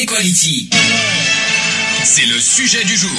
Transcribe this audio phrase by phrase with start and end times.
[0.00, 0.70] Equality,
[2.04, 3.10] c'est le sujet du jour.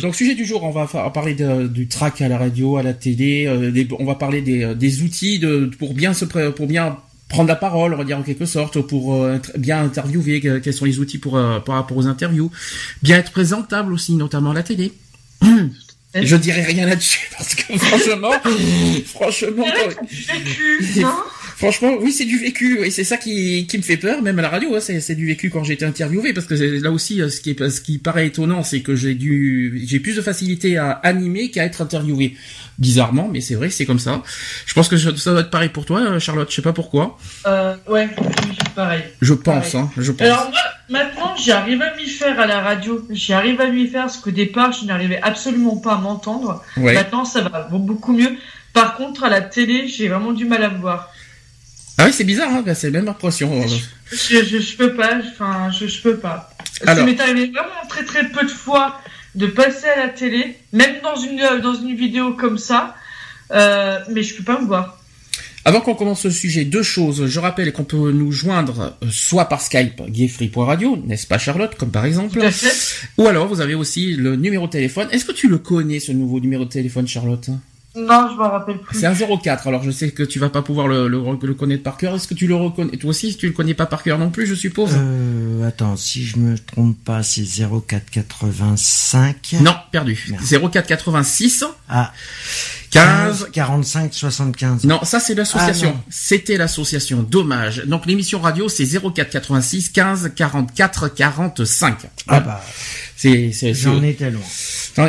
[0.00, 2.92] Donc sujet du jour, on va parler de- du track à la radio, à la
[2.92, 3.46] télé.
[3.46, 6.96] euh, des- on va parler des, euh, des outils de, pour bien se pour bien
[7.28, 10.40] prendre la parole, on va dire en quelque sorte, pour euh, bien interviewer.
[10.40, 12.50] que- Quels sont les outils pour euh, par rapport aux interviews
[13.02, 14.92] Bien être présentable aussi, notamment à la télé.
[16.14, 18.32] Je dirais rien là-dessus parce que franchement,
[19.06, 19.64] franchement,
[20.10, 21.08] Vécu, non?
[21.62, 24.42] Franchement, oui, c'est du vécu, et c'est ça qui, qui me fait peur, même à
[24.42, 27.28] la radio, hein, c'est, du vécu quand j'ai été interviewé, parce que là aussi, euh,
[27.28, 30.76] ce qui, est, ce qui paraît étonnant, c'est que j'ai dû, j'ai plus de facilité
[30.76, 32.34] à animer qu'à être interviewé.
[32.80, 34.24] Bizarrement, mais c'est vrai, c'est comme ça.
[34.66, 37.16] Je pense que ça doit être pareil pour toi, euh, Charlotte, je sais pas pourquoi.
[37.46, 39.02] euh, Ouais, oui, pareil.
[39.20, 39.86] Je pense, Pareil.
[39.86, 40.26] hein, je pense.
[40.26, 40.58] Alors moi,
[40.88, 43.06] maintenant, j'arrive à m'y faire à la radio.
[43.10, 46.60] J'y arrive à m'y faire, parce qu'au départ, je n'arrivais absolument pas à m'entendre.
[46.78, 46.94] ouais.
[46.94, 48.32] Maintenant, ça va beaucoup mieux.
[48.72, 51.12] Par contre, à la télé, j'ai vraiment du mal à me voir.
[52.02, 53.64] Ah oui, c'est bizarre, hein, c'est la même impression.
[54.10, 56.50] Je, je, je peux pas, enfin, je, je peux pas.
[56.84, 57.06] Alors.
[57.06, 59.00] Ça m'est arrivé vraiment très très peu de fois
[59.36, 62.96] de passer à la télé, même dans une, euh, dans une vidéo comme ça,
[63.52, 64.98] euh, mais je peux pas me voir.
[65.64, 67.26] Avant qu'on commence le sujet, deux choses.
[67.26, 71.92] Je rappelle qu'on peut nous joindre euh, soit par Skype, gayfree.radio, n'est-ce pas Charlotte, comme
[71.92, 72.40] par exemple?
[72.40, 73.06] Tout à fait.
[73.16, 75.06] Ou alors, vous avez aussi le numéro de téléphone.
[75.12, 77.48] Est-ce que tu le connais, ce nouveau numéro de téléphone, Charlotte?
[77.94, 78.98] Non, je m'en rappelle plus.
[78.98, 79.66] C'est un 04.
[79.66, 82.14] Alors, je sais que tu vas pas pouvoir le, le, le connaître par cœur.
[82.14, 84.46] Est-ce que tu le reconnais Toi aussi, tu le connais pas par cœur non plus,
[84.46, 84.92] je suppose?
[84.96, 89.56] Euh, attends, si je me trompe pas, c'est 0485.
[89.60, 90.26] Non, perdu.
[90.30, 90.70] Merde.
[90.72, 92.12] 04 86 Ah,
[92.90, 94.84] 15 45 75.
[94.84, 95.90] Non, ça c'est Ah, l'association.
[95.92, 96.00] non.
[96.10, 97.22] C'était l'association.
[97.22, 97.84] Dommage.
[97.86, 101.98] Donc l'émission radio c'est 04 86 15 44 45.
[102.28, 102.60] Ah bah,
[103.22, 104.42] C'est c'est j'en c'est- étais loin.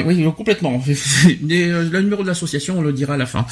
[0.06, 0.79] Oui, complètement.
[1.41, 3.44] Mais, euh, le numéro de l'association, on le dira à la fin.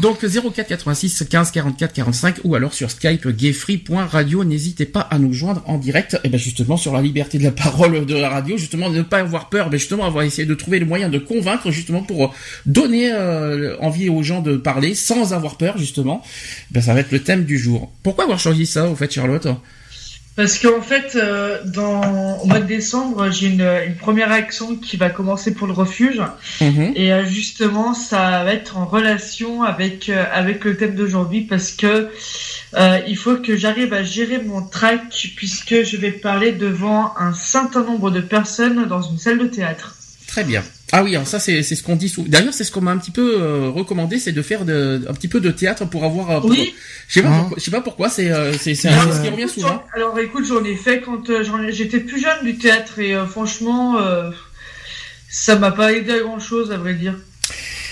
[0.00, 4.42] Donc 04 86 15 44 45 ou alors sur Skype gayfree.radio.
[4.44, 6.18] N'hésitez pas à nous joindre en direct.
[6.24, 9.02] Et ben justement sur la liberté de la parole de la radio, justement de ne
[9.02, 12.02] pas avoir peur, mais justement on va essayer de trouver le moyen de convaincre justement
[12.02, 12.34] pour
[12.64, 16.22] donner euh, envie aux gens de parler sans avoir peur justement.
[16.70, 17.92] Ben ça va être le thème du jour.
[18.02, 19.46] Pourquoi avoir choisi ça au fait Charlotte?
[20.40, 24.96] Parce qu'en fait, euh, dans, au mois de décembre, j'ai une, une première action qui
[24.96, 26.22] va commencer pour le refuge.
[26.62, 26.94] Mhm.
[26.96, 31.72] Et euh, justement, ça va être en relation avec, euh, avec le thème d'aujourd'hui parce
[31.72, 32.08] que
[33.06, 37.84] il faut que j'arrive à gérer mon track puisque je vais parler devant un certain
[37.84, 39.94] nombre de personnes dans une salle de théâtre.
[40.26, 40.62] Très bien.
[40.92, 42.28] Ah oui, alors ça c'est c'est ce qu'on dit souvent.
[42.28, 45.12] D'ailleurs, c'est ce qu'on m'a un petit peu euh, recommandé, c'est de faire de, un
[45.14, 46.30] petit peu de théâtre pour avoir.
[46.30, 46.74] euh, pour- Oui.
[47.08, 48.08] Je sais pas, pourquoi, je sais pas pourquoi.
[48.08, 49.68] C'est euh, c'est c'est Alors, un qui revient souvent.
[49.68, 52.98] j'en- Alors écoute, j'en ai fait quand euh, j'en ai- j'étais plus jeune du théâtre
[52.98, 54.30] et euh, franchement, euh,
[55.28, 57.14] ça m'a pas aidé à grand chose à vrai dire.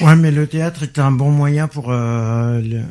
[0.00, 2.82] Ouais, mais le théâtre est un bon moyen pour euh, le-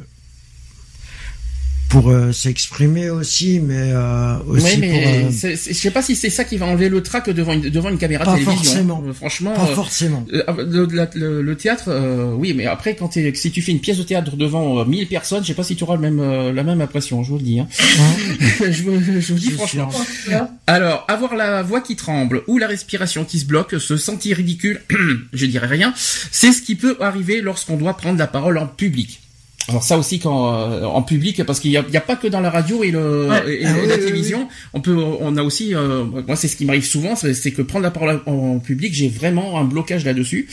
[1.90, 6.16] pour euh, s'exprimer aussi, mais euh, aussi Oui, mais pour euh, je sais pas si
[6.16, 8.64] c'est ça qui va enlever le trac devant une devant une caméra Pas télévision.
[8.64, 9.04] forcément.
[9.08, 9.54] Euh, franchement.
[9.54, 10.26] pas euh, forcément.
[10.34, 13.72] euh, le, la- le- le théâtre, euh, oui, mais après, quand t'es- si tu fais
[13.72, 16.02] une pièce de théâtre devant euh, 1000 personnes, je sais pas si tu auras le
[16.02, 17.60] même, euh, la même impression, je vous le dis.
[17.60, 17.68] Hein.
[18.60, 19.90] je, vous, je vous dis franchement.
[19.92, 20.48] sûr.
[20.68, 24.82] Alors, avoir la voix qui tremble ou la respiration qui se bloque, se sentir ridicule,
[25.34, 25.94] je dirais rien,
[26.32, 29.22] c'est ce qui peut arriver lorsqu'on doit prendre la parole en public.
[29.70, 32.40] Alors ça aussi quand euh, en public parce qu'il y a, a pas que dans
[32.40, 33.44] la radio et le Ouais.
[33.56, 36.48] et, et Ah la oui, oui, télévision on peut on a aussi euh, moi c'est
[36.48, 40.06] ce qui m'arrive souvent c'est que prendre la parole en, public j'ai vraiment un blocage
[40.06, 40.48] là-dessus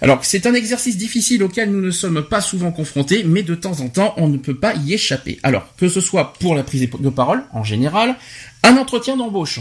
[0.00, 3.80] alors c'est un exercice difficile auquel nous ne sommes pas souvent confrontés mais de temps
[3.80, 6.88] en temps on ne peut pas y échapper alors que ce soit pour la prise
[6.98, 8.16] de parole en général
[8.64, 9.60] un entretien d'embauche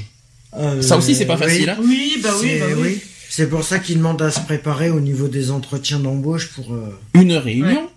[0.57, 1.77] Euh, ça aussi, c'est pas facile, hein.
[1.83, 2.99] Oui, bah oui, c'est- bah oui.
[3.29, 6.73] C'est pour ça qu'ils demandent à se préparer au niveau des entretiens d'embauche pour.
[6.73, 7.87] euh, une réunion,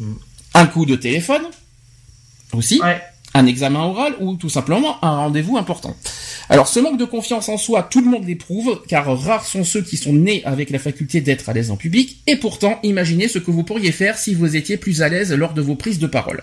[0.00, 0.06] Ouais.
[0.54, 1.42] Un coup de téléphone,
[2.52, 3.00] aussi, Ouais.
[3.34, 5.96] un examen oral ou tout simplement un rendez-vous important.
[6.48, 9.82] Alors ce manque de confiance en soi, tout le monde l'éprouve, car rares sont ceux
[9.82, 13.38] qui sont nés avec la faculté d'être à l'aise en public, et pourtant imaginez ce
[13.38, 16.08] que vous pourriez faire si vous étiez plus à l'aise lors de vos prises de
[16.08, 16.42] parole.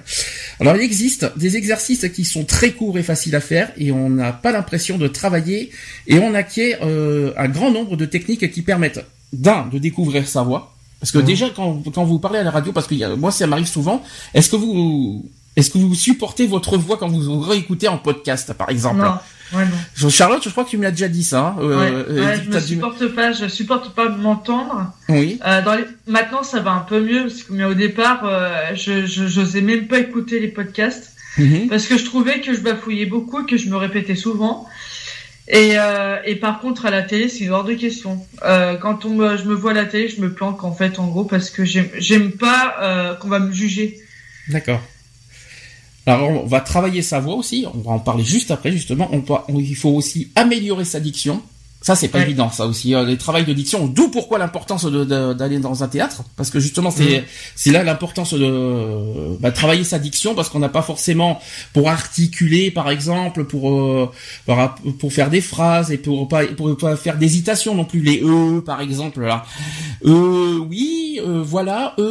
[0.62, 4.10] Alors il existe des exercices qui sont très courts et faciles à faire, et on
[4.10, 5.71] n'a pas l'impression de travailler,
[6.07, 9.03] et on acquiert euh, un grand nombre de techniques qui permettent
[9.33, 11.26] d'un, de découvrir sa voix, parce que Mhm.
[11.26, 13.68] déjà quand, quand vous parlez à la radio, parce que y a- moi ça m'arrive
[13.68, 14.04] souvent,
[14.34, 18.54] est-ce que vous Est-ce que vous supportez votre voix quand vous vous réécoutez en podcast,
[18.54, 19.00] par exemple?
[19.00, 20.10] Non, ouais, non.
[20.12, 21.48] Charlotte, je crois que tu me l'as déjà dit ça.
[21.48, 24.94] hein, Ouais, euh, ouais, euh, je dû- supporte pas, je supporte pas m'entendre.
[25.10, 25.40] Oui.
[25.48, 25.86] Euh, dans les...
[26.06, 28.22] Maintenant, ça va un peu mieux, parce que, mais au départ,
[28.76, 31.70] je, je, j'osais même pas écouter les podcasts, Mhm.
[31.70, 34.68] parce que je trouvais que je bafouillais beaucoup, que je me répétais souvent.
[35.50, 38.20] Et, euh, et par contre, à la télé, c'est hors de question.
[38.44, 41.00] Euh, quand on me, je me vois à la télé, je me planque en fait,
[41.00, 44.00] en gros, parce que j'aime, pas euh, qu'on va me juger.
[44.50, 44.82] D'accord.
[46.06, 49.10] Alors on va travailler sa voix aussi, on va en parler juste après justement.
[49.12, 51.42] On on- il faut aussi améliorer sa diction.
[51.88, 52.25] Ça c'est pas Ouais.
[52.25, 52.94] évident, ça aussi.
[52.94, 53.88] euh, les travails de diction.
[53.88, 57.24] D'où pourquoi l'importance de- de- d'aller dans un théâtre, parce que justement c'est Mhm.
[57.56, 61.39] c'est là l'importance de bah, travailler sa diction, parce qu'on n'a pas forcément
[61.74, 64.12] pour articuler par exemple, pour euh,
[65.00, 68.60] pour faire des phrases et pour pas pour pas faire d'hésitation non plus les e
[68.60, 69.45] par exemple là.
[70.06, 72.04] Euh, oui, euh, voilà, euh,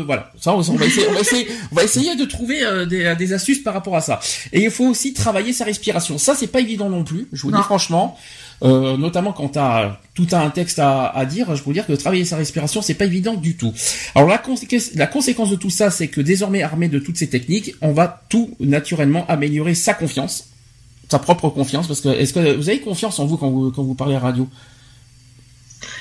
[0.00, 0.32] euh, voilà.
[0.40, 3.32] Ça, on, va essayer, on va essayer, on va essayer de trouver euh, des, des
[3.32, 4.18] astuces par rapport à ça.
[4.52, 6.18] Et il faut aussi travailler sa respiration.
[6.18, 7.28] Ça, c'est pas évident non plus.
[7.32, 7.58] Je vous Non.
[7.58, 8.18] dis franchement.
[8.64, 11.94] Euh, notamment quand t'as tout un texte à, à dire, je peux vous dire que
[11.94, 13.72] travailler sa respiration, c'est pas évident du tout.
[14.14, 17.28] Alors la, conséquence, la conséquence de tout ça, c'est que désormais armé de toutes ces
[17.28, 20.50] techniques, on va tout naturellement améliorer sa confiance,
[21.10, 23.82] sa propre confiance, parce que est-ce que vous avez confiance en vous quand vous quand
[23.82, 24.48] vous parlez à radio?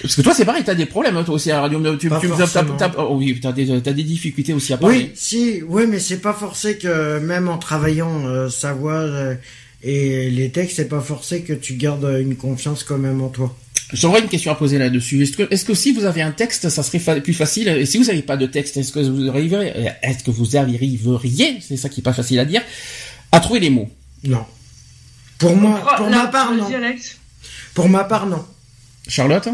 [0.03, 1.79] Parce que toi, c'est pareil, t'as des problèmes hein, toi aussi à la radio.
[1.97, 4.97] Tu, tu, t'as- t'as- oh oui, t'as des, t'as des difficultés aussi à parler.
[4.97, 9.35] Oui, si, oui, mais c'est pas forcé que même en travaillant euh, sa voix euh,
[9.83, 13.56] et les textes, c'est pas forcé que tu gardes une confiance quand même en toi.
[13.94, 15.22] J'aurais une question à poser là-dessus.
[15.24, 17.68] Est-ce que, est-ce que si vous avez un texte, ça serait fa- plus facile?
[17.68, 21.57] Et si vous n'avez pas de texte, est-ce que vous arriveriez, est-ce que vous arriveriez,
[21.62, 22.62] c'est ça qui est pas facile à dire,
[23.33, 23.89] à trouver les mots?
[24.24, 24.45] Non.
[25.39, 26.69] Pour moi, pour là, ma part, non.
[27.74, 28.45] Pour ma part, non.
[29.07, 29.50] Charlotte?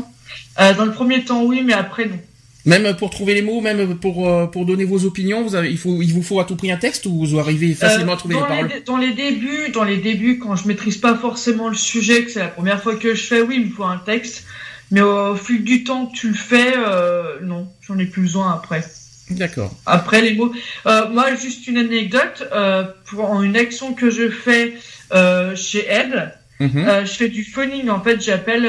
[0.59, 2.19] Euh, dans le premier temps, oui, mais après, non.
[2.67, 5.77] Même pour trouver les mots, même pour euh, pour donner vos opinions, vous avez, il
[5.77, 8.17] faut il vous faut à tout prix un texte ou vous arrivez facilement Euh, à
[8.17, 11.69] trouver les dans, paroles dans les débuts, dans les débuts, quand je maîtrise pas forcément
[11.69, 13.97] le sujet, que c'est la première fois que je fais, oui, il me faut un
[13.97, 14.43] texte.
[14.91, 18.53] Mais au fil du temps que tu le fais, euh, non, j'en ai plus besoin
[18.53, 18.83] après.
[19.31, 19.73] D'accord.
[19.85, 20.53] Après les mots,
[20.85, 24.73] euh, moi juste une anecdote euh, pour une action que je fais
[25.13, 26.85] euh, chez Ed, Mhm.
[27.05, 27.89] je fais du phoning.
[27.89, 28.67] En fait, j'appelle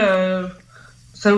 [1.14, 1.32] ça,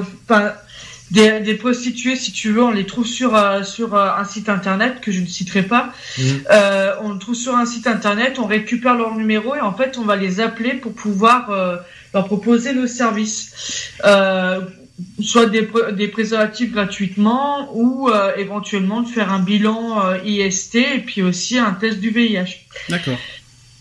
[1.11, 4.49] des, des prostituées, si tu veux, on les trouve sur euh, sur euh, un site
[4.49, 5.93] internet que je ne citerai pas.
[6.19, 6.43] Mhm.
[6.51, 9.99] Euh, on le trouve sur un site internet, on récupère leur numéro et en fait,
[9.99, 11.77] on va les appeler pour pouvoir euh,
[12.15, 13.91] leur proposer nos services.
[14.05, 14.61] Euh,
[15.23, 20.99] soit des, des préservatifs gratuitement ou euh, éventuellement de faire un bilan euh, IST et
[20.99, 22.67] puis aussi un test du VIH.
[22.89, 23.17] D'accord.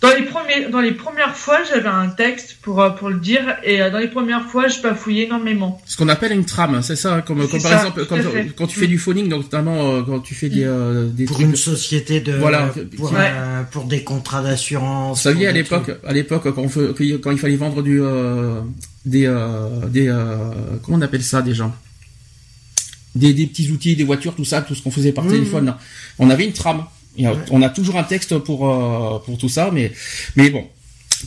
[0.01, 3.57] Dans les premiers, dans les premières fois, j'avais un texte pour euh, pour le dire
[3.66, 5.81] et euh, dans les premières fois, je bafouillais énormément.
[5.86, 8.16] Ce qu'on appelle une trame, c'est ça, comme, comme C'est par ça, exemple quand,
[8.56, 11.48] quand tu fais du phoning, notamment euh, quand tu fais des euh, des Pour trucs-
[11.50, 12.72] une société de, Voilà.
[12.96, 13.19] pour, Ouais.
[13.30, 15.18] euh, pour des contrats d'assurance.
[15.18, 18.02] Vous saviez à l'époque, à l'époque quand, on fait- quand- quand il fallait vendre du
[18.02, 18.62] euh,
[19.06, 20.38] des euh, des euh,
[20.81, 21.69] comment on appelle ça déjà
[23.16, 25.31] des, des petits outils, des voitures, tout ça, tout ce qu'on faisait par Mhm.
[25.31, 25.66] téléphone.
[25.66, 25.78] là.
[26.19, 26.86] On avait une trame.
[27.19, 27.38] Et, euh, Ouais.
[27.51, 29.92] On a toujours un texte pour euh, pour tout ça, mais
[30.36, 30.63] mais bon,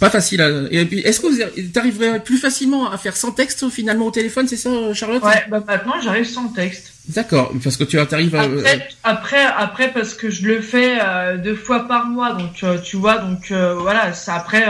[0.00, 0.40] pas facile.
[0.42, 1.40] à- Et puis, est-ce que vous
[1.78, 5.22] arriverais plus facilement à faire sans texte finalement au téléphone, c'est ça, Charlotte?
[5.22, 6.88] Ouais, bah maintenant j'arrive sans texte.
[7.08, 11.36] D'accord, parce que tu arrives à Après, après, après parce que je le fais euh,
[11.36, 14.64] deux fois par mois, donc euh, tu vois, donc euh, voilà, ça après.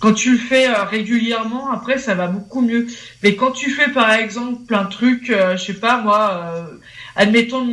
[0.00, 2.86] Quand tu le fais euh, régulièrement, après ça va beaucoup mieux.
[3.22, 6.62] Mais quand tu fais par exemple de trucs, euh, je sais pas moi, euh,
[7.16, 7.66] admettons,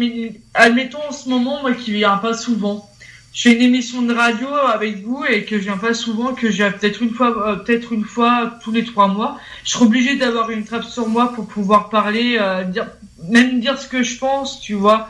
[0.54, 2.90] admettons en ce moment moi qui viens pas souvent.
[3.36, 6.48] Je fais une émission de radio avec vous et que je viens pas souvent, que
[6.48, 9.38] viens peut-être une fois, euh, peut-être une fois tous les trois mois.
[9.66, 12.88] Je serai obligé d'avoir une trappe sur moi pour pouvoir parler, euh, dire,
[13.30, 15.10] même dire ce que je pense, tu vois.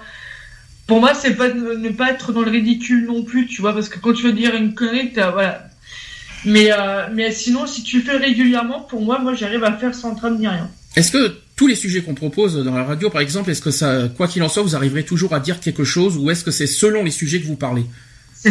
[0.88, 3.90] Pour moi, c'est pas ne pas être dans le ridicule non plus, tu vois, parce
[3.90, 5.68] que quand tu veux dire une connerie, t'as, voilà.
[6.46, 9.94] Mais, euh, mais sinon, si tu le fais régulièrement, pour moi, moi, j'arrive à faire
[9.96, 10.70] sans trame ni rien.
[10.96, 14.10] Est-ce que tous les sujets qu'on propose dans la radio, par exemple, est-ce que ça,
[14.16, 16.68] quoi qu'il en soit, vous arriverez toujours à dire quelque chose, ou est-ce que c'est
[16.68, 17.86] selon les sujets que vous parlez?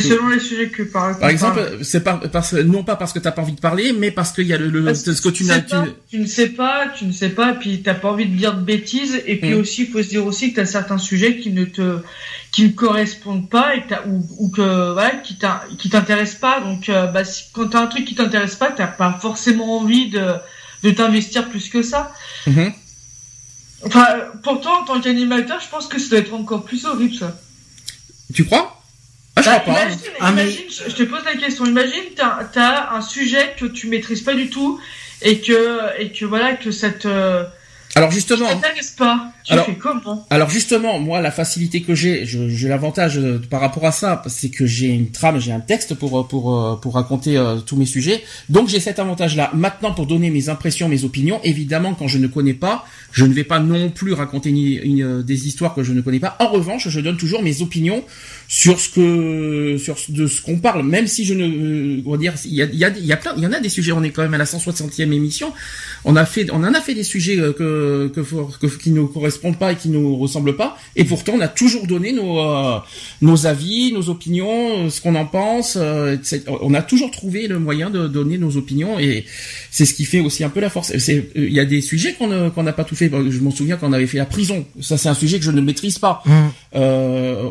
[0.01, 3.21] C'est selon les sujets que par, Par exemple, c'est pas parce non pas parce que
[3.21, 5.29] t'as pas envie de parler, mais parce qu'il y a le, le Parce ce que
[5.29, 5.61] tu n'as.
[5.61, 8.61] tu ne sais pas, tu ne sais pas, puis t'as pas envie de dire de
[8.63, 9.61] bêtises, et puis Mm.
[9.61, 11.99] aussi, il faut se dire aussi que t'as certains sujets qui ne te,
[12.51, 15.39] qui ne correspondent pas, et t'as- ou, ou que, voilà, qui
[15.79, 18.89] qui t'intéressent pas, donc, euh, bah, si, quand t'as un truc qui t'intéresse pas, t'as
[18.89, 20.25] pas forcément envie de,
[20.83, 22.13] de t'investir plus que ça.
[22.49, 22.73] Mhm.
[23.87, 24.07] Enfin,
[24.43, 27.39] pourtant, en tant qu'animateur, je pense que ça doit être encore plus horrible, ça.
[28.33, 28.81] Tu crois?
[29.37, 31.67] Ah, je Bah, imagine, Ah, imagine, je je te pose la question.
[31.67, 34.81] Imagine, t'as as un sujet que tu maîtrises pas du tout
[35.23, 37.45] et que et que voilà que ça te
[37.95, 38.49] Alors justement,
[38.97, 39.33] pas.
[39.45, 43.61] Tu alors, fais comment alors justement, moi, la facilité que j'ai, j'ai l'avantage euh, par
[43.61, 46.77] rapport à ça, c'est que j'ai une trame, j'ai un texte pour euh, pour euh,
[46.77, 48.25] pour raconter tous mes sujets.
[48.49, 49.51] Donc j'ai cet avantage-là.
[49.53, 53.35] Maintenant, pour donner mes impressions, mes opinions, évidemment, quand je ne connais pas, je ne
[53.35, 56.37] vais pas non plus raconter une, des histoires que je ne connais pas.
[56.41, 58.03] En revanche, je donne toujours mes opinions
[58.49, 62.33] sur ce que sur de ce qu'on parle, même si je ne, on va dire,
[62.47, 63.93] il y a il y a y a plein, il y en a des sujets.
[63.93, 65.53] On est quand même à la 160e émission.
[66.07, 69.73] On a fait, on en a fait des sujets que que, qui ne correspondent pas
[69.73, 70.77] et qui nous ressemblent pas.
[70.97, 72.79] Et pourtant, on a toujours donné nos euh,
[73.23, 75.77] nos avis, nos opinions, euh, ce qu'on en pense.
[75.81, 76.17] Euh,
[76.63, 79.25] on a toujours trouvé le moyen de donner nos opinions et
[79.71, 80.93] c'est ce qui fait aussi un peu la force.
[81.35, 83.11] Il y a des sujets qu'on qu'on n'a pas tout fait.
[83.11, 84.65] Je m'en souviens quand on avait fait la prison.
[84.81, 86.23] Ça, c'est un sujet que je ne maîtrise pas.
[86.27, 86.79] Mmh.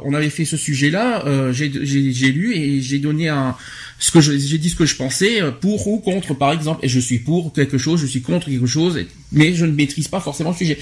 [0.06, 1.52] on avait fait ce sujet-là.
[1.52, 3.56] j'ai lu et j'ai donné un
[4.00, 6.80] ce que j'ai dit ce que je pensais euh, pour ou contre par exemple.
[6.84, 10.08] Et je suis pour quelque chose je suis contre quelque chose mais je ne maîtrise
[10.08, 10.78] pas forcément le sujet.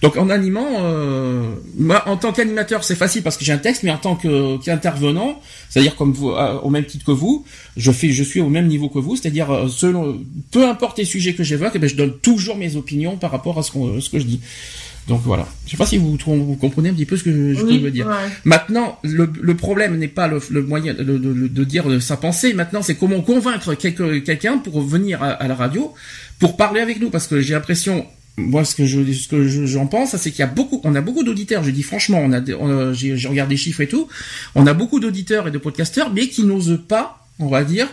[0.00, 3.82] Donc en animant euh, moi en tant qu'animateur c'est facile parce que j'ai un texte
[3.82, 7.44] mais en tant qu'intervenant c'est-à-dire comme vous euh, au même titre que vous
[7.76, 10.18] je fais je suis au même niveau que vous c'est-à-dire euh, selon
[10.50, 13.58] peu importe les sujets que j'évoque eh ben, je donne toujours mes opinions par rapport
[13.58, 14.40] à ce, qu'on ce que je dis
[15.08, 15.46] donc voilà.
[15.66, 18.08] Je sais pas si vous, vous comprenez un petit peu ce que je, veux dire.
[18.44, 22.54] Maintenant, le, le problème n'est pas le, le moyen de, de, de, dire sa pensée.
[22.54, 25.94] Maintenant, c'est comment convaincre quelqu'un pour venir à, la radio
[26.40, 28.06] pour parler avec nous, parce que j'ai l'impression.
[28.38, 31.00] Moi, ce que je, ce que j'en pense, c'est qu'il y a beaucoup, on a
[31.00, 31.64] beaucoup d'auditeurs.
[31.64, 34.08] Je dis franchement, on a, j'ai regardé les chiffres et tout.
[34.54, 37.88] On a beaucoup d'auditeurs et de podcasteurs, mais qui n'osent pas, on va dire,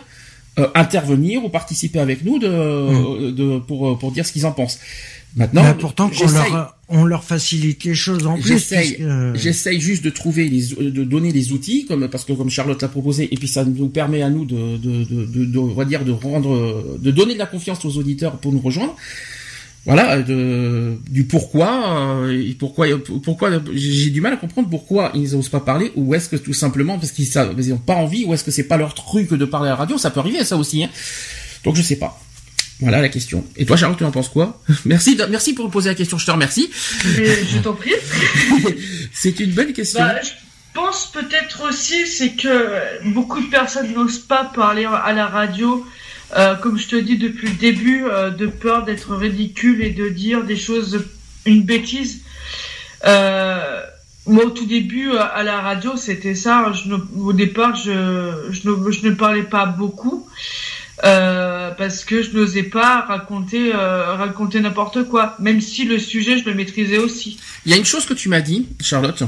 [0.59, 3.31] euh, intervenir ou participer avec nous de, mmh.
[3.35, 4.79] de pour pour dire ce qu'ils en pensent.
[5.35, 8.47] Maintenant, bah, pourtant, leur, on leur facilite les choses en plus.
[9.33, 12.87] J'essaye juste de trouver les, de donner les outils, comme parce que comme Charlotte l'a
[12.87, 16.05] proposé, et puis ça nous permet à nous de, de, de, de, on va dire
[16.05, 18.95] de rendre, de donner de la confiance aux auditeurs pour nous rejoindre.
[19.85, 22.87] Voilà, de, du pourquoi, euh, pourquoi,
[23.21, 26.53] pourquoi, j'ai du mal à comprendre pourquoi ils n'osent pas parler, ou est-ce que tout
[26.53, 27.27] simplement parce qu'ils
[27.69, 29.97] n'ont pas envie, ou est-ce que c'est pas leur truc de parler à la radio,
[29.97, 30.83] ça peut arriver ça aussi.
[30.85, 30.89] Hein.
[31.65, 32.17] Donc je sais pas.
[32.79, 33.45] Voilà la question.
[33.55, 36.17] Et toi, Charlotte, tu en penses quoi Merci, merci pour me poser la question.
[36.17, 36.69] Je te remercie.
[36.73, 37.93] je t'en prie.
[39.13, 39.99] c'est une belle question.
[39.99, 40.31] Bah, je
[40.73, 45.85] pense peut-être aussi, c'est que beaucoup de personnes n'osent pas parler à la radio.
[46.35, 50.09] Euh, comme je te dis depuis le début, euh, de peur d'être ridicule et de
[50.09, 51.05] dire des choses,
[51.45, 52.21] une bêtise.
[53.05, 53.81] Euh,
[54.25, 56.71] moi, au tout début, à la radio, c'était ça.
[57.17, 60.27] au départ, je, je, ne, je ne parlais pas beaucoup.
[61.03, 66.37] Euh, parce que je n'osais pas raconter euh, raconter n'importe quoi, même si le sujet
[66.37, 67.37] je le maîtrisais aussi.
[67.65, 69.23] Il y a une chose que tu m'as dit, Charlotte.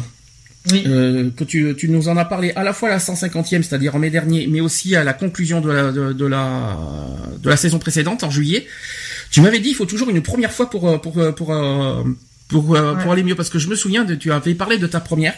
[0.72, 0.84] Oui.
[0.88, 3.94] Euh, que tu, tu nous en as parlé à la fois à la 150e, c'est-à-dire
[3.94, 6.78] en mai dernier, mais aussi à la conclusion de la, de, de, la,
[7.40, 8.66] de la saison précédente, en juillet.
[9.30, 11.54] Tu m'avais dit il faut toujours une première fois pour, pour, pour, pour,
[12.48, 15.02] pour, pour aller mieux, parce que je me souviens, de, tu avais parlé de ta
[15.02, 15.36] première.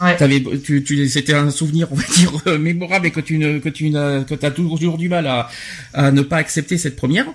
[0.00, 0.16] Ouais.
[0.64, 3.68] tu, tu, c'était un souvenir, on va dire, euh, mémorable et que tu ne, que
[3.68, 5.48] tu n'as, que t'as toujours du mal à,
[5.94, 7.26] à ne pas accepter cette première.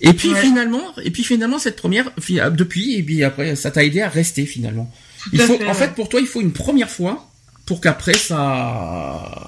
[0.00, 2.10] Et puis finalement, et puis finalement cette première,
[2.50, 4.90] depuis, et puis après, ça t'a aidé à rester finalement.
[5.32, 7.30] il faut, en fait, pour toi, il faut une première fois
[7.64, 9.46] pour qu'après ça,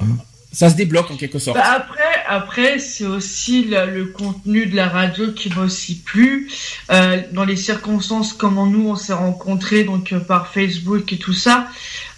[0.52, 1.56] ça se débloque en quelque sorte.
[1.56, 6.50] Bah, après, après, c'est aussi le, contenu de la radio qui m'a aussi plu.
[6.90, 11.32] Euh, dans les circonstances, comment nous on s'est rencontrés, donc euh, par Facebook et tout
[11.32, 11.68] ça.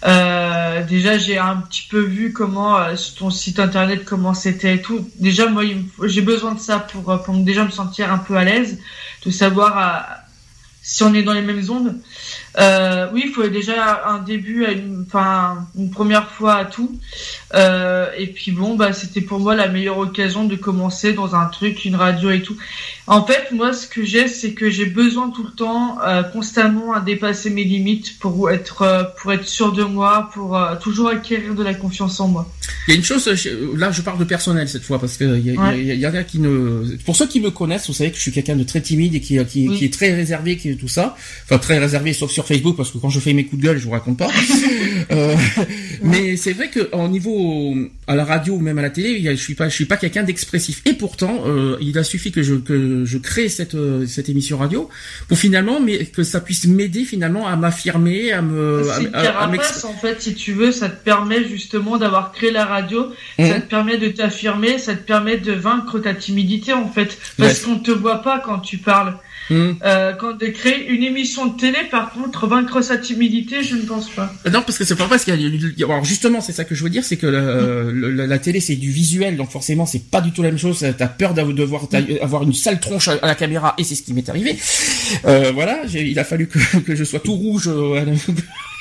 [0.03, 4.81] Euh, déjà, j'ai un petit peu vu comment euh, ton site internet comment c'était et
[4.81, 5.07] tout.
[5.19, 5.63] Déjà, moi,
[6.03, 8.79] j'ai besoin de ça pour, euh, pour déjà me sentir un peu à l'aise,
[9.25, 10.21] de savoir
[10.81, 11.95] si on est dans les mêmes ondes.
[12.57, 14.65] Euh, oui, il faut déjà un début,
[15.05, 16.99] enfin une première fois à tout.
[17.53, 21.45] Euh, et puis bon, bah c'était pour moi la meilleure occasion de commencer dans un
[21.45, 22.57] truc, une radio et tout.
[23.11, 26.93] En fait, moi, ce que j'ai, c'est que j'ai besoin tout le temps, euh, constamment,
[26.93, 31.09] à dépasser mes limites pour être, euh, pour être sûr de moi, pour euh, toujours
[31.09, 32.49] acquérir de la confiance en moi.
[32.87, 33.27] Il y a une chose,
[33.75, 36.39] là, je parle de personnel cette fois parce que il y, a, y, a, qui
[36.39, 39.13] ne, pour ceux qui me connaissent, vous savez que je suis quelqu'un de très timide
[39.13, 42.31] et qui, qui, qui est très réservé, qui est tout ça, enfin très réservé, sauf
[42.31, 44.29] sur Facebook parce que quand je fais mes coups de gueule, je vous raconte pas.
[45.11, 45.35] euh,
[46.01, 47.75] mais c'est vrai que au niveau
[48.07, 50.23] à la radio ou même à la télé, je suis pas, je suis pas quelqu'un
[50.23, 50.81] d'expressif.
[50.85, 54.57] Et pourtant, euh, il a suffi que je que je crée cette euh, cette émission
[54.57, 54.89] radio
[55.27, 58.83] pour finalement, mais que ça puisse m'aider finalement à m'affirmer, à me.
[58.83, 62.65] C'est une carapace en fait, si tu veux, ça te permet justement d'avoir créé la
[62.65, 63.61] radio, ça mmh.
[63.61, 67.79] te permet de t'affirmer, ça te permet de vaincre ta timidité en fait, parce qu'on
[67.79, 69.17] te voit pas quand tu parles.
[69.51, 69.73] Hmm.
[69.83, 73.81] Euh, quand de créer une émission de télé, par contre, vaincre sa timidité, je ne
[73.81, 74.33] pense pas.
[74.45, 76.73] Euh, non, parce que c'est pas parce qu'il y a, alors justement, c'est ça que
[76.73, 80.21] je veux dire, c'est que la, la, télé c'est du visuel, donc forcément c'est pas
[80.21, 80.85] du tout la même chose.
[80.97, 81.87] T'as peur d'avoir devoir
[82.21, 84.57] avoir une sale tronche à, la caméra, et c'est ce qui m'est arrivé.
[85.25, 87.67] Euh, voilà, il a fallu que, que, je sois tout rouge.
[87.67, 88.05] Euh,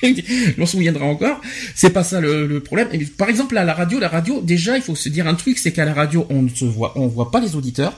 [0.58, 1.40] on se souviendra encore.
[1.74, 2.88] C'est pas ça le, le problème.
[3.18, 5.72] par exemple, à la radio, la radio, déjà, il faut se dire un truc, c'est
[5.72, 7.94] qu'à la radio, on ne se voit, on voit pas les auditeurs.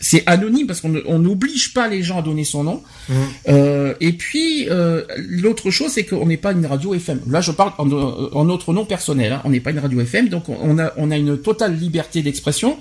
[0.00, 2.82] C'est anonyme parce qu'on n'oblige pas les gens à donner son nom.
[3.48, 7.20] Euh, et puis euh, l'autre chose, c'est qu'on n'est pas une radio FM.
[7.28, 9.32] Là, je parle en, en notre nom personnel.
[9.32, 9.42] Hein.
[9.44, 12.78] On n'est pas une radio FM, donc on a on a une totale liberté d'expression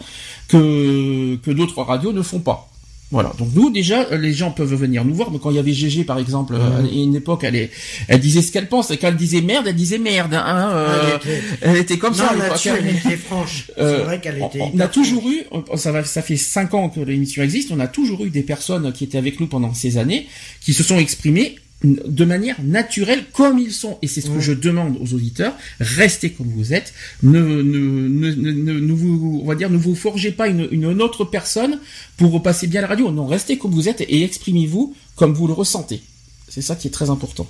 [0.48, 2.70] que que d'autres radios ne font pas.
[3.12, 3.34] Voilà.
[3.38, 5.32] Donc nous déjà, les gens peuvent venir nous voir.
[5.32, 7.70] Mais quand il y avait GG par exemple, à une époque, elle,
[8.08, 8.92] elle disait ce qu'elle pense.
[8.92, 10.34] Et quand elle disait merde, elle disait merde.
[10.34, 11.18] Hein, euh,
[11.62, 12.34] elle, était, comme ça.
[12.34, 13.66] elle était franche.
[13.76, 14.60] C'est euh, vrai qu'elle était.
[14.74, 15.44] On, a toujours eu,
[15.76, 17.72] ça va, ça fait cinq ans que l'émission existe.
[17.72, 20.28] On a toujours eu des personnes qui étaient avec nous pendant ces années,
[20.62, 23.98] qui se sont exprimées de manière naturelle comme ils sont.
[24.02, 25.54] Et c'est ce que je demande aux auditeurs.
[25.80, 26.94] Restez comme vous êtes.
[27.22, 31.26] Ne, ne, ne, ne, vous, on va dire, ne vous forgez pas une, une autre
[31.26, 31.80] personne
[32.18, 33.12] pour passer bien la radio.
[33.12, 36.02] Non, restez comme vous êtes et exprimez-vous comme vous le ressentez.
[36.48, 37.48] C'est ça qui est très important.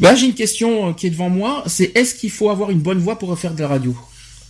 [0.00, 1.64] Ben, j'ai une question qui est devant moi.
[1.66, 3.96] C'est est-ce qu'il faut avoir une bonne voix pour faire de la radio?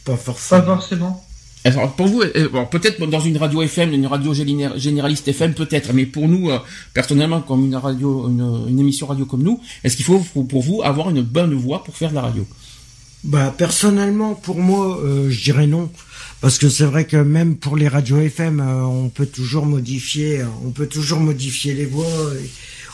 [0.05, 0.61] Pas forcément.
[0.61, 1.25] Pas forcément.
[1.65, 5.93] Alors pour vous, euh, bon, peut-être dans une radio FM, une radio généraliste FM, peut-être,
[5.93, 6.59] mais pour nous, euh,
[6.93, 11.11] personnellement, comme une radio, une, émission radio comme nous, est-ce qu'il faut pour vous avoir
[11.11, 12.47] une bonne voix pour faire de la radio?
[13.25, 15.89] Bah personnellement, pour moi, euh, je dirais non,
[16.41, 20.71] parce que c'est vrai que même pour les radios FM, on peut toujours modifier, on
[20.71, 22.33] peut toujours modifier les voix,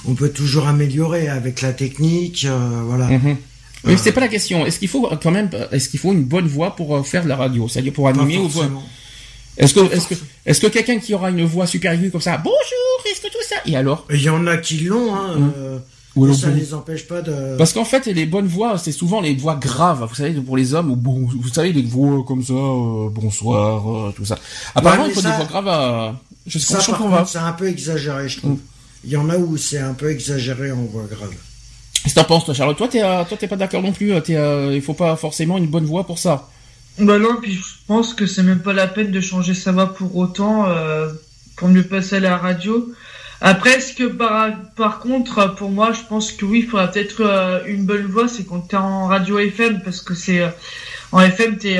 [0.04, 2.46] on peut toujours améliorer avec la technique,
[2.84, 3.08] voilà.
[3.08, 3.36] Mhm.
[3.84, 4.66] Mais c'est pas la question.
[4.66, 7.28] Est-ce qu'il faut quand même, est-ce qu'il faut une bonne voix pour euh, faire de
[7.28, 8.50] la radio, c'est-à-dire pour animer ou
[9.56, 10.14] Est-ce que, est-ce que,
[10.46, 12.56] est-ce que quelqu'un qui aura une voix super aiguë comme ça, bonjour,
[13.10, 14.06] est-ce que tout ça, et alors?
[14.10, 15.34] Il y en a qui l'ont, hein.
[15.36, 15.52] Hum.
[15.56, 15.78] Euh,
[16.16, 17.56] ou ça les empêche pas de.
[17.56, 20.04] Parce qu'en fait, les bonnes voix, c'est souvent les voix graves.
[20.08, 24.12] Vous savez, pour les hommes, ou bon, vous savez, les voix comme ça, euh, bonsoir,
[24.14, 24.36] tout ça.
[24.74, 26.16] Apparemment, il faut des voix graves.
[26.44, 28.52] je sais ça, c'est un peu exagéré, je trouve.
[28.52, 28.58] Hum.
[29.04, 31.30] Il y en a où c'est un peu exagéré en voix grave.
[32.02, 34.12] Qu'est-ce que t'en penses, toi, Charlotte Toi, t'es, euh, toi, t'es pas d'accord non plus.
[34.12, 36.48] Euh, t'es, euh, il faut pas forcément une bonne voix pour ça.
[36.98, 39.94] Bah non, puis je pense que c'est même pas la peine de changer sa voix
[39.94, 40.66] pour autant
[41.56, 42.92] pour mieux passer à la radio.
[43.40, 47.62] Après, ce que par, par contre, pour moi, je pense que oui, il faudra peut-être
[47.68, 50.42] une bonne voix, c'est quand t'es en radio FM, parce que c'est
[51.12, 51.78] en FM, t'es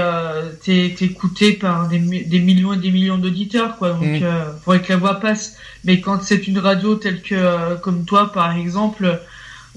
[0.64, 3.94] t'es, écouté par des, des, millions et des millions d'auditeurs, quoi.
[3.94, 4.61] Donc, il mm.
[4.64, 5.57] faudrait que la voix passe.
[5.85, 9.18] Mais quand c'est une radio telle que comme toi, par exemple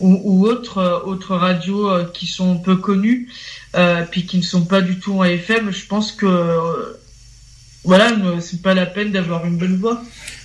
[0.01, 3.29] ou, autres euh, autres radios euh, qui sont peu connues
[3.75, 6.97] euh, puis qui ne sont pas du tout en FM je pense que
[7.83, 10.01] voilà c'est pas la peine d'avoir une bonne voix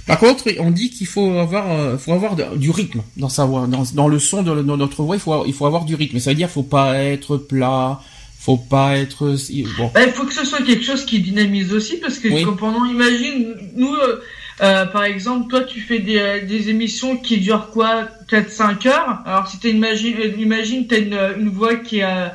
[0.07, 4.07] par contre, on dit qu'il faut avoir, faut avoir du rythme dans sa voix, dans,
[4.07, 5.17] le son de, notre voix.
[5.17, 6.21] Il faut, il faut avoir du rythme.
[6.21, 8.01] Ça veut dire, faut pas être plat,
[8.39, 9.37] faut pas être.
[9.77, 9.91] Bon.
[9.93, 13.57] Bah, il faut que ce soit quelque chose qui dynamise aussi, parce que pendant, imagine,
[13.75, 14.21] nous, euh,
[14.59, 18.09] par exemple, toi, tu fais des, euh, des émissions qui durent quoi?
[18.29, 19.21] 4-5 heures?
[19.27, 22.35] Alors, si tu imagine, euh, imagine, t'as une, une voix qui a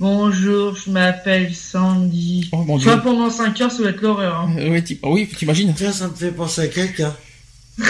[0.00, 2.48] Bonjour, je m'appelle Sandy.
[2.52, 4.42] Oh, Toi, pendant 5 heures, ça va être l'horreur.
[4.42, 4.54] Hein.
[4.56, 5.74] oui, oui, t'imagines.
[5.74, 7.12] Tiens, ça me fait penser à quelqu'un.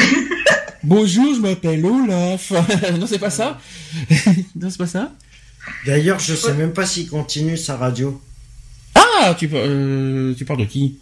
[0.83, 2.51] Bonjour, je m'appelle Olaf.
[2.99, 3.61] non, c'est pas ça?
[4.57, 5.13] non, c'est pas ça.
[5.85, 8.19] D'ailleurs, je sais même pas s'il continue sa radio.
[8.95, 10.99] Ah, tu, euh, tu parles de qui?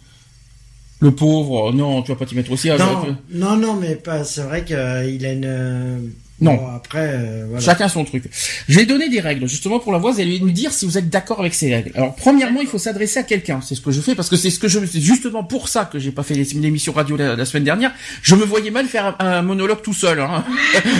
[0.99, 2.69] Le pauvre, non, tu vas pas t'y mettre aussi.
[2.69, 4.23] Non, non, non, mais pas.
[4.23, 6.75] C'est vrai qu'il a une non.
[6.75, 7.65] après, euh, voilà.
[7.65, 8.25] Chacun son truc.
[8.67, 10.97] Je vais donner des règles, justement, pour la voix, vous allez nous dire si vous
[10.97, 11.91] êtes d'accord avec ces règles.
[11.95, 13.59] Alors, premièrement, il faut s'adresser à quelqu'un.
[13.61, 15.85] C'est ce que je fais, parce que c'est ce que je, c'est justement pour ça
[15.85, 17.91] que j'ai pas fait l'émission radio la, semaine dernière.
[18.21, 20.43] Je me voyais mal faire un, monologue tout seul, hein.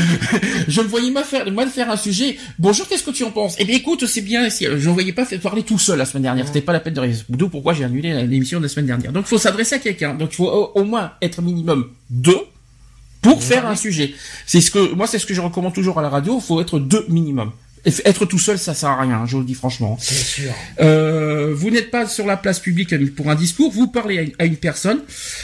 [0.67, 2.37] je me voyais mal faire, mal faire un sujet.
[2.57, 3.55] Bonjour, qu'est-ce que tu en penses?
[3.59, 6.23] Eh bien, écoute, c'est bien, si, je ne voyais pas parler tout seul la semaine
[6.23, 6.47] dernière.
[6.47, 7.23] C'était pas la peine de raison.
[7.29, 9.11] D'où pourquoi j'ai annulé l'émission de la semaine dernière.
[9.11, 10.15] Donc, il faut s'adresser à quelqu'un.
[10.15, 12.39] Donc, il faut au moins être minimum deux
[13.29, 14.13] pour faire un sujet.
[14.45, 16.37] C'est ce que moi c'est ce que je recommande toujours à la radio.
[16.37, 17.51] Il faut être deux minimum.
[18.05, 19.97] Être tout seul, ça sert à rien, je vous le dis franchement.
[19.99, 20.51] C'est sûr.
[20.81, 24.57] Euh, vous n'êtes pas sur la place publique pour un discours, vous parlez à une,
[24.57, 24.99] personne.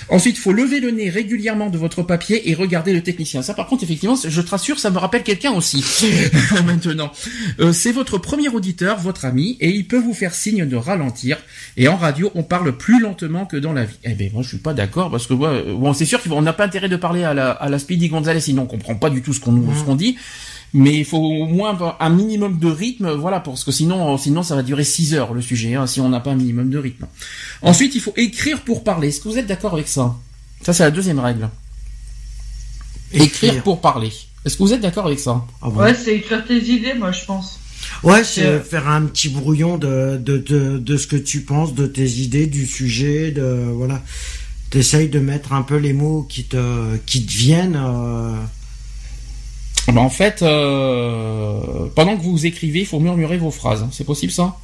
[0.09, 3.41] Ensuite, il faut lever le nez régulièrement de votre papier et regarder le technicien.
[3.43, 5.85] Ça, par contre, effectivement, je te rassure, ça me rappelle quelqu'un aussi.
[6.65, 7.11] Maintenant,
[7.61, 11.37] euh, c'est votre premier auditeur, votre ami, et il peut vous faire signe de ralentir.
[11.77, 13.99] Et en radio, on parle plus lentement que dans la vie.
[14.03, 16.65] Eh ben, moi, je suis pas d'accord parce que bon, c'est sûr qu'on n'a pas
[16.65, 19.33] intérêt de parler à la, à la Speedy Gonzalez, sinon on comprend pas du tout
[19.33, 19.53] ce qu'on
[19.85, 20.17] qu'on dit
[20.73, 24.55] mais il faut au moins un minimum de rythme, voilà, parce que sinon, sinon ça
[24.55, 27.05] va durer 6 heures le sujet, hein, si on n'a pas un minimum de rythme.
[27.61, 29.09] Ensuite, il faut écrire pour parler.
[29.09, 30.15] Est-ce que vous êtes d'accord avec ça?
[30.63, 31.49] Ça, c'est la deuxième règle.
[33.11, 34.11] Écrire, pour parler.
[34.43, 35.45] Est-ce que vous êtes d'accord avec ça?
[35.61, 37.59] Ah Ouais, c'est écrire tes idées, moi, je pense.
[38.01, 41.75] Ouais, c'est euh, faire un petit brouillon de, de, de, de, ce que tu penses,
[41.75, 44.01] de tes idées, du sujet, de voilà.
[44.71, 47.79] T'essayes de mettre un peu les mots qui te qui te viennent.
[47.79, 48.35] Euh...
[49.87, 53.85] Ben en fait, euh, pendant que vous écrivez, il faut murmurer vos phrases.
[53.91, 54.55] C'est possible ça?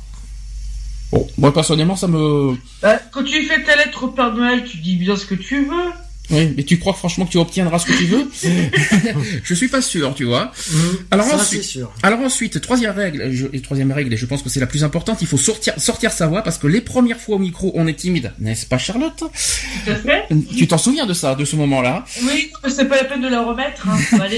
[1.11, 2.55] Bon, moi personnellement, ça me.
[2.81, 5.65] Bah, quand tu fais ta lettre au Père Noël, tu dis bien ce que tu
[5.65, 5.91] veux.
[6.31, 8.29] Oui, mais tu crois franchement que tu obtiendras ce que tu veux?
[9.43, 10.51] Je suis pas sûr, tu vois.
[10.71, 10.77] Mmh.
[11.09, 11.91] alors ensuite, sûr.
[12.03, 14.83] alors ensuite, troisième règle, je, et troisième règle, et je pense que c'est la plus
[14.83, 17.87] importante, il faut sortir, sortir sa voix parce que les premières fois au micro, on
[17.87, 19.17] est timide, n'est-ce pas, Charlotte?
[19.17, 20.27] Tout à fait.
[20.55, 22.05] Tu t'en souviens de ça, de ce moment-là?
[22.23, 23.87] Oui, c'est pas la peine de la remettre.
[23.87, 23.97] Hein.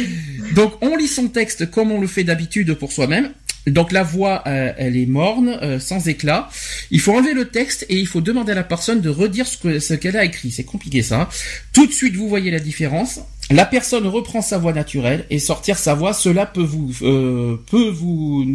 [0.53, 3.31] Donc, on lit son texte comme on le fait d'habitude pour soi-même.
[3.67, 6.49] Donc la voix, euh, elle est morne, euh, sans éclat.
[6.89, 9.79] Il faut enlever le texte et il faut demander à la personne de redire ce
[9.79, 10.51] ce qu'elle a écrit.
[10.51, 11.21] C'est compliqué ça.
[11.21, 11.29] Hein.
[11.71, 13.19] Tout de suite, vous voyez la différence.
[13.51, 17.89] La personne reprend sa voix naturelle et sortir sa voix, cela peut vous, euh, peut
[17.89, 18.45] vous,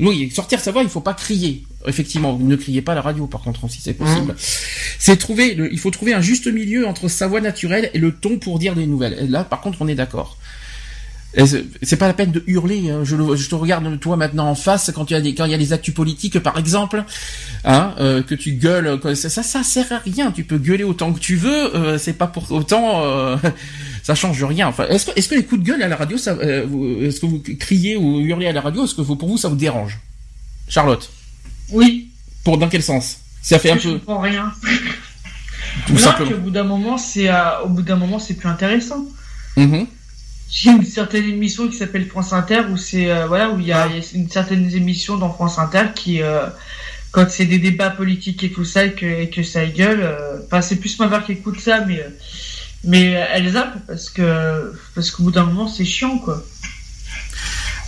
[0.00, 1.64] oui, sortir sa voix, il faut pas crier.
[1.86, 4.32] Effectivement, ne criez pas à la radio, par contre, si c'est possible.
[4.32, 4.36] Mmh.
[4.98, 8.38] C'est trouver, il faut trouver un juste milieu entre sa voix naturelle et le ton
[8.38, 9.16] pour dire des nouvelles.
[9.20, 10.36] Et là, par contre, on est d'accord.
[11.34, 12.90] C'est pas la peine de hurler.
[12.90, 13.00] Hein.
[13.04, 15.50] Je, je, te regarde toi maintenant en face quand il y a des quand il
[15.50, 17.04] y a des actus politiques par exemple,
[17.64, 19.00] hein, euh, que tu gueules.
[19.14, 20.30] Ça, ça, ça sert à rien.
[20.30, 21.74] Tu peux gueuler autant que tu veux.
[21.74, 23.02] Euh, c'est pas pour autant.
[23.04, 23.36] Euh,
[24.02, 24.68] ça change rien.
[24.68, 27.26] Enfin, est-ce que est-ce que les coups de gueule à la radio, ça, est-ce que
[27.26, 30.00] vous criez ou hurlez à la radio, est-ce que vous, pour vous ça vous dérange,
[30.68, 31.10] Charlotte?
[31.70, 32.10] Oui.
[32.44, 33.20] Pour dans quel sens?
[33.40, 33.98] Ça fait un je peu.
[33.98, 34.52] comprends rien.
[35.86, 36.32] Tout simplement.
[36.32, 37.30] Au bout d'un moment, c'est
[37.64, 39.06] au bout d'un moment, c'est plus intéressant.
[39.56, 39.84] Mm
[40.52, 43.72] j'ai une certaine émission qui s'appelle France Inter où c'est euh, voilà où il y
[43.72, 46.46] a, une certaine émission dans France Inter qui euh,
[47.10, 50.60] quand c'est des débats politiques et tout ça et que, que ça gueule euh, enfin
[50.60, 52.06] c'est plus ma mère qui écoute ça mais
[52.84, 56.44] mais elle zappe parce que parce qu'au bout d'un moment c'est chiant quoi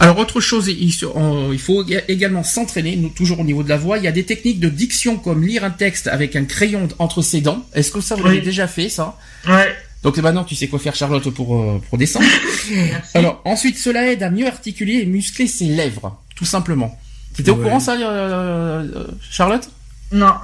[0.01, 3.97] alors autre chose, il faut également s'entraîner, toujours au niveau de la voix.
[3.97, 7.23] Il y a des techniques de diction comme lire un texte avec un crayon entre
[7.23, 7.65] ses dents.
[7.75, 9.17] Est-ce que ça vous l'avez déjà fait ça?
[9.47, 9.73] Ouais.
[10.05, 12.27] Donc maintenant, tu sais quoi faire, Charlotte, pour, euh, pour descendre.
[13.15, 16.97] Alors, ensuite, cela aide à mieux articuler et muscler ses lèvres, tout simplement.
[17.35, 19.69] Tu étais au courant, ça, euh, euh, Charlotte?
[20.13, 20.35] Non.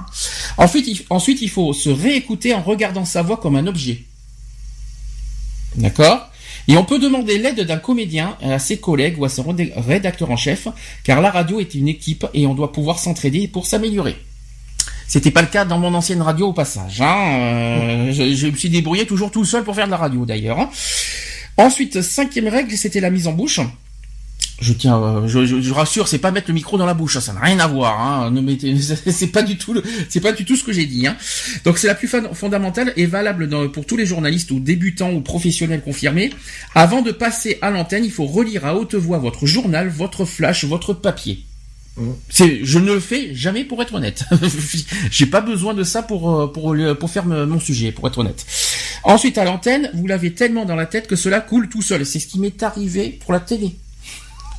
[0.57, 4.03] Ensuite il, ensuite, il faut se réécouter en regardant sa voix comme un objet.
[5.75, 6.27] D'accord?
[6.67, 10.37] Et on peut demander l'aide d'un comédien à ses collègues ou à son rédacteur en
[10.37, 10.67] chef,
[11.03, 14.17] car la radio est une équipe et on doit pouvoir s'entraider pour s'améliorer.
[15.11, 17.01] C'était pas le cas dans mon ancienne radio au passage.
[17.01, 17.17] Hein.
[17.33, 20.57] Euh, je, me suis débrouillé toujours tout seul pour faire de la radio d'ailleurs.
[20.57, 20.69] Hein.
[21.57, 23.59] Ensuite, cinquième règle, c'était la mise en bouche.
[24.61, 27.33] Je tiens, euh, je, je, rassure, c'est pas mettre le micro dans la bouche, ça
[27.33, 27.99] n'a rien à voir.
[27.99, 28.31] Hein.
[28.31, 28.73] Ne mettez,
[29.11, 29.75] c'est pas du tout,
[30.07, 31.05] c'est pas du tout ce que j'ai dit.
[31.05, 31.17] Hein.
[31.65, 35.81] Donc c'est la plus fondamentale et valable pour tous les journalistes ou débutants ou professionnels
[35.81, 36.31] confirmés.
[36.73, 40.63] Avant de passer à l'antenne, il faut relire à haute voix votre journal, votre flash,
[40.63, 41.43] votre papier.
[42.29, 44.23] Je ne le fais jamais pour être honnête.
[45.11, 48.45] J'ai pas besoin de ça pour euh, pour pour faire mon sujet, pour être honnête.
[49.03, 52.05] Ensuite, à l'antenne, vous l'avez tellement dans la tête que cela coule tout seul.
[52.05, 53.75] C'est ce qui m'est arrivé pour la télé.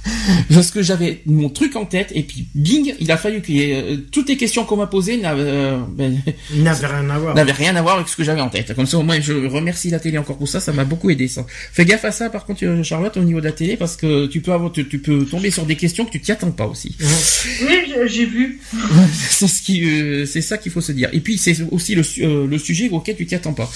[0.55, 3.97] parce que j'avais mon truc en tête et puis bing, il a fallu que euh,
[4.11, 6.21] toutes les questions qu'on m'a posées euh, ben,
[6.55, 7.35] n'avaient rien à voir.
[7.35, 8.75] N'avaient rien à voir avec ce que j'avais en tête.
[8.75, 11.29] Comme ça au moins je remercie la télé encore pour ça, ça m'a beaucoup aidé
[11.29, 11.47] ça.
[11.73, 14.27] Fais gaffe à ça par contre euh, Charlotte au niveau de la télé parce que
[14.27, 16.97] tu peux avoir tu, peux tomber sur des questions que tu t'y attends pas aussi.
[17.01, 18.61] Oui, j'ai vu.
[19.13, 21.09] c'est ce qui c'est ça qu'il faut se dire.
[21.13, 23.71] Et puis c'est aussi le, le sujet auquel tu t'y attends pas.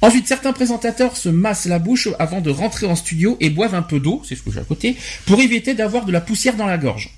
[0.00, 3.82] Ensuite, certains présentateurs se massent la bouche avant de rentrer en studio et boivent un
[3.82, 6.66] peu d'eau, c'est ce que j'ai à côté, pour éviter d'avoir de la poussière dans
[6.66, 7.16] la gorge.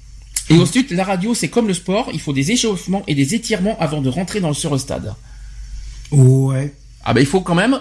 [0.48, 3.76] Et ensuite, la radio, c'est comme le sport, il faut des échauffements et des étirements
[3.80, 5.14] avant de rentrer dans le surstade.
[6.12, 6.72] Ouais.
[7.04, 7.80] Ah ben il faut quand même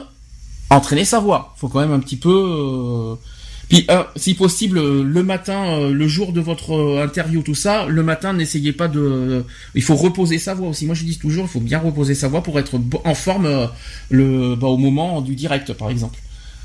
[0.70, 1.54] entraîner sa voix.
[1.56, 2.30] Il faut quand même un petit peu.
[2.30, 3.16] Euh,
[3.70, 8.04] puis, euh, si possible, le matin, euh, le jour de votre interview, tout ça, le
[8.04, 9.44] matin, n'essayez pas de.
[9.76, 10.86] Il faut reposer sa voix aussi.
[10.86, 13.70] Moi, je dis toujours, il faut bien reposer sa voix pour être en forme
[14.10, 16.20] le, bah, au moment du direct, par exemple.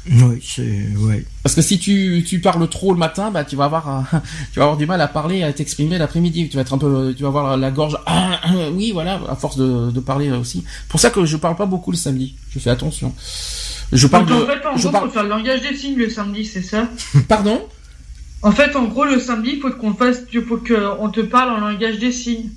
[0.08, 1.24] Oui, c'est ouais.
[1.42, 4.04] Parce que si tu, tu parles trop le matin, bah tu vas avoir
[4.52, 6.48] tu vas avoir du mal à parler, à t'exprimer l'après-midi.
[6.48, 7.98] Tu vas être un peu, tu vas avoir la gorge.
[8.72, 10.64] oui, voilà, à force de, de parler aussi.
[10.88, 12.34] Pour ça que je parle pas beaucoup le samedi.
[12.50, 13.14] Je fais attention.
[13.92, 14.26] Je parle.
[14.26, 15.10] Donc, en fait, en je gros, parle...
[15.10, 16.88] faire le langage des signes le samedi, c'est ça?
[17.28, 17.60] Pardon?
[18.42, 21.60] En fait, en gros, le samedi, il faut qu'on fasse, faut qu'on te parle en
[21.60, 22.48] langage des signes.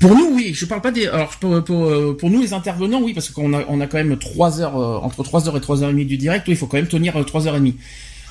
[0.00, 0.52] Pour nous, oui.
[0.54, 1.06] Je parle pas des.
[1.06, 3.98] Alors pour, pour, euh, pour nous les intervenants, oui, parce qu'on a on a quand
[3.98, 6.46] même trois heures euh, entre trois heures et trois heures et demie du direct.
[6.46, 7.76] Oui, il faut quand même tenir euh, trois heures et demie.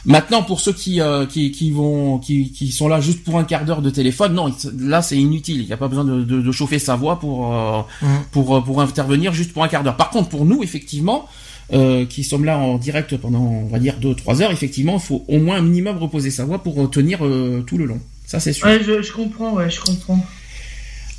[0.06, 0.99] Maintenant, pour ceux qui
[1.30, 4.54] qui, qui vont qui, qui sont là juste pour un quart d'heure de téléphone, non,
[4.78, 5.62] là c'est inutile.
[5.62, 8.08] Il n'y a pas besoin de, de, de chauffer sa voix pour mmh.
[8.32, 9.97] pour pour intervenir juste pour un quart d'heure.
[9.97, 11.28] Par contre, pour nous, effectivement,
[11.73, 15.25] euh, qui sommes là en direct pendant, on va dire, 2-3 heures, effectivement, il faut
[15.28, 17.99] au moins un minimum reposer sa voix pour tenir euh, tout le long.
[18.28, 18.67] Ça, c'est sûr.
[18.67, 20.23] Ouais, je, je comprends, ouais, je comprends.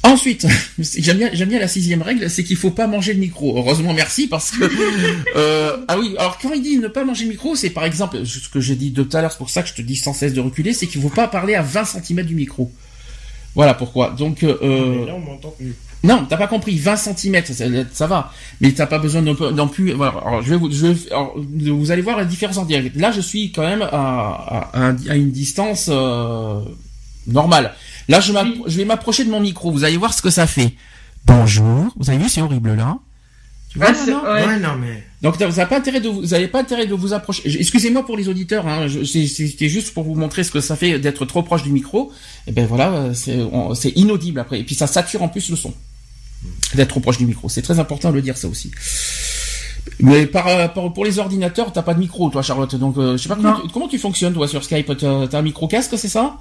[0.06, 0.46] Ensuite,
[0.78, 3.58] j'aime bien, j'aime bien la sixième règle, c'est qu'il faut pas manger le micro.
[3.58, 4.64] Heureusement, merci, parce que
[5.36, 6.14] euh, ah oui.
[6.18, 8.76] Alors quand il dit ne pas manger le micro, c'est par exemple ce que j'ai
[8.76, 10.72] dit tout à l'heure, c'est pour ça que je te dis sans cesse de reculer,
[10.72, 12.70] c'est qu'il faut pas parler à 20 cm du micro.
[13.56, 14.10] Voilà pourquoi.
[14.10, 14.56] Donc euh,
[15.00, 15.74] Mais là, on m'entend plus.
[16.04, 16.76] non, t'as pas compris.
[16.78, 18.32] 20 cm, ça, ça va.
[18.60, 19.92] Mais t'as pas besoin non, non plus.
[19.92, 20.12] Voilà.
[20.24, 22.94] Alors, je vais vous, je vais, alors, vous allez voir la différence en direct.
[22.96, 26.60] Là, je suis quand même à, à, à une distance euh,
[27.26, 27.74] normale.
[28.08, 28.62] Là, je, Oui.
[28.66, 29.70] je vais m'approcher de mon micro.
[29.70, 30.74] Vous allez voir ce que ça fait.
[31.26, 31.86] Bonjour.
[31.96, 32.98] Vous avez vu, c'est horrible là.
[33.68, 34.46] Tu vois, Ouais, c'est- non ouais.
[34.46, 35.02] Ouais, non, mais.
[35.22, 37.42] donc vous n'avez pas intérêt de vous, vous avez pas intérêt de vous approcher.
[37.60, 41.24] Excusez-moi pour les auditeurs, hein, c'était juste pour vous montrer ce que ça fait d'être
[41.26, 42.12] trop proche du micro.
[42.46, 44.60] Et ben voilà, c'est inaudible après.
[44.60, 45.74] Et puis ça sature en plus le son
[46.74, 47.48] d'être trop proche du micro.
[47.48, 48.70] C'est très important de le dire ça aussi.
[50.00, 52.74] Mais par, euh, par- pour les ordinateurs, t'as pas de micro, toi, Charlotte.
[52.76, 53.60] Donc euh, je sais pas comment Non.
[53.62, 54.96] tu, comment tu fonctionnes toi sur Skype.
[54.96, 56.36] T'as t'as un micro casque, c'est ça?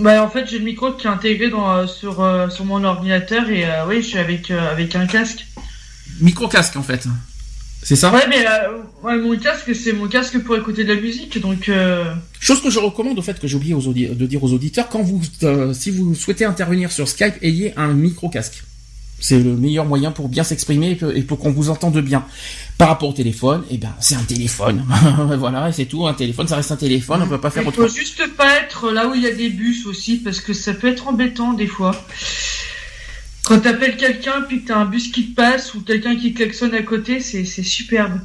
[0.00, 2.82] Bah, en fait, j'ai le micro qui est intégré dans, euh, sur, euh, sur mon
[2.84, 5.46] ordinateur et euh, oui, je suis avec, avec un casque.
[6.20, 7.06] Micro casque en fait.
[7.82, 8.12] C'est ça?
[8.12, 11.68] Ouais, mais euh, ouais, mon casque, c'est mon casque pour écouter de la musique, donc
[11.68, 14.88] euh, Chose que je recommande au fait que j'ai oublié aux de dire aux auditeurs,
[14.88, 18.62] quand vous, euh, si vous souhaitez intervenir sur Skype, ayez un micro casque.
[19.18, 22.24] C'est le meilleur moyen pour bien s'exprimer et pour qu'on vous entende bien.
[22.82, 24.84] Par rapport au téléphone, eh ben c'est un téléphone.
[25.38, 26.04] voilà, c'est tout.
[26.04, 27.22] Un téléphone, ça reste un téléphone.
[27.22, 27.86] On peut pas faire il autrement.
[27.86, 30.74] faut juste pas être là où il y a des bus aussi, parce que ça
[30.74, 31.94] peut être embêtant des fois.
[33.44, 36.74] Quand t'appelles quelqu'un, puis que t'as un bus qui te passe ou quelqu'un qui klaxonne
[36.74, 38.18] à côté, c'est superbe.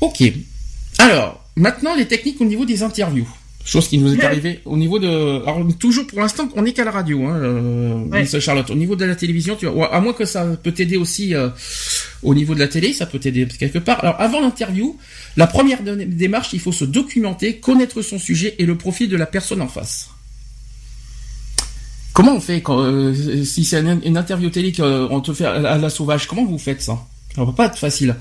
[0.00, 0.24] Ok.
[0.98, 3.28] Alors, maintenant les techniques au niveau des interviews.
[3.64, 5.40] Chose qui nous est arrivée au niveau de.
[5.46, 8.26] Alors toujours pour l'instant, on n'est qu'à la radio, hein, euh, Ouais.
[8.40, 8.68] Charlotte.
[8.70, 11.48] Au niveau de la télévision, tu vois, à moins que ça peut t'aider aussi euh,
[12.24, 14.00] au niveau de la télé, ça peut t'aider quelque part.
[14.00, 14.98] Alors avant l'interview,
[15.36, 19.26] la première démarche, il faut se documenter, connaître son sujet et le profil de la
[19.26, 20.10] personne en face.
[22.12, 25.90] Comment on fait quand euh, si c'est une, interview télé qu'on te fait à la,
[25.90, 26.98] sauvage Comment vous faites ça?
[27.34, 28.14] Ça va pas être facile.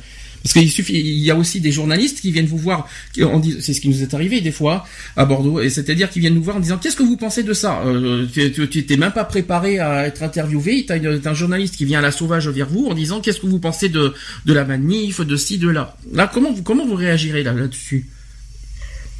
[0.44, 3.40] Parce qu'il suffit, il y a aussi des journalistes qui viennent vous voir, qui- on
[3.40, 6.34] dit, c'est ce qui nous est arrivé des fois à Bordeaux, et c'est-à-dire qu'ils viennent
[6.36, 7.82] nous voir en disant qu'est-ce que vous pensez de ça?
[7.86, 8.28] Euh,
[8.70, 12.12] Tu t'es même pas préparé à être interviewé, t'as un journaliste qui vient à la
[12.12, 14.14] sauvage vers vous en disant qu'est-ce que vous pensez de
[14.46, 15.96] de la manif, de ci, de là?
[16.12, 18.08] Là, comment vous comment vous réagirez là là-dessus?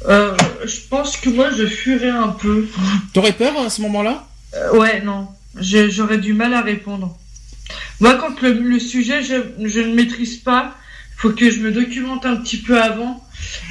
[0.06, 2.66] Euh, je pense que moi, je fuirais un peu.
[3.14, 4.26] T'aurais peur à ce moment-là?
[4.54, 5.28] Euh, ouais, non.
[5.58, 7.16] J'aurais du mal à répondre.
[8.00, 10.76] Moi, quand le, le sujet, je, je ne maîtrise pas,
[11.16, 13.22] faut que je me documente un petit peu avant.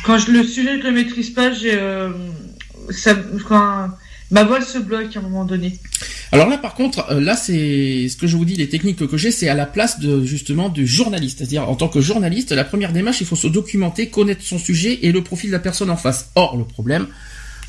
[0.05, 2.09] Quand je, le sujet, je le maîtrise pas, j'ai, euh,
[4.31, 5.79] ma voix se bloque à un moment donné.
[6.31, 9.17] Alors là, par contre, euh, là, c'est ce que je vous dis, les techniques que
[9.17, 11.37] j'ai, c'est à la place de justement du journaliste.
[11.37, 14.99] C'est-à-dire, en tant que journaliste, la première démarche, il faut se documenter, connaître son sujet
[15.03, 16.31] et le profil de la personne en face.
[16.35, 17.07] Or, le problème,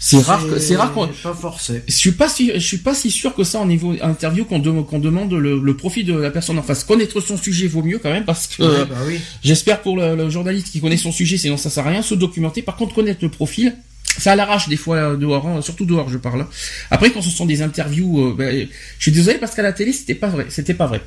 [0.07, 1.07] c'est rare, que- c'est rare qu'on.
[1.23, 1.83] Pas forcé.
[1.89, 4.59] Je suis pas si, je suis pas si sûr que ça en niveau interview qu'on
[4.59, 6.85] dem- qu'on demande le, le profil de la personne en face.
[6.85, 9.19] Connaître son sujet vaut mieux quand même parce que Ouais, bah oui.
[9.43, 12.03] J'espère pour le, le journaliste qui connaît son sujet, sinon ça sert à rien.
[12.03, 13.75] Se documenter, par contre connaître le profil,
[14.19, 16.47] ça à l'arrache des fois euh, dehors, hein, surtout dehors je parle.
[16.91, 19.93] Après quand ce sont des interviews, euh, ben, je suis désolé parce qu'à la télé
[19.93, 21.01] c'était pas vrai, c'était pas vrai.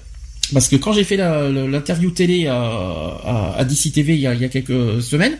[0.53, 4.33] Parce que quand j'ai fait l'interview télé à, à, à DC TV il y a,
[4.33, 5.37] il y a quelques semaines,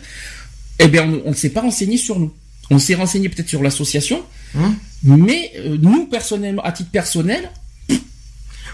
[0.78, 2.32] eh bien on ne s'est pas renseigné sur nous.
[2.70, 4.22] On s'est renseigné peut-être sur l'association,
[4.58, 7.50] Hein mais euh, nous personnellement, à titre personnel,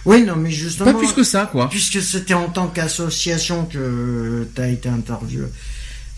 [0.05, 0.93] Oui, non, mais justement.
[0.93, 1.69] pas plus que ça quoi.
[1.71, 5.47] Puisque c'était en tant qu'association que tu as été interviewé.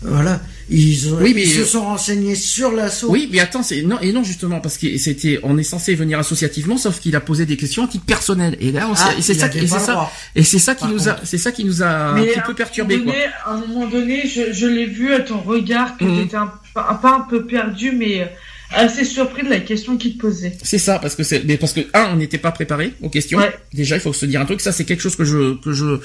[0.01, 0.39] Voilà.
[0.69, 3.07] Ils, ont- Oui, mais- ils se sont renseignés sur l'assaut.
[3.09, 6.19] Oui, mais attends, c'est non et non justement parce que c'était on est censé venir
[6.19, 8.57] associativement, sauf qu'il a posé des questions à titre personnel.
[8.59, 10.13] Et là, on Ah, et c'est ça, et c'est ça, droit.
[10.35, 12.53] et c'est ça qui Par nous a, c'est ça qui nous a un petit peu
[12.53, 13.13] perturbé quoi.
[13.45, 16.51] À un moment donné, je, je l'ai vu à ton regard que t'étais un,
[16.83, 18.25] pas pas un peu perdu, mais euh,
[18.71, 20.57] assez surpris de la question qu'il te posait.
[20.63, 23.39] C'est ça parce que c'est, mais parce que un, on n'était pas préparé aux questions.
[23.39, 23.53] Ouais.
[23.73, 24.61] Déjà, il faut se dire un truc.
[24.61, 25.99] Ça, c'est quelque chose que je que je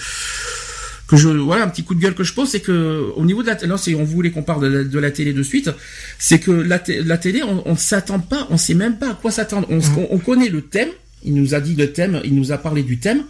[1.08, 3.42] que je voilà un petit coup de gueule que je pose, c'est que au niveau
[3.42, 5.70] de la là, c'est on voulait qu'on parle de la, de la télé de suite,
[6.18, 9.14] c'est que la, té- la télé, on, on s'attend pas, on sait même pas à
[9.14, 9.66] quoi s'attendre.
[9.70, 9.98] On, Mhm.
[9.98, 10.88] on, on connaît le thème,
[11.24, 13.24] il nous a dit le thème, il nous a parlé du thème,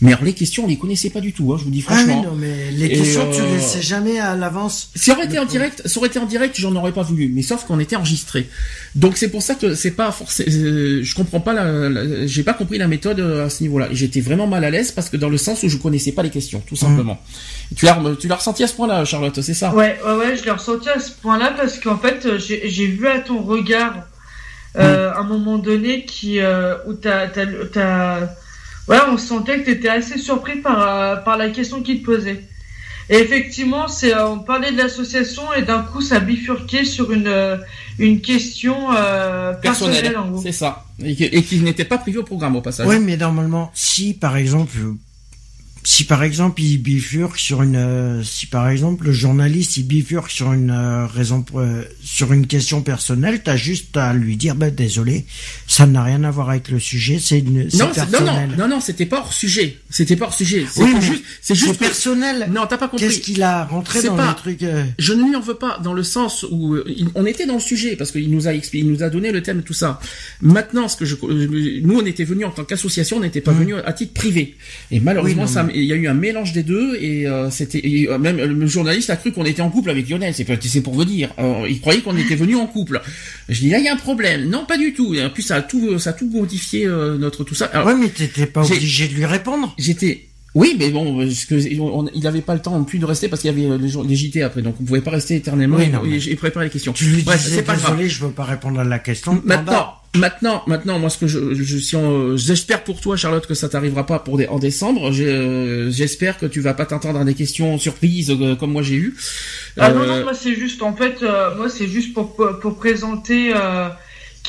[0.00, 1.52] mais alors les questions, on les connaissait pas du tout.
[1.52, 2.22] Hein, je vous dis Ah oui, franchement.
[2.22, 4.90] non, mais les Et, questions, tu euh, les sais jamais à l'avance.
[4.94, 7.30] Si ça aurait été en direct, ça aurait été en direct, j'en aurais pas voulu.
[7.34, 8.48] Mais sauf qu'on était enregistré.
[8.94, 10.48] Donc c'est pour ça que c'est pas forcément.
[10.50, 13.88] Je comprends pas la, la- j'ai pas compris la méthode euh, à ce niveau-là.
[13.90, 16.22] Et J'étais vraiment mal à l'aise parce que dans le sens où je connaissais pas
[16.22, 17.20] les questions, tout simplement.
[17.76, 19.74] Tu l'as, tu l'as ressenti à ce point-là, Charlotte, c'est ça?
[19.74, 22.86] Ouais, ouais, ouais, je l'ai ressenti à ce point-là parce qu'en fait, euh, j'ai j'ai
[22.86, 23.94] vu à ton regard,
[24.76, 27.46] euh, un moment donné, qui, euh, où t'as, t'as,
[28.88, 32.42] ouais, on sentait que t'étais assez surpris par, euh, par la question qu'il te posait.
[33.08, 37.56] effectivement, c'est euh, on parlait de l'association et d'un coup ça bifurquait sur une euh,
[37.98, 40.42] une question euh, personnelle, en gros.
[40.42, 40.84] C'est ça.
[41.02, 42.86] Et, qui n'était pas prévu au programme au passage.
[42.86, 44.78] Oui, mais normalement, si par exemple
[45.84, 50.30] si par exemple il bifurque sur une, euh, si par exemple le journaliste il bifurque
[50.30, 54.70] sur une euh, raison, euh, sur une question personnelle, t'as juste à lui dire bah
[54.70, 55.24] désolé,
[55.66, 58.80] ça n'a rien à voir avec le sujet, c'est une, non, non, non, non, non,
[58.80, 62.48] c'était pas hors sujet, c'était pas hors sujet, c'est oui, juste, c'est juste personnel.
[62.50, 63.06] Non, t'as pas compris.
[63.06, 64.64] Qu'est-ce qu'il a rentré dans le truc
[64.98, 66.76] Je ne lui en veux pas dans le sens où
[67.14, 69.42] on était dans le sujet parce qu'il nous a expliqué, il nous a donné le
[69.42, 70.00] thème tout ça.
[70.40, 71.16] Maintenant, ce que je,
[71.82, 73.58] nous on était venus en tant qu'association, on n'était pas mmh.
[73.58, 74.56] venus à titre privé
[74.90, 78.18] et malheureusement ça il y a eu un mélange des deux et euh, c'était euh,
[78.18, 80.34] même le journaliste a cru qu'on était en couple avec Lionel.
[80.34, 81.32] C'est pour vous dire.
[81.38, 83.00] Euh, il croyait qu'on était venu en couple.
[83.48, 84.48] Je dis là il y a un problème.
[84.48, 85.14] Non pas du tout.
[85.14, 87.66] Et en plus ça a tout ça a tout modifié notre tout ça.
[87.66, 89.74] Alors, ouais mais t'étais pas obligé de lui répondre.
[89.78, 93.28] J'étais oui, mais bon, parce que il n'avait pas le temps non plus de rester
[93.28, 95.76] parce qu'il y avait les, les, JT après, donc on pouvait pas rester éternellement.
[95.76, 96.92] Oui, non, et, préparer les questions.
[96.92, 99.40] Tu lui Bref, disais, pas désolé, je veux pas répondre à la question.
[99.44, 101.96] Maintenant, maintenant, maintenant, moi, ce que je, je si
[102.36, 105.10] j'espère pour toi, Charlotte, que ça t'arrivera pas pour des, en décembre.
[105.12, 108.96] Euh, j'espère que tu vas pas t'entendre à des questions surprises euh, comme moi j'ai
[108.96, 109.16] eu.
[109.76, 111.22] Ah non, non, euh, moi c'est juste, en fait,
[111.56, 113.52] moi c'est juste pour pour présenter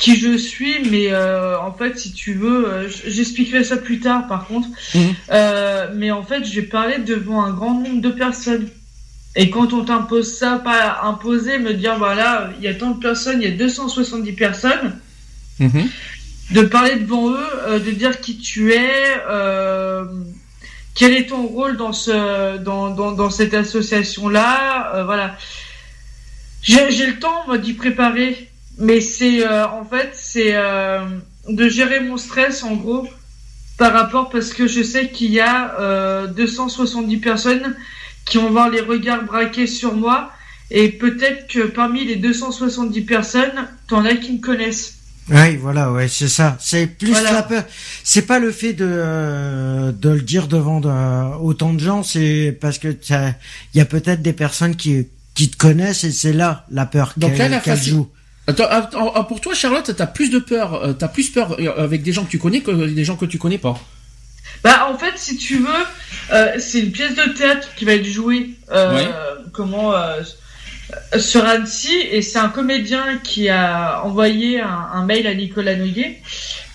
[0.00, 4.26] qui je suis, mais euh, en fait, si tu veux, euh, j'expliquerai ça plus tard,
[4.26, 4.68] par contre.
[4.94, 5.14] Mhm.
[5.30, 8.68] Euh, mais en fait, j'ai parlé devant un grand nombre de personnes.
[9.36, 13.00] Et quand on t'impose ça, pas imposer, me dire voilà, il y a tant de
[13.00, 14.98] personnes, il y a 270 personnes,
[15.60, 15.88] mhm.
[16.50, 19.14] de parler devant eux, de dire qui tu es,
[20.94, 25.36] quel est ton rôle dans ce, dans, dans, dans cette association-là, voilà.
[26.62, 31.04] J'ai le temps d'y préparer mais c'est euh, en fait c'est euh,
[31.48, 33.06] de gérer mon stress en gros
[33.78, 37.76] par rapport parce que je sais qu'il y a euh, 270 personnes
[38.24, 40.32] qui vont voir les regards braqués sur moi
[40.70, 44.99] et peut-être que parmi les 270 personnes, t'en as qui me connaissent.
[45.30, 46.56] Oui, voilà, ouais, c'est ça.
[46.60, 47.64] C'est plus la peur.
[48.04, 50.80] C'est pas le fait de euh, de le dire devant
[51.40, 55.56] autant de gens, c'est parce que il y a peut-être des personnes qui qui te
[55.56, 58.08] connaissent et c'est là la peur qu'elle joue.
[59.28, 62.24] Pour toi, Charlotte, t'as plus de peur, euh, t'as plus peur euh, avec des gens
[62.24, 63.78] que tu connais que des gens que tu connais pas.
[64.64, 65.86] Bah, en fait, si tu veux,
[66.32, 68.50] euh, c'est une pièce de théâtre qui va être jouée,
[69.52, 69.94] comment,
[71.18, 76.20] sur Annecy, et c'est un comédien qui a envoyé un, mail à Nicolas Noguet,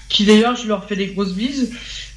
[0.09, 1.71] qui d'ailleurs, je leur fais des grosses bises,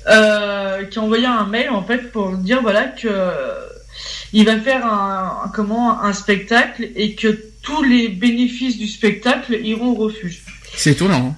[0.04, 3.08] qui a envoyé un mail en fait pour dire voilà que
[4.32, 9.90] il va faire un comment un spectacle et que tous les bénéfices du spectacle iront
[9.90, 10.42] au refuge.
[10.74, 11.28] C'est étonnant.
[11.30, 11.36] Hein.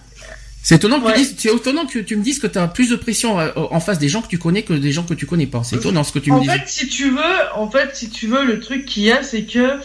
[0.62, 3.40] c'est étonnant, que tu étonnant que tu me dises que tu as plus de pression
[3.40, 5.64] euh, en face des gens que tu connais que des gens que tu connais pas.
[5.64, 6.48] C'est étonnant ce que tu me dis.
[6.48, 9.22] En fait, si tu veux, en fait, si tu veux, le truc qu'il y a,
[9.22, 9.78] c'est que euh,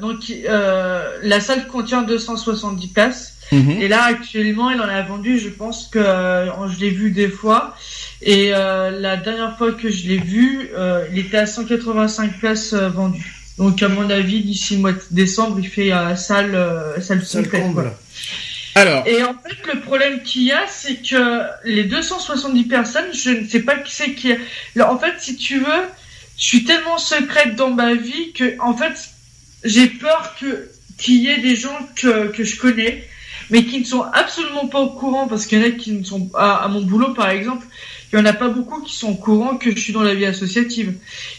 [0.00, 3.34] donc euh, la salle contient 270 places.
[3.52, 3.70] Mhm.
[3.82, 7.76] Et là, actuellement, il en a vendu, je pense que je l'ai vu des fois.
[8.22, 10.70] Et la dernière fois que je l'ai vu,
[11.12, 13.44] il était à 185 places vendues.
[13.58, 17.22] Donc à mon avis, d'ici mois de décembre, il fait euh, salle, euh, salle,
[18.74, 19.06] Alors.
[19.06, 23.48] Et en fait, le problème qu'il y a, c'est que les 270 personnes, je ne
[23.48, 24.32] sais pas qui c'est qui.
[24.80, 25.84] En fait, si tu veux,
[26.36, 28.94] je suis tellement secrète dans ma vie que, en fait,
[29.64, 33.04] j'ai peur que qu'il y ait des gens que, que je connais,
[33.50, 36.04] mais qui ne sont absolument pas au courant parce qu'il y en a qui ne
[36.04, 37.66] sont à mon boulot, par exemple,
[38.14, 40.14] il y en a pas beaucoup qui sont au courant que je suis dans la
[40.14, 40.94] vie associative.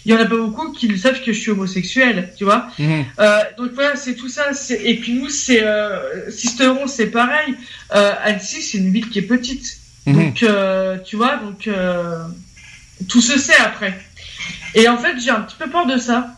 [0.05, 2.67] Il y en a pas beaucoup qui savent que je suis homosexuel, tu vois.
[2.77, 3.05] Mhm.
[3.17, 4.47] Euh, donc voilà, c'est tout ça.
[4.83, 7.55] Et puis nous, c'est euh, Sisteron, c'est pareil.
[7.95, 9.77] Euh, Annecy, c'est une ville qui est petite.
[10.05, 10.15] Mhm.
[10.15, 12.25] Donc euh, tu vois, donc euh,
[13.07, 13.97] tout se sait après.
[14.73, 16.35] Et en fait, j'ai un petit peu peur de ça.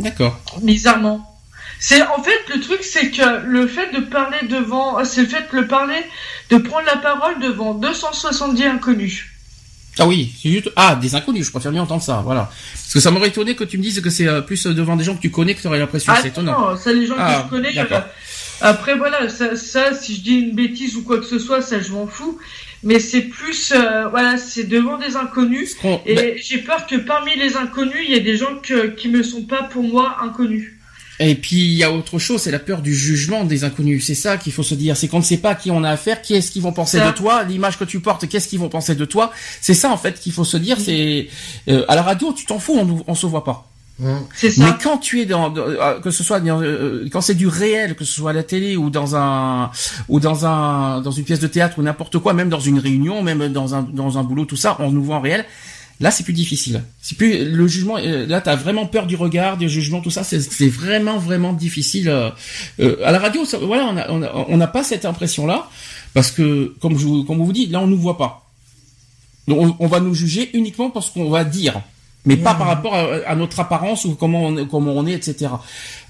[0.00, 0.40] D'accord.
[0.62, 1.26] Bizarrement.
[1.78, 5.50] C'est en fait le truc, c'est que le fait de parler devant, c'est le fait
[5.50, 6.04] de le parler,
[6.50, 9.26] de prendre la parole devant 270 inconnus.
[9.98, 11.46] Ah oui, c'est juste ah des inconnus.
[11.46, 12.50] Je préfère bien entendre ça, voilà.
[12.74, 15.04] Parce que ça m'aurait étonné que tu me dises que c'est euh, plus devant des
[15.04, 16.12] gens que tu connais que tu aurais l'impression.
[16.14, 16.70] Ah c'est étonnant.
[16.70, 17.72] Non, ça les gens que ah, je connais.
[18.60, 21.80] Après voilà, ça, ça, si je dis une bêtise ou quoi que ce soit, ça
[21.80, 22.38] je m'en fous.
[22.82, 25.76] Mais c'est plus euh, voilà, c'est devant des inconnus.
[26.06, 29.08] Et bah j'ai peur que parmi les inconnus, il y ait des gens que, qui
[29.08, 30.72] me sont pas pour moi inconnus.
[31.22, 34.06] Et puis il y a autre chose, c'est la peur du jugement des inconnus.
[34.06, 36.22] C'est ça qu'il faut se dire, c'est qu'on ne sait pas qui on a affaire,
[36.22, 38.94] qui est-ce qu'ils vont penser de toi, l'image que tu portes, qu'est-ce qu'ils vont penser
[38.94, 39.30] de toi.
[39.60, 40.78] C'est ça en fait qu'il faut se dire.
[40.80, 41.28] C'est
[41.68, 43.69] euh, à la radio, tu t'en fous, on, on se voit pas.
[44.50, 44.64] Ça.
[44.64, 48.04] Mais quand tu es dans, euh, que ce soit euh, quand c'est du réel, que
[48.04, 49.70] ce soit à la télé ou dans un
[50.08, 53.22] ou dans un dans une pièce de théâtre ou n'importe quoi, même dans une réunion,
[53.22, 55.44] même dans un dans un boulot, tout ça, on nous voit en réel
[56.02, 56.82] Là, c'est plus difficile.
[57.02, 57.98] C'est plus le jugement.
[57.98, 60.24] euh, Là, t'as vraiment peur du regard, du jugement, tout ça.
[60.24, 62.08] C'est c'est vraiment, vraiment difficile.
[62.08, 62.30] euh,
[62.80, 65.68] euh, à la radio, ça- voilà, on a- on a- on n'a pas cette impression-là
[66.14, 68.46] parce que, comme je, vous- comme on vous dit, là, on nous voit pas.
[69.46, 71.82] Donc, on, on va nous juger uniquement parce qu'on va dire,
[72.26, 75.12] mais pas par rapport à, à notre apparence ou comment on, est- comment on est,
[75.14, 75.50] etc.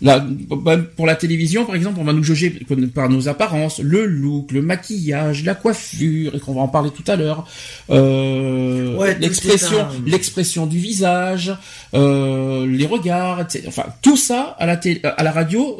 [0.02, 2.50] Là, bah, pour la télévision, par exemple, on va nous juger
[2.94, 7.04] par nos apparences, le look, le maquillage, la coiffure, et qu'on va en parler tout
[7.10, 7.46] à l'heure,
[7.90, 11.54] euh, Ouais, l'expression, un- l'expression du visage,
[11.94, 13.64] euh, les regards, etc.
[13.68, 15.78] Enfin, tout ça à la télé, à la radio,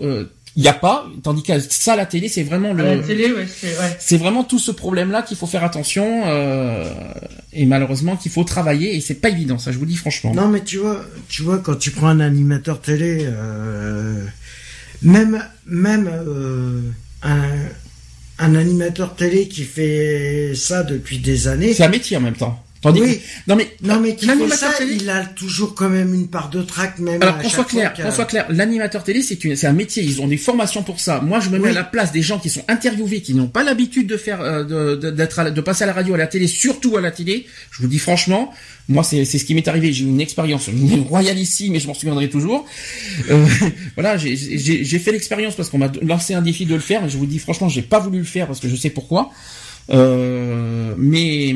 [0.57, 3.33] il n'y a pas, tandis que ça, la télé, c'est vraiment À le, la télé,
[3.33, 3.97] ouais, c'est ouais.
[3.99, 6.93] c'est vraiment tout ce problème-là qu'il faut faire attention euh,
[7.53, 10.35] et malheureusement qu'il faut travailler et c'est pas évident, ça je vous dis franchement.
[10.35, 14.25] Non, mais tu vois, tu vois, quand tu prends un animateur télé, euh,
[15.03, 16.81] même, même euh,
[17.23, 17.51] un,
[18.39, 21.75] un animateur télé qui fait ça depuis des années.
[21.75, 22.63] C'est un métier en même temps.
[22.83, 23.19] Tandis Oui.
[23.19, 26.15] que, non mais Non, mais qui fait l'animateur ça, télé- il a toujours quand même
[26.15, 27.23] une part de trac, même.
[27.23, 29.67] Alors à qu'on chaque soit fois clair, qu'on soit clair, l'animateur télé c'est une, c'est
[29.67, 31.21] un métier, ils ont des formations pour ça.
[31.21, 31.71] Moi je me mets Oui.
[31.71, 34.65] à la place des gens qui sont interviewés, qui n'ont pas l'habitude de faire, euh,
[34.65, 37.03] de, de- d'être, à la- de passer à la radio, à la télé, surtout à
[37.03, 37.47] la télé.
[37.71, 38.51] Je vous dis franchement,
[38.89, 39.93] moi c'est, c'est ce qui m'est arrivé.
[39.93, 40.71] J'ai eu une expérience
[41.07, 42.65] royale ici, mais je m'en souviendrai toujours.
[43.31, 43.47] Euh,
[43.95, 47.03] voilà, j'ai, j'ai, j'ai fait l'expérience parce qu'on m'a lancé un défi de le faire,
[47.03, 49.31] mais je vous dis franchement, j'ai pas voulu le faire parce que je sais pourquoi.
[49.91, 51.55] Euh, mais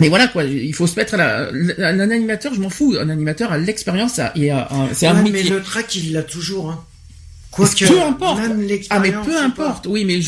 [0.00, 3.08] mais voilà quoi, il faut se mettre à la, un animateur, je m'en fous, un
[3.08, 5.42] animateur a l'expérience et un- c'est un métier.
[5.44, 6.70] mais le trac, il l'a toujours.
[6.70, 6.84] Hein.
[7.54, 8.40] Quoique, peu importe.
[8.40, 9.86] Même Ah mais peu importe.
[9.86, 10.18] Oui, mais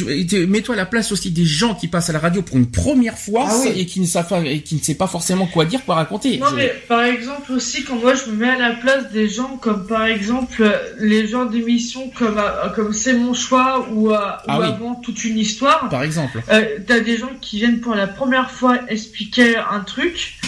[0.46, 3.18] mets-toi à la place aussi des gens qui passent à la radio pour une première
[3.18, 3.72] fois Ah oui.
[3.76, 6.38] et qui ne savent pas, et qui ne sait pas forcément quoi dire, quoi raconter.
[6.38, 9.28] Non Je- mais par exemple aussi quand moi je me mets à la place des
[9.28, 14.12] gens comme par exemple euh, les gens d'émissions comme euh, comme c'est mon choix ou,
[14.12, 14.16] euh,
[14.46, 14.66] Ah ou oui.
[14.68, 16.40] avant toute une histoire, Par exemple.
[16.50, 20.38] euh, t'as des gens qui viennent pour la première fois expliquer un truc,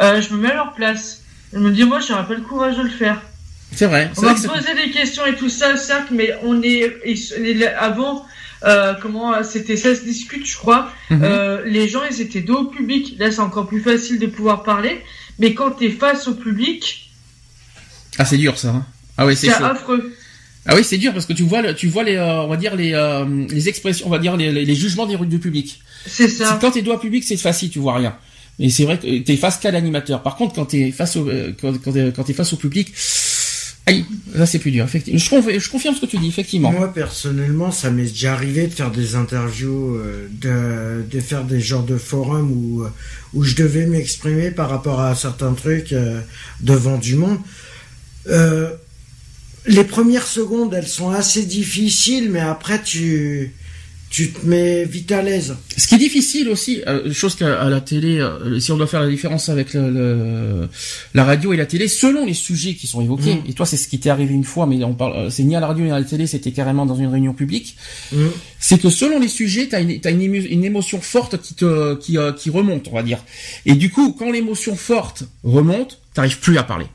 [0.00, 1.22] euh, je me mets à leur place.
[1.52, 3.20] Je me dis moi j'aurais pas le courage de le faire.
[3.74, 4.10] C'est vrai.
[4.16, 6.92] On va vrai poser des questions et tout ça certes mais on est
[7.78, 8.24] avant
[8.64, 10.90] euh, comment c'était ça se discute je crois.
[11.10, 11.20] Mhm.
[11.22, 13.14] Euh, les gens, ils étaient dos au public.
[13.18, 15.00] Là, c'est encore plus facile de pouvoir parler.
[15.38, 17.10] Mais quand t'es face au public,
[18.18, 18.70] Ah c'est dur ça.
[18.70, 18.86] hein.
[19.16, 20.12] Ah oui, c'est affreux.
[20.66, 22.74] Ah oui, c'est dur parce que tu vois, tu vois les, euh, on va dire
[22.74, 25.80] les, euh, les expressions, on va dire les, les- les jugements des du public.
[26.06, 26.58] C'est ça.
[26.60, 28.16] Quand t'es doigt public, c'est facile, tu vois rien.
[28.58, 30.22] Mais c'est vrai que t'es face qu'à l'animateur.
[30.22, 31.72] Par contre, quand t'es face au, euh, quand,
[32.34, 32.92] face au public,
[33.88, 34.84] aïe, là c'est plus dur.
[34.84, 36.70] Effectivement, je, conf- je confirme ce que tu dis, effectivement.
[36.72, 41.84] Moi personnellement, ça m'est déjà arrivé de faire des interviews, euh, de, faire des genres
[41.84, 42.88] de forums où, euh,
[43.34, 46.20] où je devais m'exprimer par rapport à certains trucs euh,
[46.60, 47.38] devant du monde.
[49.66, 53.52] Les premières secondes, elles sont assez difficiles, mais après tu
[54.10, 55.54] tu te mets vite à l'aise.
[55.76, 59.02] Ce qui est difficile aussi, euh, chose qu'à la télé, euh, si on doit faire
[59.02, 60.68] la différence avec le, le-
[61.14, 63.42] la radio et la télé, selon les sujets qui sont évoqués, Mm.
[63.50, 65.54] et toi c'est ce qui t'est arrivé une fois, mais on parle, euh, c'est ni
[65.56, 67.76] à la radio ni à la télé, c'était carrément dans une réunion publique,
[68.12, 68.16] Mm.
[68.58, 72.16] c'est que selon les sujets, t'as une, t'as une, une émotion forte qui te, qui,
[72.16, 73.22] euh, qui remonte, on va dire.
[73.66, 76.86] Et du coup, quand l'émotion forte remonte, t'arrives plus à parler.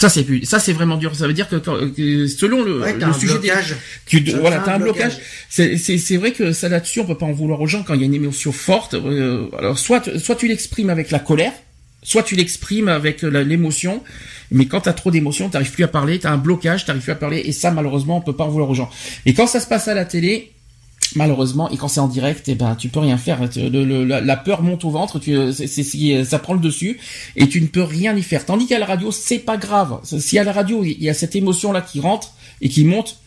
[0.00, 1.14] Ça c'est plus, ça c'est vraiment dur.
[1.14, 1.56] Ça veut dire que,
[2.26, 3.52] selon le, Ouais, le sujet des-
[4.06, 5.18] tu, Ça voilà, t'as un blocage.
[5.56, 5.98] blocage.
[5.98, 8.02] C'est, vrai que ça là-dessus, on peut pas en vouloir aux gens quand il y
[8.02, 8.94] a une émotion forte.
[8.94, 11.52] euh, alors soit, soit tu l'exprimes avec la colère,
[12.02, 14.02] soit tu l'exprimes avec l'émotion.
[14.50, 17.16] Mais quand t'as trop d'émotions, t'arrives plus à parler, t'as un blocage, t'arrives plus à
[17.16, 18.90] parler, et ça malheureusement, on peut pas en vouloir aux gens.
[19.26, 20.52] Et quand ça se passe à la télé,
[21.16, 23.40] malheureusement, et quand c'est en direct, eh ben tu peux rien faire.
[23.56, 26.98] La, peur monte au ventre, tu, c'est, c'est, c'est- ça prend le dessus,
[27.36, 28.44] et tu ne peux rien y faire.
[28.44, 30.00] Tandis qu'à la radio, c'est pas grave.
[30.04, 33.18] Si à la radio il y a cette émotion là qui rentre et qui monte,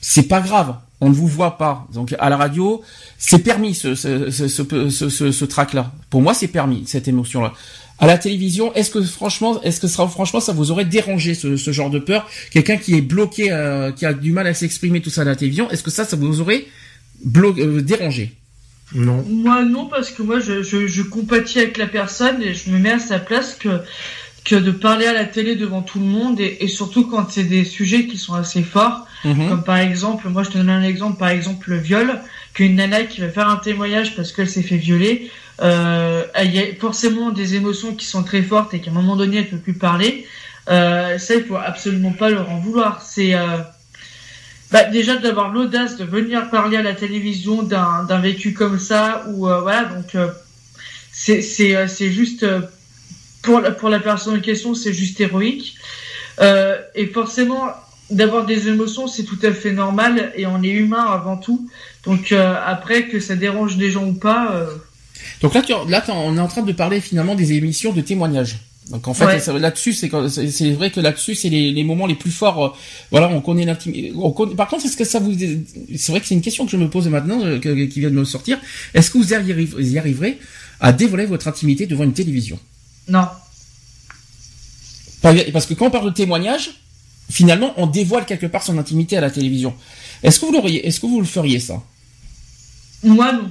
[0.00, 0.76] c'est pas grave.
[1.00, 1.86] On ne vous voit pas.
[1.92, 2.82] Donc à la radio,
[3.18, 5.92] c'est permis ce ce ce ce, ce, ce trac-là.
[6.10, 7.52] Pour moi, c'est permis cette émotion-là.
[7.98, 11.56] À la télévision, est-ce que franchement, est-ce que ça, franchement, ça vous aurait dérangé ce,
[11.72, 12.28] genre de peur?
[12.50, 15.34] Quelqu'un qui est bloqué, euh, qui a du mal à s'exprimer tout ça à la
[15.34, 16.66] télévision, est-ce que ça, ça vous aurait
[17.24, 18.32] euh, dérangé
[18.94, 19.24] Non.
[19.28, 22.78] Moi, non, parce que moi, je, je, je compatis avec la personne et je me
[22.78, 23.80] mets à sa place que,
[24.44, 27.44] que de parler à la télé devant tout le monde et, et surtout quand c'est
[27.44, 29.06] des sujets qui sont assez forts.
[29.24, 29.48] Mhm.
[29.48, 32.20] Comme par exemple, moi je te donne un exemple, par exemple le viol,
[32.54, 35.30] qu'une nana qui va faire un témoignage parce qu'elle s'est fait violer,
[35.62, 39.16] euh, il y a forcément des émotions qui sont très fortes et qu'à un moment
[39.16, 40.26] donné elle peut plus parler.
[40.68, 43.02] Euh, ça, il faut absolument pas leur en vouloir.
[43.02, 43.58] C'est euh,
[44.76, 49.48] bah, déjà d'avoir l'audace de venir parler à la télévision d'un vécu comme ça ou
[49.48, 50.28] euh, voilà donc euh,
[51.30, 52.44] euh, c'est juste
[53.42, 55.76] pour la pour la personne en question c'est juste héroïque
[56.94, 57.68] et forcément
[58.10, 61.70] d'avoir des émotions, c'est tout à fait normal et on est humain avant tout.
[62.04, 64.66] Donc après que ça dérange des gens ou pas,
[65.40, 68.58] Donc là, là, on est en train de parler finalement des émissions de témoignages.
[68.90, 72.30] Donc en fait, là-dessus, c'est c'est vrai que là-dessus, c'est les, les, moments les plus
[72.30, 72.64] forts.
[72.64, 72.70] Euh,
[73.10, 74.12] voilà, on connaît l'intimité.
[74.56, 75.34] Par contre, est-ce que ça vous,
[75.96, 78.14] c'est vrai que c'est une question que je me pose maintenant, euh, qui vient de
[78.14, 78.58] me sortir.
[78.94, 80.38] Est-ce que vous y, y arriverez
[80.78, 82.60] à dévoiler votre intimité devant une télévision?
[83.08, 83.26] Non.
[85.20, 86.70] Parce que quand on parle de témoignage,
[87.28, 89.74] finalement, on dévoile quelque part son intimité à la télévision.
[90.22, 91.82] Est-ce que vous l'auriez, est-ce que vous le feriez ça?
[93.02, 93.50] Moi non.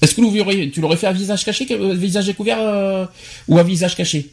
[0.00, 3.06] Est-ce que vous tu l'aurais fait à visage caché, visage découvert euh,
[3.48, 4.30] ou à visage caché?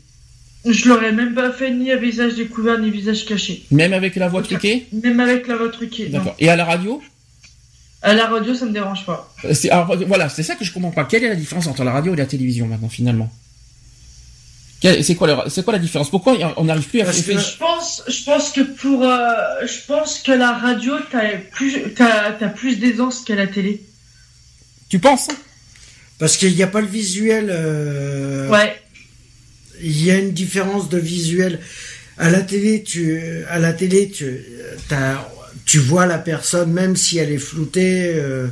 [0.66, 3.64] Je l'aurais même pas fait ni à visage découvert ni visage caché.
[3.72, 4.88] Même avec la voix truquée?
[4.92, 6.08] Même avec la voix truquée.
[6.08, 6.36] D'accord.
[6.40, 7.02] Et à la radio?
[8.02, 9.34] À la radio, ça me dérange pas.
[9.46, 11.06] Euh, alors, voilà, c'est ça que je comprends pas.
[11.06, 13.32] Quelle est la différence entre la radio et la télévision maintenant finalement?
[14.82, 16.10] C'est quoi, la, c'est quoi la différence?
[16.10, 19.28] Pourquoi on n'arrive plus à faire Je pense, je pense que pour, euh,
[19.64, 23.82] je pense que la radio, t'as plus, t'as, as plus d'aisance qu'à la télé.
[24.88, 25.28] Tu penses?
[26.18, 27.50] Parce qu'il n'y a pas le visuel.
[27.50, 28.48] Euh...
[28.50, 28.82] Ouais.
[29.82, 31.60] Il y a une différence de visuel.
[32.18, 34.26] À la télé, tu, à la télé, tu,
[35.66, 38.14] tu vois la personne, même si elle est floutée.
[38.16, 38.48] Euh,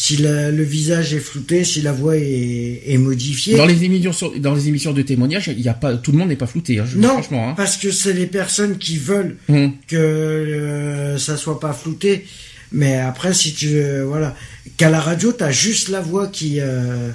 [0.00, 3.58] si le visage est flouté, si la voix est, est modifiée.
[3.58, 6.30] Dans les émissions, dans les émissions de témoignages, il y a pas, tout le monde
[6.30, 6.78] n'est pas flouté.
[6.78, 7.54] Hein, non, franchement, hein.
[7.54, 9.74] parce que c'est les personnes qui veulent hum.
[9.86, 12.24] que euh, ça soit pas flouté.
[12.72, 14.34] Mais après, si tu euh, voilà,
[14.78, 17.10] qu'à la radio, tu as juste la voix qui euh,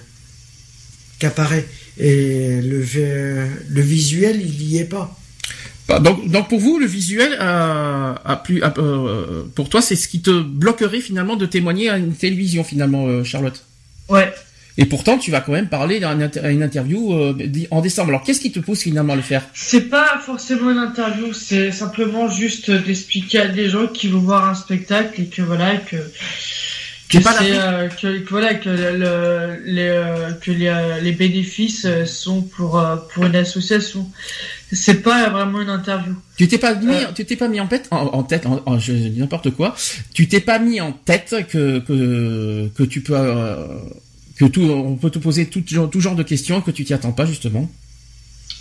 [1.17, 1.65] qui apparaît
[1.97, 2.83] et le
[3.69, 5.17] le visuel, il y est pas.
[5.87, 10.21] Bah, donc, donc pour vous, le visuel, a, plus, euh, pour toi, c'est ce qui
[10.21, 13.63] te bloquerait finalement de témoigner à une télévision finalement, euh, Charlotte?
[14.09, 14.33] Ouais.
[14.77, 17.33] Et pourtant, tu vas quand même parler à une interview euh,
[17.71, 18.09] en décembre.
[18.09, 19.45] Alors, qu'est-ce qui te pousse finalement à le faire?
[19.53, 24.49] C'est pas forcément une interview, c'est simplement juste d'expliquer à des gens qui vont voir
[24.49, 25.95] un spectacle et que voilà que
[27.09, 32.83] que, pas que, voilà que le, les que les, les bénéfices sont pour
[33.13, 34.09] pour une association
[34.71, 36.15] c'est pas vraiment une interview.
[36.37, 37.11] Tu t'es pas mis, euh.
[37.15, 39.75] tu t'es pas mis en tête, en, tête, en, je n'importe quoi.
[40.13, 43.67] Tu t'es pas mis en tête que que que tu peux euh,
[44.37, 46.93] que tout, on peut te poser tout genre, tout genre de questions que tu t'y
[46.93, 47.69] attends pas justement.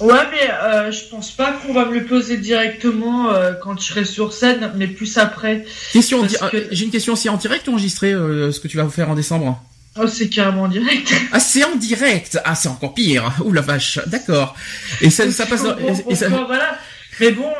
[0.01, 3.86] Ouais, mais euh, je pense pas qu'on va me le poser directement euh, quand je
[3.86, 5.64] serai sur scène, mais plus après.
[5.92, 6.26] Question,
[6.70, 9.62] j'ai une question aussi en direct ou enregistré ce que tu vas faire en décembre.
[9.97, 11.12] Oh, c'est carrément en direct.
[11.32, 12.38] Ah, c'est en direct.
[12.45, 13.32] Ah, c'est encore pire.
[13.45, 14.01] Ouh la vache.
[14.07, 14.57] D'accord.
[15.01, 15.62] Et ça, ça passe.
[15.62, 15.76] Dans...
[16.09, 16.28] et ça...
[16.28, 16.78] Voilà.
[17.20, 17.51] Mais bon,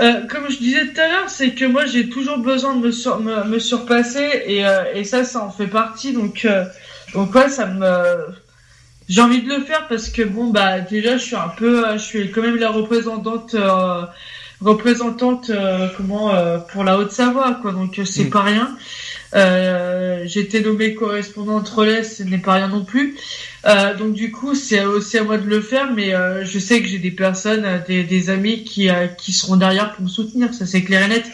[0.00, 3.44] euh, comme je disais tout à l'heure, c'est que moi j'ai toujours besoin de me,
[3.44, 6.12] me, surpasser et, euh, et ça, ça en fait partie.
[6.12, 6.64] Donc, euh,
[7.12, 8.26] donc ouais, ça me.
[9.12, 12.02] J'ai envie de le faire parce que bon, bah déjà, je suis un peu, je
[12.02, 13.54] suis quand même la représentante,
[14.62, 15.50] représentante,
[15.98, 16.32] comment,
[16.72, 17.72] pour la Haute-Savoie, quoi.
[17.72, 18.30] Donc c'est mm.
[18.30, 18.74] pas rien.
[19.34, 23.16] Euh, j'ai été nommée correspondante relais, ce n'est pas rien non plus.
[23.64, 26.82] Euh, donc du coup, c'est aussi à moi de le faire, mais euh, je sais
[26.82, 28.88] que j'ai des personnes, des, des amis qui,
[29.18, 31.24] qui seront derrière pour me soutenir, ça c'est clair et net.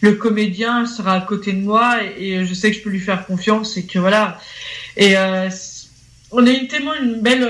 [0.00, 3.26] Le comédien sera à côté de moi et, je sais que je peux lui faire
[3.26, 4.38] confiance et que voilà.
[4.96, 5.14] Et
[6.30, 7.48] on a eu tellement une belle,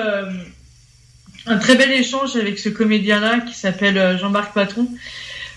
[1.46, 4.88] un très bel échange avec ce comédien-là qui s'appelle Jean-Marc Patron.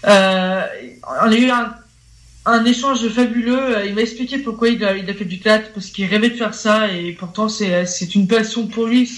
[0.04, 1.50] on a eu
[2.46, 3.78] un échange fabuleux.
[3.78, 6.54] Euh, il m'a expliqué pourquoi il a, fait du théâtre, parce qu'il rêvait de faire
[6.54, 9.10] ça, et pourtant c'est, une passion pour lui.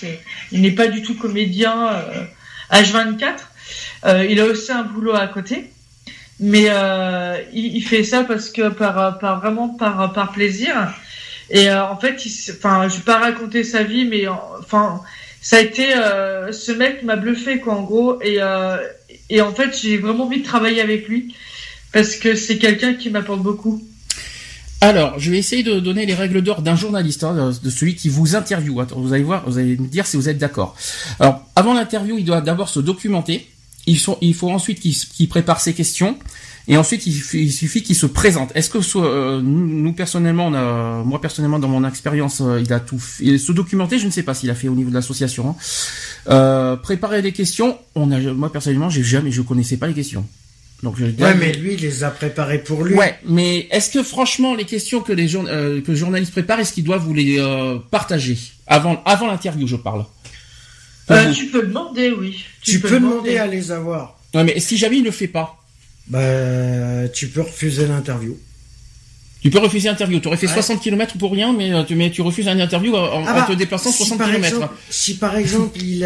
[0.52, 2.24] Il n'est pas du tout comédien euh,
[2.72, 3.34] H24.
[4.06, 5.70] Euh, il a aussi un boulot à côté,
[6.40, 10.94] mais euh, il, fait ça parce que par, vraiment par plaisir.
[11.50, 12.16] Et euh, en fait,
[12.52, 15.02] enfin, je vais pas raconter sa vie, mais enfin,
[15.42, 15.90] ça a été
[16.52, 18.40] ce mec m'a bluffé quoi en gros, et
[19.30, 21.36] et en fait, j'ai vraiment envie de travailler avec lui
[21.92, 23.84] parce que c'est quelqu'un qui m'apporte beaucoup.
[24.82, 28.10] Alors, je vais essayer de donner les règles d'or d'un journaliste, hein, de celui qui
[28.10, 28.86] vous interviewe.
[28.96, 30.76] Vous allez voir, vous allez me dire si vous êtes d'accord.
[31.22, 33.48] Alors, avant l'interview, il doit d'abord se documenter.
[33.88, 36.18] Il faut ensuite qu'il prépare ses questions.
[36.68, 38.52] Et ensuite, il, suffit qu'il se présente.
[38.56, 42.80] Est-ce que euh, nous, personnellement, on a, moi personnellement dans mon expérience, euh, il a
[42.80, 43.38] tout fait.
[43.38, 45.50] se documenter, je ne sais pas s'il a fait au niveau de l'association.
[45.50, 45.56] Hein.
[46.30, 50.26] Euh, préparer des questions, on a, moi personnellement, j'ai jamais, je connaissais pas les questions.
[50.84, 52.94] Donc je ouais, mais lui, il les a préparés pour lui.
[52.96, 56.74] Ouais, mais est-ce que franchement, les questions que les euh, que le journaliste prépare, est-ce
[56.74, 58.38] qu'il doit vous les euh, partager
[58.68, 60.06] avant avant l'interview, je parle?
[61.10, 62.44] Euh, tu peux demander, oui.
[62.62, 63.38] Tu, peux, demander.
[63.38, 64.20] à les avoir.
[64.34, 65.63] Ouais, mais si jamais il ne le fait pas.
[66.08, 68.38] Bah, tu peux refuser l'interview.
[69.42, 70.20] Tu peux refuser l'interview.
[70.20, 73.26] Tu aurais fait 60 km pour rien, mais tu, mais tu refuses une interview en,
[73.26, 74.70] ah bah, te déplaçant 60 km.
[74.90, 76.06] si par exemple il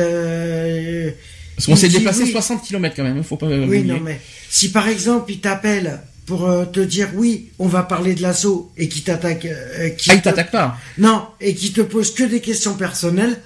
[1.57, 3.47] parce qu'on s'est déplacé 60 km quand même, faut pas.
[3.47, 7.81] Oui, non mais si par exemple il t'appelle pour euh, te dire oui, on va
[7.81, 10.77] parler de l'assaut et qui t'attaque, euh, ah, il t'attaque pas.
[10.99, 13.39] Non, et qui te pose que des questions personnelles.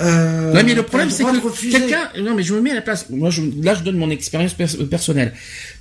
[0.00, 2.82] Euh, non mais le problème c'est que quelqu'un, non mais je me mets à la
[2.82, 3.06] place.
[3.10, 5.32] Moi je, là je donne mon expérience pers- personnelle.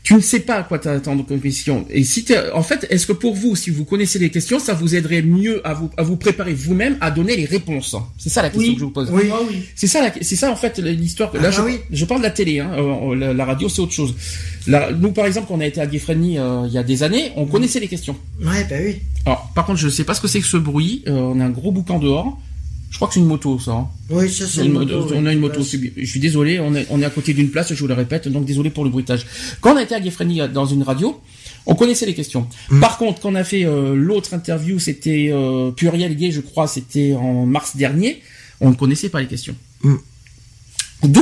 [0.03, 1.86] Tu ne sais pas à quoi t'attendre comme question.
[1.89, 4.74] Et si t'es, en fait, est-ce que pour vous, si vous connaissez les questions, ça
[4.74, 7.95] vous aiderait mieux à vous à vous préparer vous-même à donner les réponses?
[8.18, 8.74] C'est ça la question Oui.
[8.76, 9.09] que je vous pose.
[9.11, 9.24] Oui.
[9.32, 9.63] Ah oui.
[9.76, 11.32] C'est ça, la- c'est ça en fait l'histoire.
[11.36, 11.80] Là, Ah, je, oui.
[11.91, 12.59] je parle de la télé.
[12.59, 14.15] Hein, euh, la, la radio, c'est autre chose.
[14.65, 17.03] La- nous, par exemple, quand on a été à Friendly, euh, il y a des
[17.03, 18.15] années, on connaissait les questions.
[18.41, 18.99] Ouais, bah oui.
[19.26, 21.03] Alors, par contre, je sais pas ce que c'est que ce bruit.
[21.07, 22.39] Euh, on a un gros boucan dehors.
[22.89, 23.71] Je crois que c'est une moto, ça.
[23.71, 23.88] hein.
[24.09, 25.13] Oui, ça c'est Une moto, moto.
[25.17, 25.61] on a une moto.
[25.63, 27.93] C'est- Je suis désolé, on est, on est à côté d'une place, je vous le
[27.93, 29.25] répète, donc désolé pour le bruitage.
[29.61, 31.19] Quand on a été à Friendly, euh, dans une radio,
[31.65, 32.47] on connaissait les questions.
[32.69, 32.79] Mm.
[32.79, 36.67] Par contre, quand on a fait euh, l'autre interview, c'était euh, Pluriel Gay, je crois,
[36.67, 38.21] c'était en mars dernier,
[38.61, 39.55] on ne connaissait pas les questions.
[39.83, 39.95] Mm.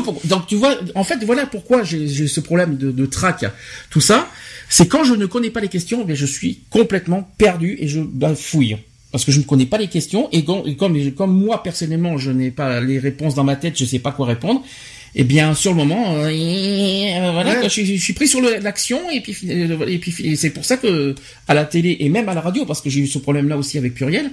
[0.04, 3.44] Pour- donc tu vois, en fait, voilà pourquoi j'ai ce problème de, de trac,
[3.90, 4.30] tout ça.
[4.70, 8.00] C'est quand je ne connais pas les questions, ben je suis complètement perdu et je
[8.00, 8.78] bafouille.
[9.16, 12.18] Parce que je ne connais pas les questions et comme, et comme, comme moi personnellement
[12.18, 14.62] je n'ai pas les réponses dans ma tête, je sais pas quoi répondre.
[15.16, 17.60] Eh bien, sur le moment, euh, euh, voilà, Ouais.
[17.62, 19.34] quoi, je, je suis pris sur l'action et puis
[19.88, 21.16] et puis et c'est pour ça que
[21.48, 23.78] à la télé et même à la radio, parce que j'ai eu ce problème-là aussi
[23.78, 24.30] avec Pluriel,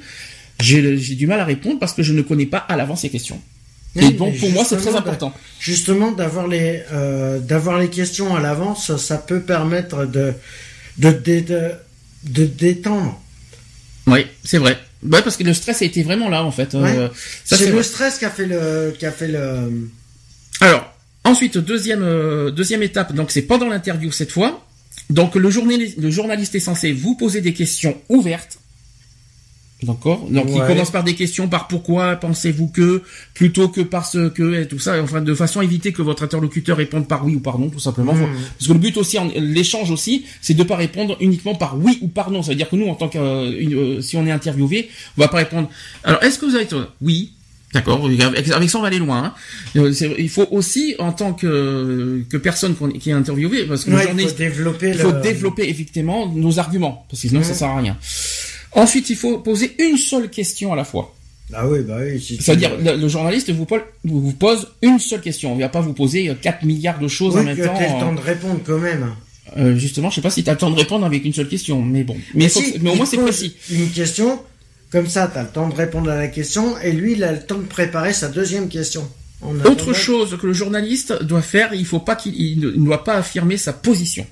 [0.61, 0.83] j'ai
[1.15, 3.41] du mal à répondre parce que je ne connais pas à l'avance les questions.
[3.95, 5.33] Oui, et donc pour moi, c'est très important.
[5.61, 10.33] Justement, d'avoir les euh, d'avoir les questions à l'avance, ça peut permettre de
[10.99, 11.71] de de,
[12.25, 13.21] de détendre.
[14.07, 14.79] Oui, c'est vrai.
[15.05, 16.75] Ouais, parce que le stress a été vraiment là en fait.
[16.75, 17.09] Euh,
[17.45, 17.83] C'est c'est le vrai.
[17.83, 19.89] stress qui a fait le qui a fait le.
[20.61, 20.93] Alors,
[21.25, 24.65] ensuite, deuxième, euh, deuxième étape, donc c'est pendant l'interview cette fois.
[25.11, 28.59] Donc le journaliste, le journaliste est censé vous poser des questions ouvertes.
[29.83, 33.03] D'accord Donc il commence par des questions, par pourquoi pensez-vous que,
[33.35, 36.77] plutôt que parce que, et tout ça, enfin de façon à éviter que votre interlocuteur
[36.77, 38.15] réponde par oui ou par non, tout simplement.
[38.15, 38.27] Mhm.
[38.59, 42.09] Parce que le but aussi, l'échange aussi, c'est de pas répondre uniquement par oui ou
[42.09, 42.43] par non.
[42.43, 45.29] Ça veut dire que nous, en tant que, euh, si on est interviewé, on va
[45.29, 45.69] pas répondre.
[46.05, 46.67] Alors, est-ce que vous avez
[47.01, 47.33] oui
[47.75, 49.25] D'accord, avec, ça on va aller loin.
[49.25, 49.35] hein.
[49.77, 54.09] Euh, Il faut aussi, en tant que, que personne qui est interviewée, parce que Ouais,
[54.15, 54.89] il faut développer.
[54.91, 57.55] il faut le- développer effectivement nos arguments, parce que sinon ça Mhm.
[57.57, 57.97] sert à rien.
[58.75, 61.15] Ensuite, il faut poser une seule question à la fois.
[61.55, 62.19] Ah oui, bah oui.
[62.21, 65.55] si tu- C'est-à-dire, le, le journaliste vous pose, vous pose une seule question.
[65.55, 67.75] Il va pas vous poser euh, 4 milliards de choses en même que temps.
[67.77, 69.15] t'aies le euh, temps de répondre quand même.
[69.59, 71.49] euh, justement, je sais pas si tu as le temps de répondre avec une seule
[71.49, 72.17] question, mais bon.
[72.35, 73.55] Mais, il faut si, que- mais au moins c'est précis.
[73.71, 74.41] Une question,
[74.91, 77.41] comme ça, t'as le temps de répondre à la question, et lui, il a le
[77.41, 79.07] temps de préparer sa deuxième question.
[79.67, 82.87] Autre chose que le journaliste doit faire, il faut pas qu'il il ne il ne
[82.87, 84.25] doit pas affirmer sa position.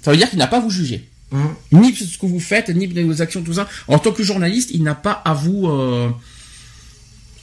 [0.00, 1.04] Ça veut dire qu'il n'a pas à vous juger.
[1.32, 1.54] Hein.
[1.72, 3.68] Ni ce que vous faites, ni vos actions, tout ça.
[3.88, 5.68] En tant que journaliste, il n'a pas à vous...
[5.68, 6.08] euh,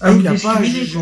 [0.02, 0.94] Ah, Il il a a pas à juger.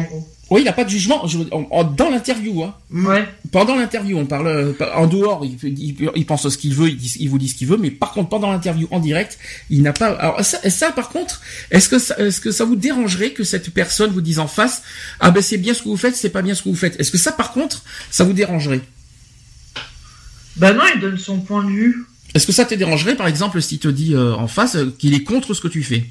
[0.50, 1.28] Oui, il n'a pas de jugement.
[1.28, 2.74] Je- en- en- dans l'interview, hein.
[2.90, 3.28] Ouais.
[3.52, 6.96] Pendant l'interview, on parle euh, en dehors, il, il- il pense ce qu'il veut, il,
[6.96, 9.38] dit- il vous dit ce qu'il veut, mais par contre pendant l'interview en direct,
[9.70, 10.08] il n'a pas.
[10.14, 13.72] Alors ça, ça, par contre, est-ce que ça, est-ce que ça vous dérangerait que cette
[13.72, 14.84] personne vous dise en face,
[15.20, 16.98] ah ben c'est bien ce que vous faites, c'est pas bien ce que vous faites.
[16.98, 18.80] Est-ce que ça, par contre, ça vous dérangerait?
[20.56, 22.06] Bah non, il donne son point de vue.
[22.38, 25.16] Est-ce que ça te dérangerait, par exemple, s'il te dit euh, en face euh, qu'il
[25.16, 26.06] est contre ce que tu fais?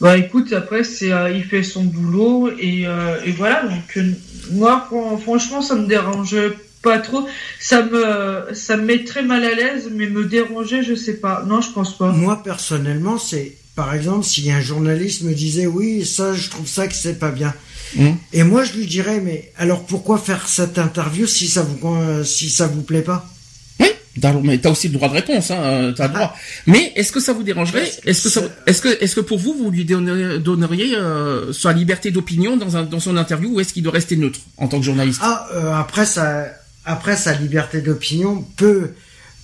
[0.00, 3.64] Bah écoute, après c'est euh, il fait son boulot et, euh, et voilà.
[3.66, 4.12] Donc euh,
[4.52, 6.34] moi fran- franchement ça me dérange
[6.80, 7.28] pas trop.
[7.60, 11.44] Ça me ça me met très mal à l'aise, mais me déranger je sais pas.
[11.46, 12.12] Non je pense pas.
[12.12, 16.88] Moi, personnellement, c'est, par exemple, si un journaliste me disait, oui, ça, je trouve ça
[16.88, 17.52] que c'est pas bien.
[17.94, 18.16] Mhm.
[18.32, 22.48] Et moi, je lui dirais, mais alors pourquoi faire cette interview si ça vous, si
[22.48, 23.28] ça vous plaît pas?
[24.42, 26.34] Mais t'as aussi le droit de réponse, hein, euh, t'as le droit.
[26.66, 29.54] Mais est-ce que ça vous dérangerait Est-ce que ça, est-ce que, est-ce que pour vous,
[29.54, 33.84] vous lui donneriez, euh, sa liberté d'opinion dans un, dans son interview, ou est-ce qu'il
[33.84, 35.20] doit rester neutre en tant que journaliste?
[35.22, 36.46] Ah, euh, après sa,
[36.84, 38.90] après sa liberté d'opinion peut,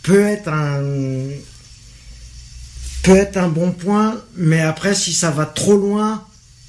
[0.02, 0.82] peut être un,
[3.04, 6.25] peut être un bon point, mais après, si ça va trop loin,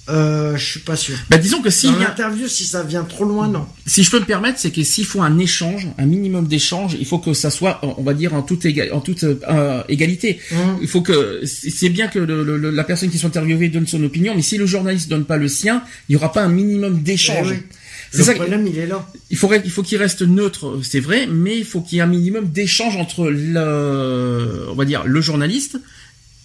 [0.09, 1.15] euh, je suis pas sûr.
[1.29, 3.65] Bah, disons que s'il Dans l'interview, si ça vient trop loin, non.
[3.85, 7.05] si je peux me permettre, c'est que s'il faut un échange, un minimum d'échange, il
[7.05, 10.39] faut que ça soit, on va dire, en toute, éga- en toute euh, égalité.
[10.51, 10.77] Hum.
[10.81, 14.03] Il faut que c'est bien que le, le- la personne qui sont interviewée donne son
[14.03, 17.01] opinion, mais si le journaliste donne pas le sien, il y aura pas un minimum
[17.01, 17.53] d'échange.
[17.53, 17.63] Eh.
[18.09, 19.05] C'est ça que- problème, il est là.
[19.29, 22.03] Il faudrait, il faut qu'il reste neutre, c'est vrai, mais il faut qu'il y ait
[22.03, 25.77] un minimum d'échange entre le, on va dire, le journaliste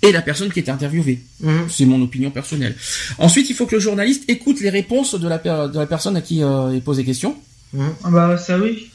[0.03, 1.21] et la personne qui est interviewée.
[1.45, 1.67] Hum.
[1.71, 2.77] C'est mon opinion personnelle.
[3.19, 6.17] Ensuite, il faut que le journaliste écoute les réponses de la, per- de la personne
[6.17, 7.37] à qui euh, il pose des questions.
[7.77, 7.95] Hum.
[8.05, 8.89] Ah bah ça oui.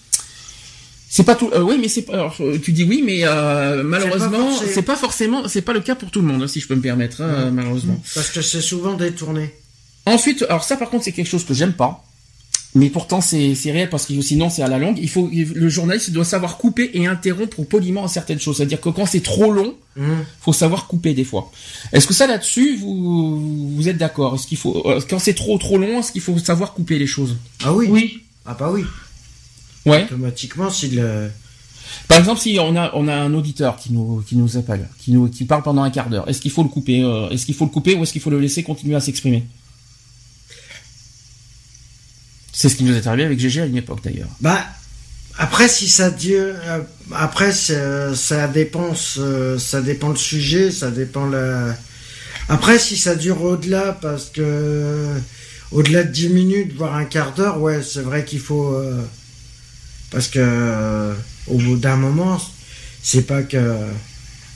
[1.10, 1.50] C'est pas tout.
[1.54, 2.14] euh, oui, mais c'est pas.
[2.14, 5.96] alors, euh, tu dis oui, mais euh, malheureusement, c'est pas forcément, c'est pas le cas
[5.96, 7.54] pour tout le monde, si je peux me permettre, hein, Hum.
[7.56, 8.02] malheureusement.
[8.14, 9.54] Parce que c'est souvent détourné.
[10.06, 12.04] Ensuite, alors ça par contre c'est quelque chose que j'aime pas.
[12.78, 14.98] Mais pourtant, c'est réel parce que sinon, c'est à la longue.
[15.02, 18.58] Il faut, le journaliste doit savoir couper et interrompre poliment certaines choses.
[18.58, 20.26] C'est-à-dire que quand c'est trop long, il mmh.
[20.42, 21.52] faut savoir couper des fois.
[21.92, 24.36] Est-ce que ça là-dessus, vous, vous êtes d'accord?
[24.36, 27.08] Est-ce qu'il faut, euh, quand c'est trop trop long, est-ce qu'il faut savoir couper les
[27.08, 27.38] choses?
[27.64, 27.88] Ah oui.
[27.90, 28.22] Oui.
[28.46, 28.84] Ah bah oui.
[29.86, 30.04] Ouais.
[30.04, 31.30] Automatiquement, si le
[32.08, 35.12] par exemple, si on a on a un auditeur qui nous qui nous appelle, qui
[35.12, 37.56] nous qui parle pendant un quart d'heure, est-ce qu'il faut le couper euh, Est-ce qu'il
[37.56, 39.46] faut le couper ou est-ce qu'il faut le laisser continuer à s'exprimer?
[42.60, 44.30] C'est ce qui nous est arrivé avec GG à une époque d'ailleurs.
[44.42, 44.60] Bah
[45.38, 46.82] après si ça euh,
[47.14, 51.76] après ça dépend ça dépend le sujet, ça dépend la.
[52.50, 55.06] Après si ça dure au-delà parce que
[55.72, 59.04] au-delà de 10 minutes voire un quart d'heure, ouais c'est vrai qu'il faut euh,
[60.10, 61.14] parce que
[61.46, 62.42] au bout d'un moment,
[63.04, 63.76] c'est pas que.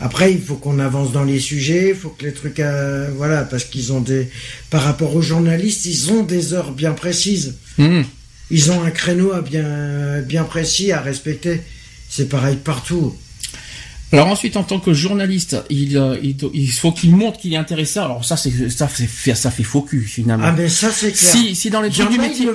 [0.02, 3.44] Après, il faut qu'on avance dans les sujets, il faut que les trucs, euh, voilà,
[3.44, 4.28] parce qu'ils ont des,
[4.72, 7.56] par rapport aux journalistes, ils ont des heures bien précises.
[7.78, 8.02] Mmh.
[8.50, 11.62] Ils ont un créneau bien, bien précis à respecter.
[12.10, 13.16] C'est pareil partout.
[14.14, 18.00] Alors ensuite, en tant que journaliste, il, euh, il, faut qu'il montre qu'il est intéressé.
[18.00, 20.46] Alors ça, c'est ça, fait ça fait faux cul finalement.
[20.48, 21.32] Ah mais ça c'est clair.
[21.32, 22.48] Si si dans le truc du métier,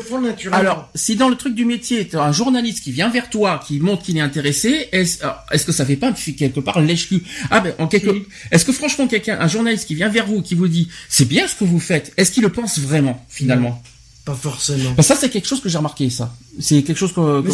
[0.52, 3.80] alors si dans le truc du métier, as un journaliste qui vient vers toi, qui
[3.80, 5.18] montre qu'il est intéressé, est-ce
[5.52, 8.10] est que ça fait pas quelque part lèche cul Ah ben en quelque,
[8.50, 11.48] est-ce que franchement quelqu'un, un journaliste qui vient vers vous, qui vous dit c'est bien
[11.48, 13.82] ce que vous faites, est-ce qu'il le pense vraiment finalement?
[14.26, 15.00] Pas forcément.
[15.02, 16.34] ça, c'est quelque chose que j'ai remarqué, ça.
[16.58, 17.44] C'est quelque chose que,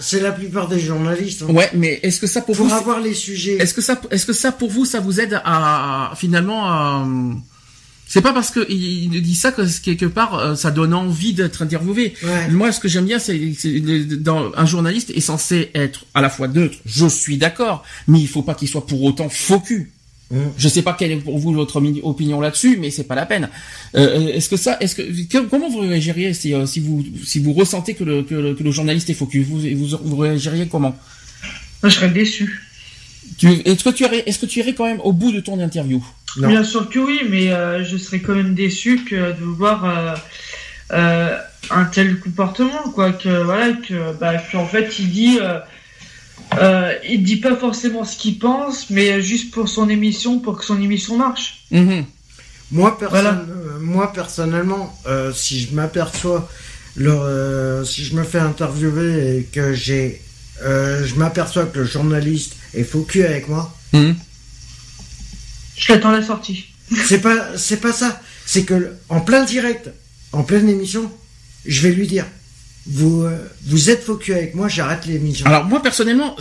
[0.00, 1.42] C'est la plupart des journalistes.
[1.42, 1.52] Hein.
[1.52, 2.64] Ouais, mais est-ce que ça pour, vous.
[2.64, 3.58] Pour avoir les sujets.
[3.58, 7.06] Est-ce que ça, est-ce que ça pour vous, ça vous aide à, finalement, à,
[8.06, 11.60] c'est pas parce que il dit ça que quelque part euh, ça donne envie d'être
[11.60, 12.14] interviewé.
[12.50, 13.38] Moi, ce que j'aime bien, c'est
[14.22, 16.78] dans un journaliste est censé être à la fois neutre.
[16.86, 19.92] Je suis d'accord, mais il faut pas qu'il soit pour autant faux cul.
[20.30, 23.48] Je sais pas quelle est pour vous votre opinion là-dessus, mais c'est pas la peine.
[23.94, 27.54] Euh, est-ce que ça, est-ce que comment vous réagiriez si, euh, si vous si vous
[27.54, 30.94] ressentez que le, que le, journaliste est focus vous, vous, vous réagiriez comment?
[31.82, 32.62] Je serais déçu.
[33.42, 36.04] Est-ce que tu irais est-ce que tu irais quand même au bout de ton interview?
[36.36, 40.22] Bien sûr que oui, mais euh, je serais quand même déçu que de voir
[40.90, 43.12] un tel comportement, quoi.
[43.12, 45.38] Que voilà, que bah, qu'en fait il dit
[46.58, 50.64] euh, il dit pas forcément ce qu'il pense, mais juste pour son émission, pour que
[50.64, 51.64] son émission marche.
[51.70, 52.04] Mhm.
[52.70, 56.48] Moi, euh, moi, personnellement, euh, si je m'aperçois,
[57.00, 60.20] euh, si je me fais interviewer et que j'ai,
[60.62, 64.14] je m'aperçois que le journaliste est focus avec moi, mhm.
[65.76, 66.66] je l'attends la sortie.
[67.06, 68.20] c'est pas, c'est pas ça.
[68.44, 69.90] C'est que en plein direct,
[70.32, 71.10] en pleine émission,
[71.64, 72.26] je vais lui dire
[72.86, 75.46] vous, euh, vous êtes focus avec moi, j'arrête l'émission.
[75.46, 76.36] Alors moi personnellement,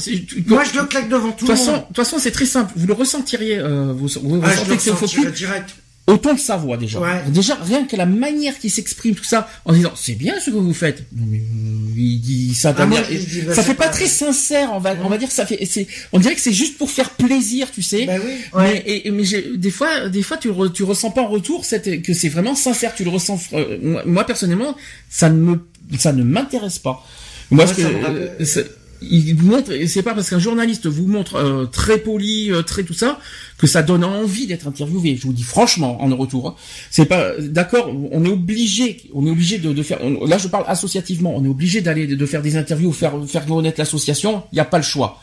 [0.45, 1.65] moi je le claque devant tout le monde.
[1.67, 2.71] De toute façon, c'est très simple.
[2.75, 5.25] Vous le ressentiriez, euh, vous, vous ah, ressentez que c'est focus.
[5.33, 5.75] direct.
[6.09, 7.01] Autant de sa voix déjà.
[7.27, 10.55] Déjà rien que la manière qu'il s'exprime tout ça en disant c'est bien ce que
[10.55, 11.03] vous faites.
[11.11, 12.73] Mais euh, il dit ça.
[12.77, 14.69] Ah, moi, bah, ça fait pas, très sincère.
[14.73, 17.09] On va on va dire ça fait c'est on dirait que c'est juste pour faire
[17.09, 18.05] plaisir, tu sais.
[18.05, 18.35] Bah oui.
[18.55, 19.23] Mais et, mais
[19.57, 22.95] des fois des fois tu tu ressens pas en retour cette que c'est vraiment sincère.
[22.95, 23.41] Tu le ressens.
[23.51, 24.77] Euh, moi personnellement
[25.09, 25.59] ça ne me
[25.97, 27.05] ça ne m'intéresse pas.
[27.51, 28.67] Moi, ce que,
[29.01, 32.83] il vous montre, c'est pas parce qu'un journaliste vous montre euh, très poli, euh, très
[32.83, 33.19] tout ça,
[33.57, 35.15] que ça donne envie d'être interviewé.
[35.15, 36.47] Je vous dis franchement en retour.
[36.47, 36.55] Hein.
[36.89, 37.91] C'est pas d'accord.
[38.11, 39.99] On est obligé, on est obligé de, de faire.
[40.25, 41.33] là, je parle associativement.
[41.35, 44.43] On est obligé d'aller de faire des interviews, faire faire connaître l'association.
[44.51, 45.19] Il n'y a pas le choix.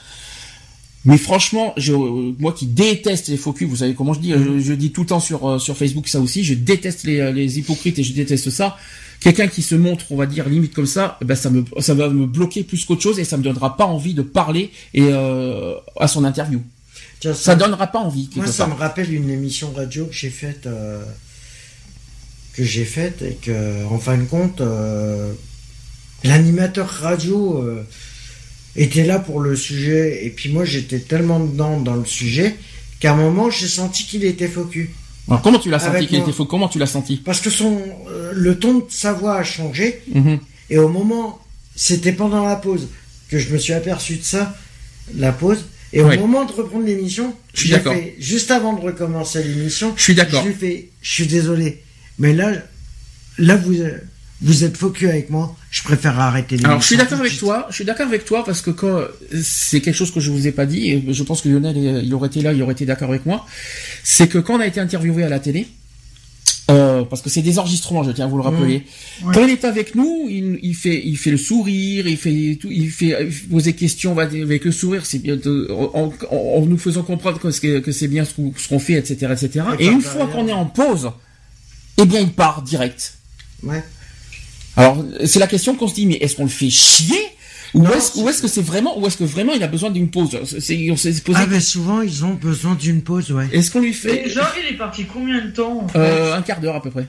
[1.05, 4.59] Mais franchement, je, moi qui déteste les faux culs, vous savez comment je dis, je,
[4.59, 7.59] je, dis tout le temps sur euh, sur Facebook ça aussi, je déteste les, les
[7.59, 8.77] hypocrites et je déteste ça
[9.25, 12.09] quelqu'un qui se montre, on va dire limite comme ça, ben ça me ça va
[12.11, 15.75] me bloquer plus qu'autre chose et ça me donnera pas envie de parler et euh,
[15.99, 16.63] à son interview.
[17.23, 18.29] ça, ça donnera pas envie.
[18.37, 21.03] Moi, ça me rappelle une émission radio que j'ai faite euh,
[22.53, 25.33] que j'ai faite et que en fin de compte euh,
[26.23, 27.65] l'animateur radio
[28.77, 30.25] était là pour le sujet.
[30.27, 32.57] Et puis moi j'étais tellement dedans dans le sujet
[33.01, 34.89] qu'à un moment j'ai senti qu'il était focus
[35.43, 36.45] comment tu l'as senti qu'il était faux?
[36.45, 37.17] Comment tu l'as senti?
[37.17, 40.03] Parce que son euh, le ton de sa voix a changé.
[40.13, 40.39] Mhm.
[40.71, 41.41] et au moment,
[41.77, 42.89] c'était pendant la pause
[43.29, 44.57] que je me suis aperçu de ça,
[45.17, 45.65] la pause.
[45.93, 47.95] Et au moment de reprendre l'émission, je suis d'accord.
[48.19, 50.43] Juste avant de recommencer l'émission, je suis d'accord.
[50.43, 51.83] Je lui fais, je suis désolé,
[52.19, 52.53] mais là,
[53.39, 53.75] là vous,
[54.43, 57.67] vous êtes focus avec moi, je préfère arrêter les Alors je suis d'accord avec toi,
[57.71, 59.03] je suis d'accord avec toi parce que quand
[59.43, 62.13] c'est quelque chose que je vous ai pas dit et je pense que Lionel il
[62.15, 63.47] aurait été là, il aurait été d'accord avec moi,
[64.03, 65.69] c'est que quand on a été interviewé à la télé,
[66.71, 68.85] euh, parce que c'est des enregistrements, je tiens à vous le rappeler.
[69.23, 69.33] Mmh.
[69.33, 72.71] Quand il est avec nous, il, il, fait, il fait le sourire, il fait tout,
[72.71, 75.39] il fait poser questions avec le sourire, c'est bien,
[75.71, 79.67] en, en, nous faisant comprendre que, que c'est bien ce qu'on fait, etc., etc.
[79.79, 81.11] Et, et une fois qu'on est en pause,
[81.99, 83.15] eh bien, il part direct.
[83.63, 83.83] Ouais.
[84.77, 87.21] Alors c'est la question qu'on se dit, mais est-ce qu'on le fait chier
[87.75, 87.87] ou
[88.29, 90.39] est-ce que c'est vraiment ou est-ce que vraiment il a besoin d'une pause?
[90.61, 91.39] C'est on s'est posé.
[91.43, 93.49] Ah ben souvent ils ont besoin d'une pause, ouais.
[93.53, 96.77] Est-ce qu'on lui fait Genre il est parti combien de temps euh, Un quart d'heure
[96.77, 97.07] à peu près.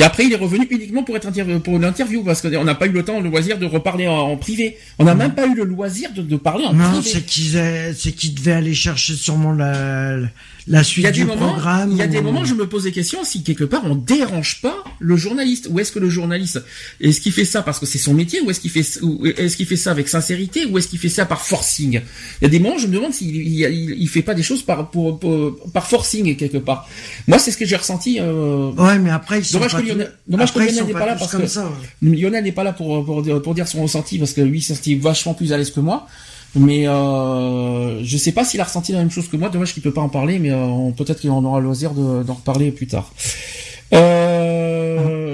[0.00, 1.30] Et après, il est revenu uniquement pour être
[1.60, 4.78] pour l'interview parce qu'on n'a pas eu le temps, le loisir de reparler en, privé.
[4.98, 6.84] On n'a même pas eu le loisir de, parler en privé.
[6.84, 7.60] Non, c'est qu'il
[7.94, 10.16] c'est qu'il devait aller chercher sûrement la,
[10.66, 11.90] la suite du programme.
[11.90, 14.62] Il y a des moments, je me pose des questions si quelque part on dérange
[14.62, 15.68] pas le journaliste.
[15.70, 16.62] Ou est-ce que le journaliste,
[17.00, 19.66] est-ce qu'il fait ça parce que c'est son métier, ou est-ce qu'il fait, est-ce qu'il
[19.66, 22.00] fait ça avec sincérité, ou est-ce qu'il fait ça par forcing?
[22.40, 24.62] Il y a des moments, je me demande s'il il, il, fait pas des choses
[24.62, 25.20] par pour,
[25.72, 26.88] par forcing quelque part.
[27.26, 28.18] Moi, c'est ce que j'ai ressenti.
[28.20, 28.70] Euh...
[28.72, 29.74] Ouais, mais après, ils sont dommage
[30.26, 31.68] dommage que Lionel n'est pas, là parce que ça,
[32.02, 35.34] Lionel n'est pas là pour, pour pour dire son ressenti parce que lui, s'est vachement
[35.34, 36.06] plus à l'aise que moi.
[36.56, 39.48] Mais euh, je sais pas s'il a ressenti la même chose que moi.
[39.48, 42.34] Dommage qu'il peut pas en parler, mais euh, peut-être qu'il en aura le loisir d'en
[42.34, 43.12] reparler plus tard.
[43.92, 45.30] Euh,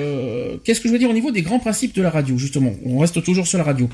[0.67, 2.99] Qu'est-ce que je veux dire au niveau des grands principes de la radio Justement, on
[2.99, 3.89] reste toujours sur la radio.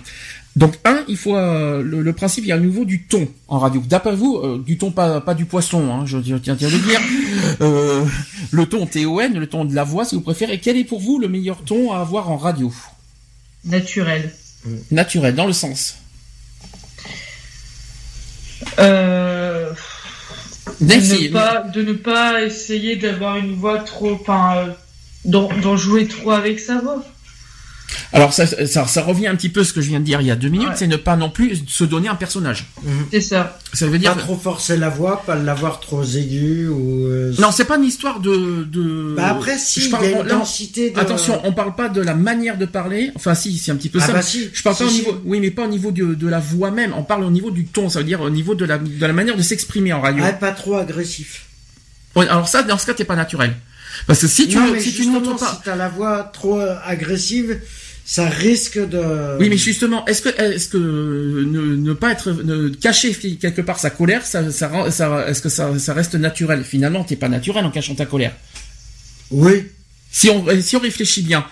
[0.54, 3.58] Donc un, il faut euh, le, principe, il y a au niveau du ton en
[3.58, 3.82] radio.
[3.86, 7.00] D'après vous, euh, du ton pas pas du poisson, hein, je tiens à le dire.
[7.60, 8.04] Euh,
[8.50, 10.58] le ton T-O-N, le ton de la voix, si vous préférez.
[10.58, 12.72] Quel est pour vous le meilleur ton à avoir en radio?
[13.64, 14.32] Naturel.
[14.90, 15.96] Naturel, dans le sens.
[18.78, 19.72] Euh,
[20.80, 24.74] de, ne pas, de ne pas essayer d'avoir une voix trop, enfin,
[25.24, 27.04] d'en jouer trop avec sa voix.
[28.12, 30.20] Alors ça, ça, ça, revient un petit peu à ce que je viens de dire
[30.20, 32.66] il y a deux minutes, c'est ne pas non plus se donner un personnage.
[32.82, 33.06] Mhm.
[33.10, 33.58] C'est ça.
[33.72, 37.06] Ça veut dire pas trop forcer la voix, pas l'avoir trop aiguë ou.
[37.06, 38.64] Euh, non, c'est pas une histoire de.
[38.64, 39.14] de...
[39.16, 40.90] Bah après, si je parle, y a une densité.
[40.90, 40.98] De...
[40.98, 43.10] Attention, on parle pas de la manière de parler.
[43.14, 44.12] Enfin, si, c'est un petit peu ah ça.
[44.12, 45.20] Bah si, je parle pas au niveau.
[45.24, 46.92] Oui, mais pas au niveau de, de, la voix même.
[46.96, 47.88] On parle au niveau du ton.
[47.88, 50.22] Ça veut dire au niveau de la, de la manière de s'exprimer en radio.
[50.26, 51.46] Ah, pas trop agressif.
[52.14, 53.54] Alors ça, dans ce cas, t'es pas naturel.
[54.06, 57.58] Parce que si tu, non, si tu n'entends pas, si t'as la voix trop agressive
[58.04, 59.38] ça risque de.
[59.38, 63.78] Oui, mais justement, est-ce que, est-ce que ne, ne, pas être, ne cacher quelque part
[63.78, 66.64] sa colère, ça, ça, ça est-ce que ça, ça reste naturel?
[66.64, 68.34] Finalement, t'es pas naturel en cachant ta colère.
[69.30, 69.66] Oui.
[70.10, 71.46] Si on, si on réfléchit bien,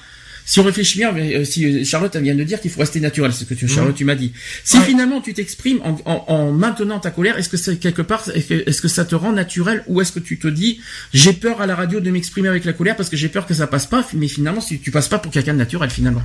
[0.45, 3.45] si on réfléchit bien, euh, si Charlotte vient de dire qu'il faut rester naturel, c'est
[3.45, 4.33] ce que tu, Charlotte, tu m'as dit.
[4.65, 8.25] Si finalement tu t'exprimes en, en, en, maintenant ta colère, est-ce que c'est quelque part,
[8.35, 10.81] est-ce que ça te rend naturel ou est-ce que tu te dis,
[11.13, 13.55] j'ai peur à la radio de m'exprimer avec la colère parce que j'ai peur que
[13.55, 16.23] ça passe pas, mais finalement, si tu passes pas pour quelqu'un de naturel finalement?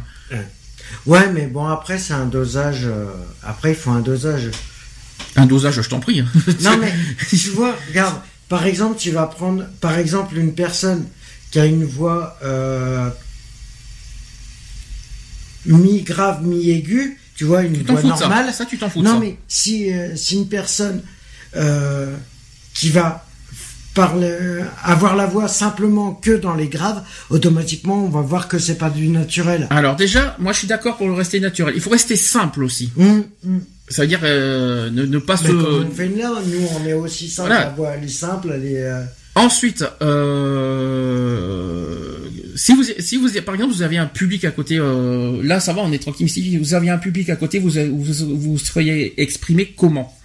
[1.05, 2.85] Ouais, mais bon après c'est un dosage.
[2.85, 3.05] Euh,
[3.43, 4.49] après il faut un dosage.
[5.35, 6.23] Un dosage, je t'en prie.
[6.61, 6.93] non mais
[7.29, 11.05] tu vois, regarde, par exemple, tu vas prendre, par exemple, une personne
[11.51, 13.09] qui a une voix euh,
[15.65, 18.53] mi-grave, mi-aigu, tu vois, une voix normale.
[18.53, 18.65] Ça.
[18.65, 19.01] tu t'en fous.
[19.01, 21.01] Non, mais si, euh, si une personne
[21.55, 22.15] euh,
[22.73, 23.25] qui va
[23.93, 28.77] parler, avoir la voix simplement que dans les graves, automatiquement, on va voir que c'est
[28.77, 29.67] pas du naturel.
[29.69, 31.73] Alors déjà, moi, je suis d'accord pour le rester naturel.
[31.75, 32.91] Il faut rester simple aussi.
[32.97, 33.61] Hum, hum.
[33.87, 35.47] Ça veut dire euh, ne, pas se.
[35.47, 37.49] Comme on fait là, nous, on est aussi simple.
[37.49, 39.05] La voix, elle est simple, elle est.
[39.35, 40.15] Ensuite, euh,
[42.55, 45.73] si vous, si vous, par exemple, vous avez un public à côté, euh, là, ça
[45.73, 46.29] va, on est tranquille.
[46.29, 50.17] Si vous aviez un public à côté, vous, vous, vous seriez exprimé comment?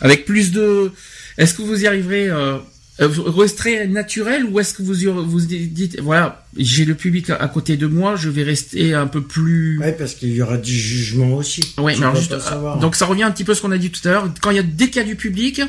[0.00, 0.92] Avec plus de,
[1.36, 2.58] est-ce que vous y arriverez euh,
[2.98, 4.94] resterez naturel ou est-ce que vous
[5.28, 9.22] vous dites voilà j'ai le public à côté de moi je vais rester un peu
[9.22, 11.62] plus ouais parce qu'il y aura du jugement aussi.
[11.78, 12.34] Ouais alors juste,
[12.80, 14.34] donc ça revient un petit peu à ce qu'on a dit tout à l'heure.
[14.40, 15.62] Quand il y a des cas du public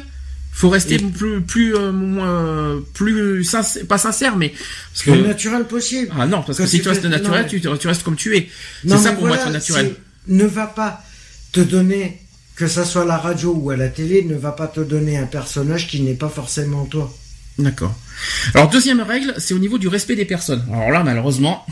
[0.52, 4.54] faut rester plus plus euh, plus sincère, pas sincère mais
[4.92, 6.12] parce que naturel possible.
[6.18, 8.50] Ah non, parce que, si tu restes naturel, tu, tu restes comme tu es.
[8.88, 9.96] C'est ça pour moi être naturel.
[10.28, 11.04] Ne va pas
[11.52, 12.22] te donner
[12.56, 15.18] que ça soit à la radio ou à la télé, ne va pas te donner
[15.18, 17.12] un personnage qui n'est pas forcément toi.
[17.58, 17.96] D'accord.
[18.54, 20.66] Alors deuxième règle, c'est au niveau du respect des personnes.
[20.72, 21.66] Alors là, malheureusement,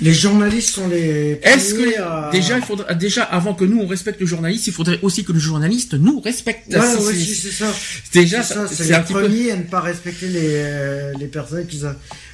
[0.00, 1.38] les journalistes sont les.
[1.42, 4.98] Est-ce que déjà, il faudrait déjà avant que nous on respecte le journaliste, il faudrait
[5.02, 6.72] aussi que le journaliste nous respecte.
[6.74, 6.80] Ouais,
[7.12, 7.72] c'est ça.
[8.12, 11.80] Déjà, c'est le premier à ne pas respecter les euh, les personnes qui.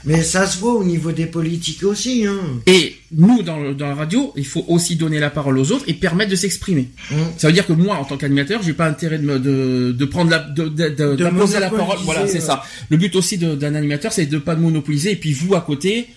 [0.05, 2.27] Mais ça se voit au niveau des politiques aussi.
[2.27, 2.39] Hein.
[2.67, 5.95] Et nous, dans, dans la radio, il faut aussi donner la parole aux autres et
[5.95, 6.89] permettre de s'exprimer.
[7.11, 7.17] Mmh.
[7.37, 10.05] Ça veut dire que moi, en tant qu'animateur, j'ai pas intérêt de, me, de, de
[10.07, 11.23] prendre la, de, de, de,
[11.59, 11.99] la parole.
[12.05, 12.63] Voilà, c'est ça.
[12.89, 15.13] Le but aussi d'un animateur, c'est de pas monopoliser.
[15.13, 16.09] Et puis vous, à côté,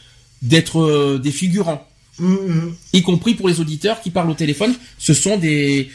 [0.43, 1.87] d'être euh, des figurants.
[2.19, 2.73] Mm-hmm.
[2.93, 5.89] Y compris pour les auditeurs qui parlent au téléphone, ce sont des,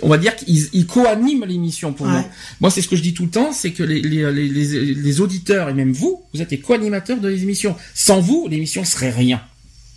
[0.00, 2.24] on va dire qu'ils ils co-animent l'émission pour moi.
[2.60, 5.20] Moi, c'est ce que je dis tout le temps, c'est que les, les, les, les,
[5.20, 7.76] auditeurs et même vous, vous êtes les co-animateurs de l'émission.
[7.94, 9.42] Sans vous, l'émission serait rien.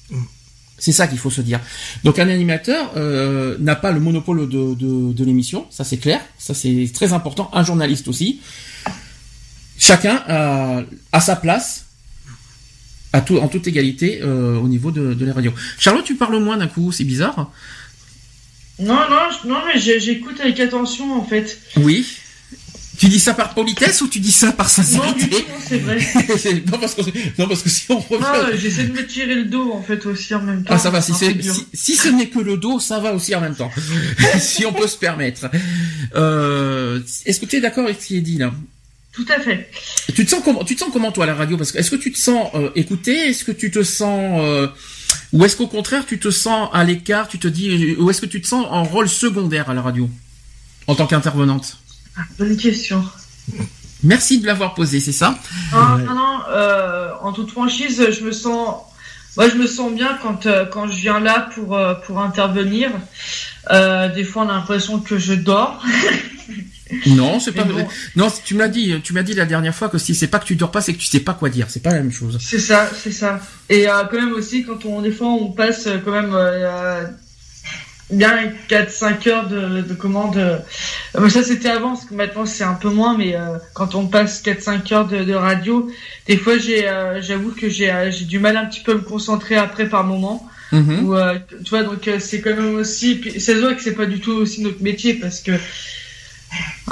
[0.09, 0.17] Mm.
[0.77, 1.59] C'est ça qu'il faut se dire.
[2.03, 6.19] Donc un animateur euh, n'a pas le monopole de, de, de l'émission, ça c'est clair,
[6.39, 7.51] ça c'est très important.
[7.53, 8.41] Un journaliste aussi.
[9.77, 10.81] Chacun a,
[11.11, 11.85] a sa place
[13.13, 15.53] à tout, en toute égalité au niveau de, de la radio.
[15.77, 17.51] Charlotte, tu parles moins d'un coup, c'est bizarre.
[18.79, 21.59] Non, non, non, mais j'écoute avec attention en fait.
[21.77, 22.05] Oui.
[22.97, 25.97] Tu dis ça par politesse ou tu dis ça par sincérité Non, c'est vrai.
[26.71, 27.01] non, parce que,
[27.39, 28.21] non, parce que si on revient...
[28.21, 30.75] Non, j'essaie de me tirer le dos, en fait, aussi en même temps.
[30.75, 33.41] Ah, ça va, si, si, si, ce n'est que le dos, ça va aussi en
[33.41, 33.71] même temps.
[34.39, 35.49] si on peut se permettre.
[36.15, 38.51] Euh, est-ce que tu es d'accord avec ce qui est dit, là?
[39.11, 39.69] Tout à fait.
[40.15, 41.57] Tu te sens comment Tu te sens comment toi à la radio?
[41.57, 43.11] Parce que est-ce que tu te sens euh, écouté?
[43.29, 44.67] Est-ce que tu te sens euh,
[45.33, 47.27] ou est-ce qu'au contraire tu te sens à l'écart?
[47.27, 50.09] Tu te dis ou est-ce que tu te sens en rôle secondaire à la radio?
[50.87, 51.77] En tant qu'intervenante?
[52.17, 53.03] Ah, Bonne question.
[54.03, 55.37] Merci de l'avoir posé, c'est ça?
[55.73, 58.81] Non, non, non euh, en toute franchise, je me sens,
[59.37, 62.91] moi, je me sens bien quand quand je viens là pour pour intervenir.
[63.69, 65.83] des fois, on a l'impression que je dors.
[67.07, 67.87] non, c'est pas vrai.
[68.15, 70.45] Non, tu m'as dit, tu m'as dit la dernière fois que si c'est pas que
[70.45, 71.67] tu dors pas, c'est que tu sais pas quoi dire.
[71.69, 72.37] C'est pas la même chose.
[72.41, 73.39] C'est ça, c'est ça.
[73.69, 76.35] Et quand même aussi, quand on des fois on passe quand même
[78.11, 80.37] bien 4-5 heures de, de commande.
[80.37, 84.07] Euh, ça c'était avant, parce que maintenant c'est un peu moins, mais euh, quand on
[84.07, 85.89] passe 4-5 heures de, de, radio,
[86.27, 89.01] des fois j'ai, euh, j'avoue que j'ai, j'ai du mal un petit peu à me
[89.01, 90.47] concentrer après par moment.
[90.71, 91.01] Mm
[91.63, 94.31] tu vois, donc c'est quand même aussi, puis c'est vrai que c'est pas du tout
[94.31, 95.51] aussi notre métier parce que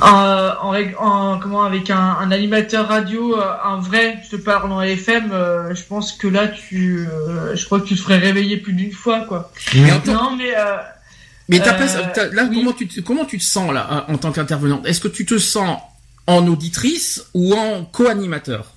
[0.01, 5.31] en, en, comment avec un, un, animateur radio, un vrai, je te parle en FM,
[5.73, 7.07] je pense que là tu,
[7.53, 9.51] je crois que tu te ferais réveiller plus d'une fois quoi.
[10.05, 10.53] Non mais
[11.49, 14.85] mais euh, là, comment, tu, comment tu te sens là en tant qu'intervenante?
[14.85, 15.79] Est-ce que tu te sens
[16.27, 18.75] en auditrice ou en co-animateur?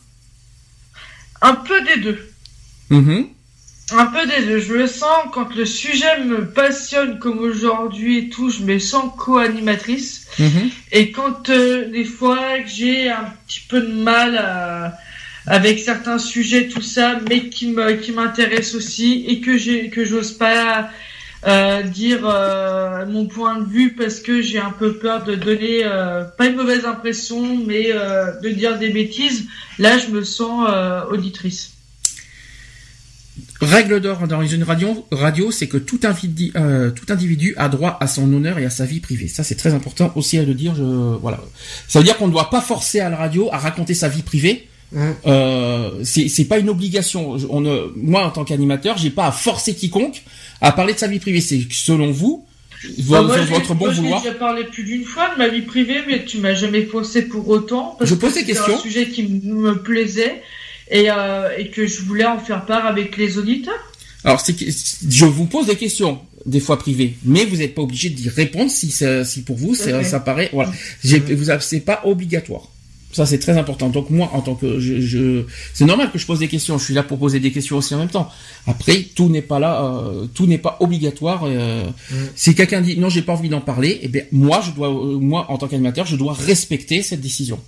[1.43, 2.33] Un peu des deux.
[2.91, 3.26] Mm-hmm.
[3.91, 4.59] Un peu des deux.
[4.59, 9.12] Je le sens quand le sujet me passionne comme aujourd'hui et tout, je me sens
[9.18, 10.26] co-animatrice.
[10.39, 10.70] Mm-hmm.
[10.93, 14.95] Et quand euh, des fois j'ai un petit peu de mal
[15.47, 20.05] avec certains sujets, tout ça, mais qui me qui m'intéresse aussi et que j'ai que
[20.05, 20.91] j'ose pas
[21.45, 25.80] euh, dire euh, mon point de vue parce que j'ai un peu peur de donner
[25.83, 29.49] euh, pas une mauvaise impression mais de dire des bêtises
[29.80, 30.70] là je me sens
[31.11, 31.72] auditrice
[33.63, 38.07] Règle d'or dans une radio, radio c'est que tout individu, tout individu a droit à
[38.07, 39.29] son honneur et à sa vie privée.
[39.29, 40.75] Ça, c'est très important aussi à le dire.
[40.75, 41.41] Je, voilà.
[41.89, 44.23] Ça veut dire qu'on ne doit pas forcer à la radio à raconter sa vie
[44.23, 44.67] privée.
[45.27, 47.37] Euh, c'est pas une obligation.
[47.51, 50.23] On, moi, en tant qu'animateur, j'ai pas à forcer quiconque
[50.61, 51.41] à parler de sa vie privée.
[51.41, 52.45] C'est selon vous,
[53.09, 54.21] bah, votre bon vouloir.
[54.23, 57.23] J'ai déjà parlé plus d'une fois de ma vie privée, mais tu m'as jamais forcé
[57.23, 57.97] pour autant.
[57.99, 58.67] Parce je pose des questions.
[58.67, 60.43] C'est un sujet qui me plaisait
[60.93, 63.74] et, euh, et que je voulais en faire part avec les auditeurs.
[64.24, 64.55] Alors, c'est
[65.09, 68.70] je vous pose des questions, des fois privées, mais vous n'êtes pas obligé d'y répondre
[68.70, 70.51] si, si pour vous ça, ça paraît.
[70.53, 70.70] Voilà,
[71.03, 72.68] vous c'est pas obligatoire.
[73.12, 73.88] Ça c'est très important.
[73.90, 76.78] Donc moi, en tant que je, je c'est normal que je pose des questions.
[76.78, 78.30] Je suis là pour poser des questions aussi en même temps.
[78.66, 81.43] Après, tout n'est pas là, euh, tout n'est pas obligatoire.
[81.45, 82.14] Euh, mm.
[82.34, 85.18] Si quelqu'un dit non, j'ai pas envie d'en parler, eh bien moi, je dois, euh,
[85.18, 87.59] moi en tant qu'animateur, je dois respecter cette décision.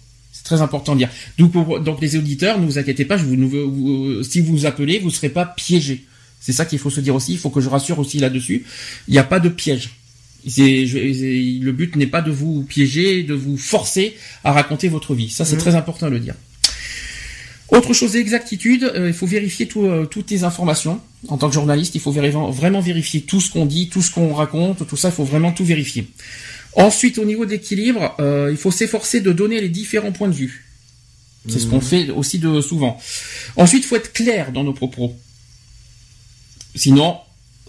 [0.45, 1.11] C'est très important de dire.
[1.39, 3.17] Donc, pour, donc les auditeurs, ne vous inquiétez pas.
[3.17, 6.05] Je vous, vous, si vous vous appelez, vous serez pas piégés.
[6.39, 7.33] C'est ça qu'il faut se dire aussi.
[7.33, 8.65] Il faut que je rassure aussi là-dessus.
[9.09, 9.91] Il n'y a pas de piège
[10.47, 15.31] le but n'est pas de vous piéger, de vous forcer à raconter votre vie.
[15.31, 15.59] Ça, c'est mmh.
[15.59, 16.35] très important à le dire.
[17.71, 21.01] Autre chose, exactitude, euh, il faut vérifier euh, toutes les informations.
[21.29, 24.35] En tant que journaliste, il faut vraiment vérifier tout ce qu'on dit, tout ce qu'on
[24.35, 26.07] raconte, tout ça, il faut vraiment tout vérifier.
[26.77, 30.65] Ensuite, au niveau d'équilibre, euh, il faut s'efforcer de donner les différents points de vue.
[31.49, 31.83] C'est ce qu'on mmh.
[31.83, 32.99] fait aussi de souvent.
[33.57, 35.15] Ensuite, il faut être clair dans nos propos.
[36.75, 37.19] Sinon,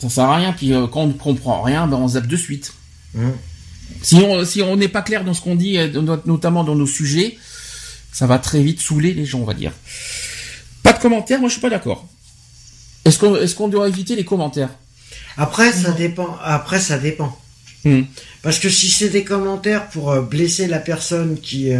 [0.02, 0.54] ça sert à rien.
[0.54, 2.74] Puis euh, quand on ne comprend rien, ben on zappe de suite.
[3.14, 3.30] Mmh.
[4.02, 5.90] Si on si on n'est pas clair dans ce qu'on dit, euh,
[6.26, 7.38] notamment dans nos sujets,
[8.12, 9.74] ça va très vite saouler les gens, on va dire.
[10.82, 12.08] Pas de commentaires, moi je suis pas d'accord.
[13.04, 14.70] Est-ce qu'on est-ce qu'on doit éviter les commentaires?
[15.38, 16.38] Après ça dépend.
[16.42, 17.38] Après ça dépend.
[17.86, 18.02] Mmh.
[18.42, 21.72] Parce que si c'est des commentaires pour euh, blesser la personne qui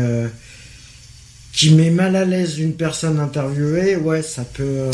[1.52, 4.90] qui met mal à l'aise une personne interviewée, ouais, ça peut.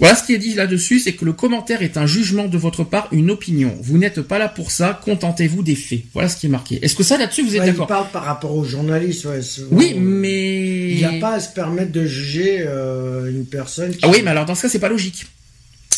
[0.00, 2.84] Voilà ce qui est dit là-dessus, c'est que le commentaire est un jugement de votre
[2.84, 3.76] part, une opinion.
[3.82, 6.00] Vous n'êtes pas là pour ça, contentez-vous des faits.
[6.14, 6.78] Voilà ce qui est marqué.
[6.82, 9.26] Est-ce que ça là-dessus vous êtes d'accord Il parle par rapport aux journalistes.
[9.26, 9.40] Ouais,
[9.70, 13.90] oui, mais il n'y a pas à se permettre de juger euh, une personne.
[13.90, 13.98] Qui...
[14.02, 15.26] Ah oui, mais alors dans ce cas, c'est pas logique.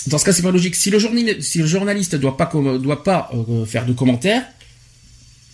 [0.06, 0.74] Dans ce cas, c'est pas logique.
[0.74, 4.44] Si le, journaliste, si le journaliste doit pas doit pas euh, faire de commentaires,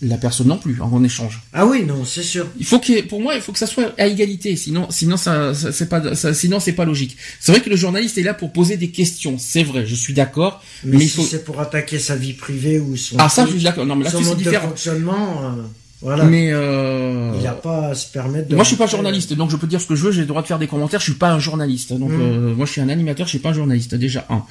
[0.01, 1.41] la personne non plus en échange.
[1.53, 2.47] Ah oui, non, c'est sûr.
[2.57, 5.53] Il faut que, pour moi, il faut que ça soit à égalité, sinon, sinon ça,
[5.53, 7.17] c'est pas, sinon c'est pas logique.
[7.39, 10.13] C'est vrai que le journaliste est là pour poser des questions, c'est vrai, je suis
[10.13, 10.63] d'accord.
[10.85, 13.17] Mais, si c'est pour attaquer sa vie privée ou son.
[13.19, 13.85] Ah ça, je suis d'accord.
[13.85, 14.69] Non, mais là, c'est différent.
[14.69, 15.43] Fonctionnement.
[15.43, 15.63] Euh,
[16.01, 16.23] Voilà.
[16.23, 17.33] Mais euh...
[17.35, 18.47] il n'a pas à se permettre.
[18.47, 20.11] de Moi, je suis pas journaliste, donc je peux dire ce que je veux.
[20.13, 21.01] J'ai le droit de faire des commentaires.
[21.01, 22.21] Je suis pas un journaliste, donc Mm.
[22.21, 23.25] euh, moi, je suis un animateur.
[23.27, 24.43] Je suis pas un journaliste déjà un.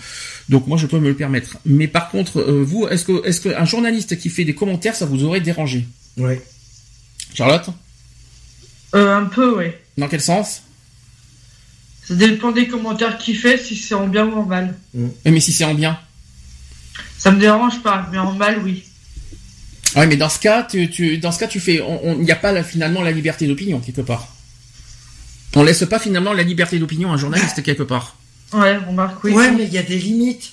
[0.51, 1.57] Donc moi, je peux me le permettre.
[1.65, 5.07] Mais par contre, euh, vous, est-ce que est-ce qu'un journaliste qui fait des commentaires, ça
[5.07, 5.87] vous aurait dérangé,
[6.19, 6.35] Oui.
[7.35, 7.71] Charlotte?
[8.95, 9.67] Euh, un peu, oui.
[9.97, 10.63] Dans quel sens?
[12.05, 14.75] Ça dépend des commentaires qu'il fait, si c'est en bien ou en mal.
[15.25, 15.99] Eh, Mais si c'est en bien?
[17.19, 18.85] Ça me dérange pas, mais en mal, oui.
[19.97, 22.37] Ouais, mais dans ce cas, tu, tu dans ce cas, tu fais, il n'y a
[22.37, 24.35] pas là, finalement la liberté d'opinion quelque part.
[25.57, 28.17] On laisse pas finalement la liberté d'opinion à un journaliste quelque part.
[28.53, 29.33] Ouais, remarque, oui.
[29.33, 30.53] Ouais, mais il y a des limites.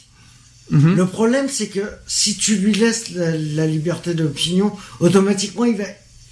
[0.72, 0.96] Mhm.
[0.96, 5.84] Le problème, c'est que si tu lui laisses la, la liberté d'opinion, automatiquement, il va,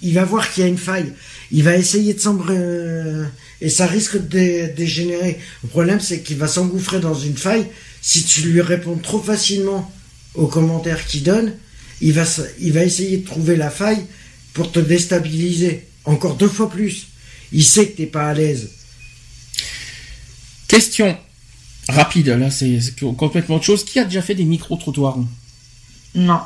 [0.02, 1.12] il va voir qu'il y a une faille.
[1.52, 3.24] Il va essayer de s'embrer, euh,
[3.60, 5.38] et ça risque de dé- dégénérer.
[5.62, 7.66] Le problème, c'est qu'il va s'engouffrer dans une faille.
[8.02, 9.92] Si tu lui réponds trop facilement
[10.34, 11.52] aux commentaires qu'il donne,
[12.00, 12.24] il va,
[12.60, 14.04] il va essayer de trouver la faille
[14.52, 15.86] pour te déstabiliser.
[16.04, 17.06] Encore deux fois plus.
[17.52, 18.70] Il sait que t'es pas à l'aise.
[20.68, 21.16] Question
[21.88, 22.78] rapide, là, c'est
[23.16, 23.84] complètement autre chose.
[23.84, 25.18] Qui a déjà fait des micro-trottoirs?
[26.14, 26.40] Non.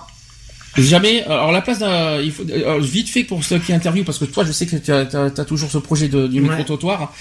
[0.76, 1.22] Jamais.
[1.24, 4.24] Alors la place d'un, il faut alors, vite fait pour ceux qui interviewent, parce que
[4.26, 6.48] toi, je sais que tu as, toujours ce projet de, du Ouais.
[6.48, 7.12] micro-trottoir.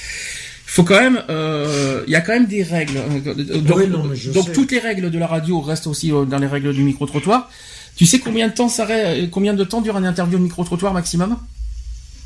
[0.67, 2.97] Il faut quand même, euh, il y a quand même des règles.
[2.97, 4.51] Euh, Donc, Oui, non, mais je donc sais.
[4.53, 7.49] toutes les règles de la radio restent aussi euh, dans les règles du micro-trottoir.
[7.97, 10.93] Tu sais combien de temps ça reste- combien de temps dure un interview de micro-trottoir
[10.93, 11.37] maximum?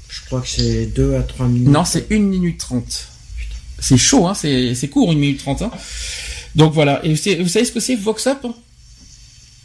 [0.09, 1.69] Je crois que c'est deux à trois minutes.
[1.69, 3.07] Non, c'est 1 minute 30.
[3.79, 5.61] C'est chaud, hein, c'est court, 1 minute 30.
[5.63, 5.71] Hein.
[6.55, 6.99] Donc voilà.
[7.05, 7.09] Et
[7.41, 8.45] vous savez ce que c'est Vox Up?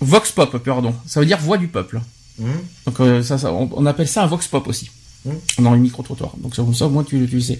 [0.00, 0.94] Vox Pop, pardon.
[1.06, 2.00] Ça veut dire voix du peuple.
[2.40, 2.48] Hum.
[2.86, 4.90] Donc euh, ça, ça on, on appelle ça un Vox Pop aussi.
[5.26, 5.64] Mmh.
[5.64, 6.34] Dans les micro-trottoirs.
[6.38, 7.58] Donc ça, comme ça, au moins tu, tu le sais.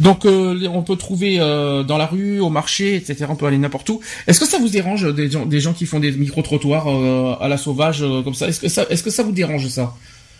[0.00, 3.26] Donc euh, on peut trouver euh, dans la rue, au marché, etc.
[3.30, 4.00] On peut aller n'importe où.
[4.26, 7.48] Est-ce que ça vous dérange des gens, des gens qui font des micro-trottoirs euh, à
[7.48, 8.48] la sauvage euh, comme ça?
[8.48, 9.94] Est-ce que ça, est-ce que ça vous dérange ça?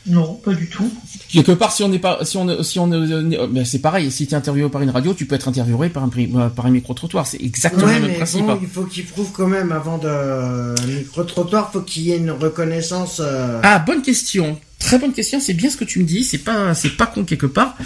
[0.09, 0.89] Non, pas du tout.
[1.33, 4.29] quelque part si on n'est pas si on si on euh, ben, c'est pareil si
[4.29, 6.71] tu es interviewé par une radio tu peux être interviewé par un euh, par un
[6.71, 8.59] micro trottoir c'est exactement Ouais, le même principe bon, hein.
[8.63, 12.31] il faut qu'il prouve quand même avant de un micro-trottoir, faut qu'il y ait une
[12.31, 13.21] reconnaissance.
[13.21, 14.57] euh, ah bonne question
[14.87, 17.25] très bonne question c'est bien ce que tu me dis c'est pas c'est pas con
[17.25, 17.77] quelque part.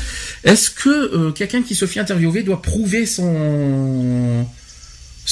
[0.45, 4.47] Est-ce que euh, quelqu'un qui se fait interviewer doit prouver son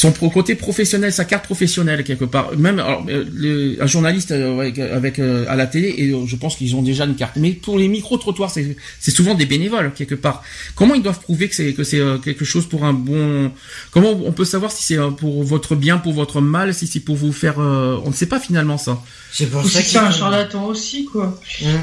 [0.00, 2.46] son pro- côté professionnel, sa carte professionnelle quelque part.
[2.56, 6.24] Même alors, euh, le- un journaliste euh, avec, avec, euh, à la télé, et euh,
[6.32, 7.34] je pense qu'ils ont déjà une carte.
[7.36, 10.38] Mais pour les micro trottoirs, c'est c'est souvent des bénévoles quelque part.
[10.76, 13.50] Comment ils doivent prouver que c'est que c'est euh, quelque chose pour un bon
[13.90, 17.00] Comment on peut savoir si c'est euh, pour votre bien, pour votre mal, si c'est
[17.00, 19.02] pour vous faire euh, On ne sait pas finalement ça.
[19.32, 21.26] C'est pour Ou ça si qu'il c'est un charlatan aussi, quoi.
[21.64, 21.80] Hum.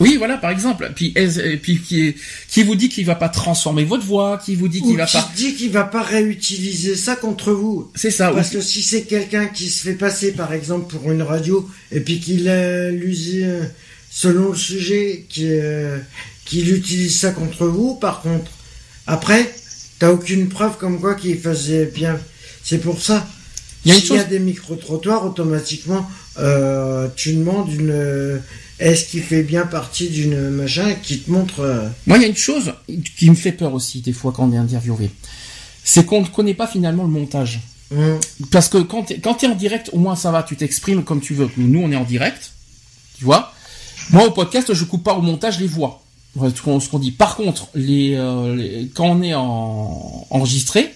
[0.00, 0.90] Oui, voilà, par exemple.
[0.94, 2.16] Puis, est-ce- et puis qui,
[2.48, 5.16] qui vous dit qu'il va pas transformer votre voix, qui vous dit qu'il va qui
[5.16, 5.30] pas.
[5.36, 7.90] dit qu'il va pas réutiliser ça contre vous.
[7.94, 8.30] C'est ça.
[8.30, 12.00] Parce que si c'est quelqu'un qui se fait passer, par exemple, pour une radio, et
[12.00, 13.64] puis qu'il euh, euh,
[14.10, 15.98] selon le sujet, euh,
[16.44, 18.50] qu'il utilise ça contre vous, par contre,
[19.06, 19.54] après,
[20.00, 22.18] t'as aucune preuve comme quoi qu'il faisait bien.
[22.64, 23.26] C'est pour ça.
[23.84, 28.40] Il y a une y a des micro-trottoirs, automatiquement, euh, tu demandes une...
[28.80, 31.60] Est-ce qu'il fait bien partie d'une machin qui te montre...
[31.60, 32.74] euh, Moi, il y a une chose
[33.16, 35.10] qui me fait peur aussi des fois quand on est interviewé,
[35.84, 37.60] c'est qu'on ne connaît pas finalement le montage.
[37.94, 38.18] hum,
[38.50, 41.20] Parce que quand t'es, quand t'es en direct, au moins ça va, tu t'exprimes comme
[41.20, 41.48] tu veux.
[41.56, 42.52] Nous, on est en direct,
[43.18, 43.52] tu vois.
[44.10, 46.02] Moi, au podcast, je coupe pas au montage les voix.
[46.36, 47.12] Ce qu'on, ce qu'on dit.
[47.12, 50.92] Par contre, les, euh, les- quand on est en, enregistré,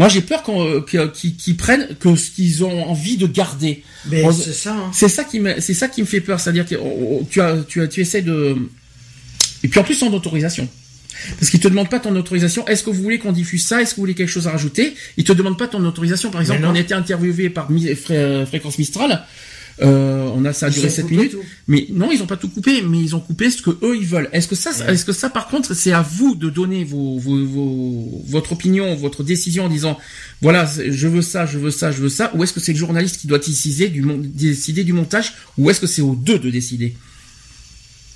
[0.00, 0.80] moi j'ai peur euh,
[1.12, 3.84] qu'ils, prennent que ce qu'ils ont envie de garder.
[4.24, 4.90] On- c'est ça, hein.
[4.92, 7.40] C'est ça qui me, c'est ça qui me fait peur, c'est-à-dire que on- on- tu
[7.40, 8.56] as, tu as, tu essaies de,
[9.62, 10.68] et puis en plus sans autorisation.
[11.38, 12.66] Parce qu'ils te demandent pas ton autorisation.
[12.66, 13.82] Est-ce que vous voulez qu'on diffuse ça?
[13.82, 14.94] Est-ce que vous voulez quelque chose à rajouter?
[15.18, 16.30] Ils te demandent pas ton autorisation.
[16.30, 19.22] Par exemple, on a été interviewé par Fré- Fréquence Mistral.
[19.82, 21.32] Euh, on a ça a Ils duré ont 7 coupé minutes.
[21.32, 21.42] tout.
[21.68, 24.06] Mais non, ils ont pas tout coupé, mais ils ont coupé ce que eux ils
[24.06, 24.28] veulent.
[24.32, 24.92] Est-ce que ça, Ouais.
[24.92, 28.94] est-ce que ça par contre, c'est à vous de donner vos, vos, vos- votre opinion,
[28.96, 29.96] votre décision en disant,
[30.42, 32.78] voilà, je veux ça, je veux ça, je veux ça, ou est-ce que c'est le
[32.78, 36.38] journaliste qui doit décider du, mon- décider du montage, ou est-ce que c'est aux deux
[36.38, 36.94] de décider?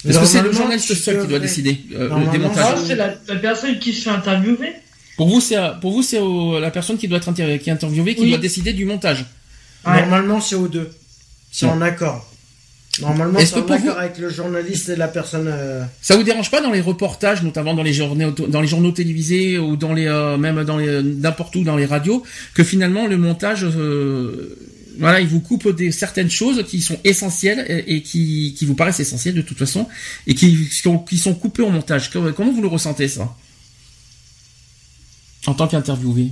[0.07, 2.65] Est-ce que c'est le journaliste seul qui doit décider euh, le Normalement, démontage?
[2.77, 4.73] Ah, c'est la, la personne qui se fait interviewer.
[5.17, 7.73] Pour vous, c'est pour vous c'est au- la personne qui doit être inter- qui est
[7.73, 8.29] interviewée qui Oui.
[8.31, 9.25] doit décider du montage.
[9.87, 10.01] Ouais.
[10.03, 10.91] Normalement, c'est aux deux.
[11.57, 12.29] C'est en accord.
[13.01, 15.47] Normalement, c'est que en pour vous- accord avec le journaliste et la personne.
[15.49, 18.91] euh, Ça vous dérange pas dans les reportages, notamment dans les journaux, dans les journaux
[18.93, 22.23] télévisés ou dans les euh, même dans les n'importe où dans les radios,
[22.55, 24.57] que finalement le montage, euh,
[24.99, 28.75] voilà, il vous coupe des certaines choses qui sont essentielles et, et qui, qui vous
[28.75, 29.89] paraissent essentielles de toute façon
[30.29, 32.11] et qui, qui, sont, qui sont coupées au montage.
[32.11, 33.35] Comment, comment vous le ressentez ça?
[35.47, 36.29] En tant qu'interviewé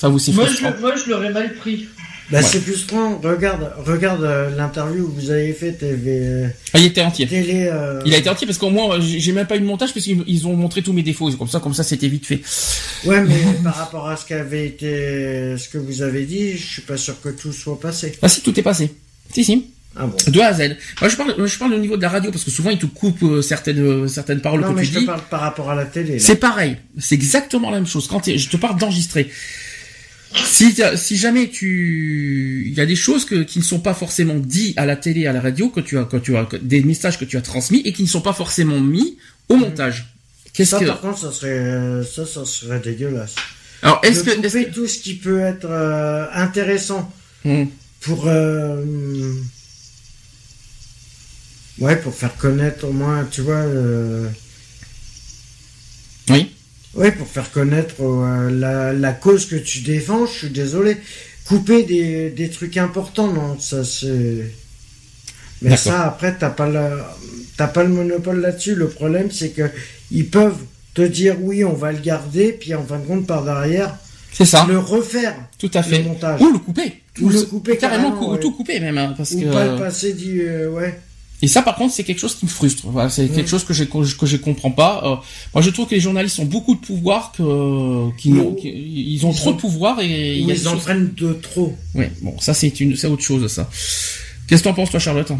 [0.00, 1.86] Ça vous c'est Moi frustrant je, moi, je l'aurais mal pris.
[2.32, 3.20] Bah, c'est plus franc.
[3.22, 6.46] Regarde, regarde euh, l'interview que vous avez fait TV.
[6.72, 7.26] Ah, il était entier.
[7.26, 9.92] Télé, euh, Il a été entier parce qu'au moins j'ai même pas eu de montage
[9.92, 11.30] parce qu'ils ils ont montré tous mes défauts.
[11.32, 12.40] Comme ça, comme ça, c'était vite fait.
[13.04, 16.82] Ouais, mais par rapport à ce qu'avait été, ce que vous avez dit, je suis
[16.82, 18.12] pas sûr que tout soit passé.
[18.22, 18.92] Ah si, tout est passé.
[19.32, 19.66] Si, si.
[19.94, 20.16] Ah bon.
[20.26, 20.76] De A à Z.
[21.02, 22.86] Moi, je parle, je parle au niveau de la radio parce que souvent ils te
[22.86, 25.04] coupent euh, certaines euh, certaines paroles Non, que mais tu je te dis.
[25.04, 26.18] parle par rapport à la télé.
[26.18, 26.78] C'est pareil.
[26.98, 28.08] C'est exactement la même chose.
[28.08, 29.28] Quand je te parle d'enregistrer.
[30.44, 34.78] Si, jamais tu, il y a des choses que, qui ne sont pas forcément dites
[34.78, 37.18] à la télé, à la radio, que tu as, que tu as, que- des messages
[37.18, 39.18] que tu as transmis et qui ne sont pas forcément mis
[39.48, 40.14] au montage.
[40.52, 43.34] Qu'est-ce Ça, que, par contre, ça serait, euh, ça, ça serait dégueulasse.
[43.82, 47.12] alors, est-ce que, couper que- tout ce qui peut être euh, intéressant
[47.44, 47.64] Hmm.
[48.02, 49.34] pour, euh,
[51.80, 53.56] ouais, pour faire connaître au moins, tu vois.
[53.56, 54.28] euh,
[56.94, 57.10] oui.
[57.12, 60.96] Pour faire connaître euh, la, la cause que tu défends, je suis désolé.
[61.46, 64.52] Couper des, des trucs importants, non, ça c'est.
[65.60, 67.14] Mais ça, après, t'as pas, la...
[67.68, 68.74] pas le monopole là-dessus.
[68.74, 69.70] Le problème, c'est que
[70.10, 70.58] ils peuvent
[70.94, 73.96] te dire oui, on va le garder, puis en fin de compte, par derrière,
[74.32, 74.66] C'est ça.
[74.68, 75.98] le refaire, Tout à fait.
[75.98, 76.40] le montage.
[76.40, 76.94] Ou le couper.
[77.20, 78.40] Ou le couper carrément, carrément, ouais.
[78.40, 79.52] tout couper même, hein, parce ou que.
[79.52, 80.42] pas le passer du.
[80.42, 80.98] euh, ouais.
[81.44, 82.84] Et ça, par contre, c'est quelque chose qui me frustre.
[82.86, 85.02] Voilà, c'est quelque chose que je que je comprends pas.
[85.04, 85.16] Euh,
[85.52, 89.32] moi, je trouve que les journalistes ont beaucoup de pouvoir, que qu'ils qu'ils- ils ont
[89.32, 91.76] ils trop ont- de pouvoir et ils choses- entraînent de trop.
[91.96, 93.68] Ouais, bon, ça c'est une, c'est autre chose, ça.
[94.46, 95.32] Qu'est-ce que t'en penses, toi, Charlotte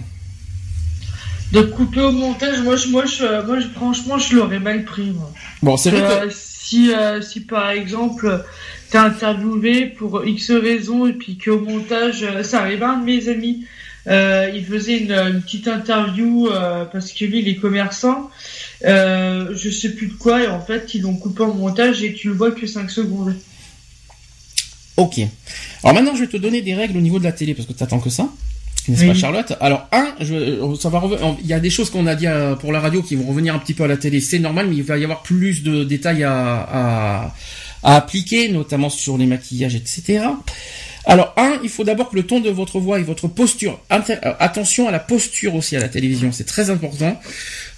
[1.52, 5.10] De couper au montage, moi, je, moi, je, moi je- franchement, je l'aurais mal pris.
[5.10, 5.30] Moi.
[5.62, 8.42] Bon, c'est vrai que Euh, si, euh, si par exemple,
[8.90, 13.04] t'es interviewé pour X raisons et puis qu'au montage, euh, ça arrive à un de
[13.04, 13.66] mes amis,
[14.08, 18.30] euh, il faisait une, une petite interview euh, parce que lui, il est commerçant,
[18.84, 22.12] euh, je sais plus de quoi, et en fait, ils l'ont coupé en montage et
[22.14, 23.34] tu le vois que 5 secondes.
[24.96, 25.18] Ok.
[25.82, 27.72] Alors maintenant, je vais te donner des règles au niveau de la télé, parce que
[27.72, 28.28] t'attends que ça.
[28.88, 29.08] N'est-ce Oui.
[29.08, 29.52] pas, Charlotte?
[29.60, 32.56] Alors, un, je, ça va reven- il y a des choses qu'on a dit euh,
[32.56, 34.76] pour la radio qui vont revenir un petit peu à la télé, c'est normal, mais
[34.76, 37.34] il va y avoir plus de détails à, à,
[37.84, 40.24] à appliquer, notamment sur les maquillages, etc.
[41.04, 43.98] Alors, un, il faut d'abord que le ton de votre voix et votre posture, euh,
[44.38, 47.20] attention à la posture aussi à la télévision, c'est très important.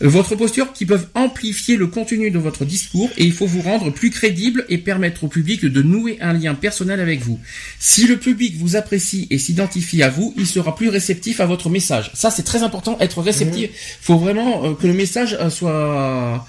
[0.02, 3.62] Euh, Votre posture qui peuvent amplifier le contenu de votre discours et il faut vous
[3.62, 7.40] rendre plus crédible et permettre au public de nouer un lien personnel avec vous.
[7.78, 11.70] Si le public vous apprécie et s'identifie à vous, il sera plus réceptif à votre
[11.70, 12.10] message.
[12.12, 13.70] Ça, c'est très important, être réceptif.
[14.02, 16.46] faut vraiment euh, que le message soit...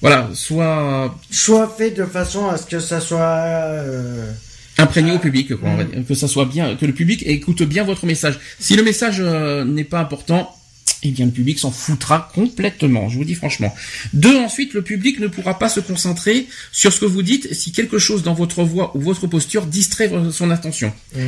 [0.00, 3.18] Voilà, soit Soit fait de façon à ce que ça soit.
[3.20, 4.30] euh,
[4.78, 6.04] imprégné au public, quoi, on va dire.
[6.06, 8.38] que ça soit bien, que le public écoute bien votre message.
[8.58, 10.54] Si le message euh, n'est pas important,
[11.02, 13.74] eh bien le public s'en foutra complètement, je vous dis franchement.
[14.14, 17.72] Deux, ensuite, le public ne pourra pas se concentrer sur ce que vous dites si
[17.72, 20.92] quelque chose dans votre voix ou votre posture distrait son attention.
[21.14, 21.20] Mm.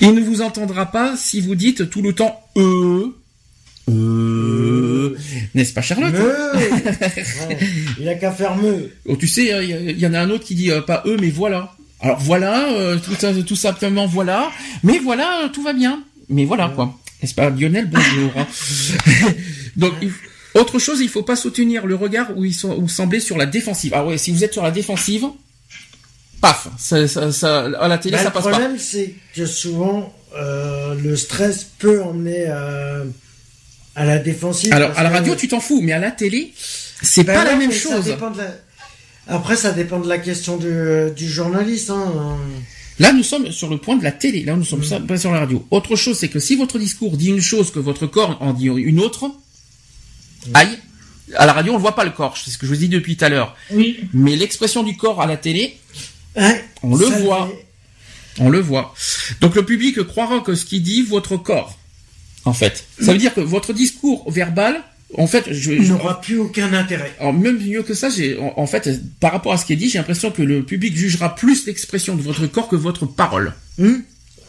[0.00, 3.14] Il ne vous entendra pas si vous dites tout le temps euh,
[3.90, 5.16] euh,
[5.54, 7.58] n'est-ce pas Charlotte Meu Ouais,
[8.00, 8.92] Il a qu'à faire meu.
[9.06, 11.16] Oh, tu sais, il y, y en a un autre qui dit euh, pas eux,
[11.20, 11.74] mais voilà.
[12.02, 14.50] Alors voilà, euh, tout, ça- tout simplement voilà.
[14.82, 16.02] Mais voilà, tout va bien.
[16.28, 16.98] Mais voilà quoi.
[17.22, 18.32] N'est-ce pas Lionel Bonjour.
[19.76, 19.94] Donc
[20.54, 23.46] autre chose, il faut pas soutenir le regard où ils sont où sembler sur la
[23.46, 23.92] défensive.
[23.94, 25.26] Ah ouais, si vous êtes sur la défensive,
[26.40, 28.50] paf, ça, ça, ça- à la télé Bah, ça le passe pas.
[28.50, 33.04] problème, c'est que souvent, euh, le stress peut emmener euh,
[33.94, 34.72] à la défensive.
[34.72, 36.52] Alors à la que- radio tu t'en fous, mais à la télé
[37.04, 38.04] c'est Ben pas la même ça chose.
[38.04, 38.54] dépend de la-
[39.28, 41.90] Après, ça dépend de la question du, du journaliste.
[41.90, 42.12] Hein.
[42.98, 44.44] Là, nous sommes sur le point de la télé.
[44.44, 45.64] Là, nous sommes ça- pas sur la radio.
[45.70, 48.66] Autre chose, c'est que si votre discours dit une chose que votre corps en dit
[48.66, 49.30] une autre,
[50.54, 50.78] aïe.
[51.36, 52.36] À la radio, on ne voit pas le corps.
[52.36, 53.56] C'est ce que je vous dis depuis tout à l'heure.
[53.70, 54.00] Oui.
[54.12, 55.78] Mais l'expression du corps à la télé,
[56.82, 57.46] On le voit.
[57.48, 57.66] fait-
[58.42, 58.94] on le voit.
[59.40, 61.78] Donc le public croira que ce qui dit votre corps.
[62.44, 64.82] En fait, ça veut dire que votre discours verbal,
[65.18, 67.12] en fait, je, Il je- n'aura plus aucun intérêt.
[67.20, 68.88] alors même mieux que ça, j'ai, en, en fait,
[69.20, 72.16] par rapport à ce qui est dit, j'ai l'impression que le public jugera plus l'expression
[72.16, 73.52] de votre corps que votre parole.
[73.78, 73.96] Hmm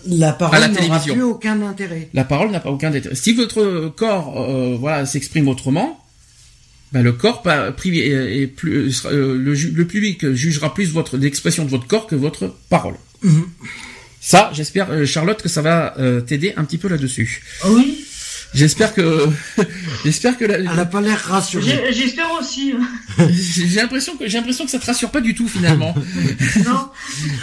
[0.05, 2.09] la parole n'aura plus aucun intérêt.
[2.13, 3.15] La parole n'a pas aucun intérêt.
[3.15, 5.97] Si votre corps euh, voilà s'exprime autrement,
[6.91, 11.63] ben le corps pas, pri- est, plus euh, euh, le, public jugera plus votre l'expression
[11.63, 12.95] de votre corps que votre parole.
[13.21, 13.45] Mhm.
[14.19, 17.41] Ça, j'espère euh, Charlotte que ça va euh, t'aider un petit peu là-dessus.
[17.69, 18.02] Oui?
[18.55, 19.27] J'espère que
[20.05, 21.63] j'espère que la- Elle n'a pas l'air rassurée.
[21.65, 22.73] J'ai- J'espère aussi.
[23.19, 25.95] j'ai l'impression que j'ai l'impression que ça te rassure pas du tout finalement.
[26.65, 26.89] non.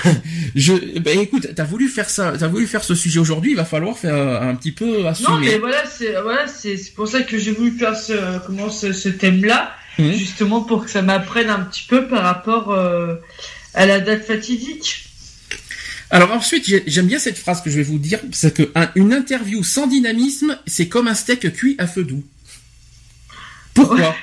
[0.54, 3.64] Je ben écoute, t'as voulu faire ça, t'as voulu faire ce sujet aujourd'hui, il va
[3.64, 5.28] falloir faire euh, un petit peu assumer.
[5.28, 8.70] Non, mais voilà, c'est voilà, c'est c'est pour ça que j'ai voulu faire ce comment
[8.70, 10.12] ce, ce thème-là, Mhm.
[10.12, 13.16] justement pour que ça m'apprenne un petit peu par rapport euh,
[13.74, 15.09] à la date fatidique.
[16.10, 19.62] Alors ensuite, j'aime bien cette phrase que je vais vous dire, c'est que une interview
[19.62, 22.24] sans dynamisme, c'est comme un steak cuit à feu doux.
[23.74, 24.14] Pourquoi?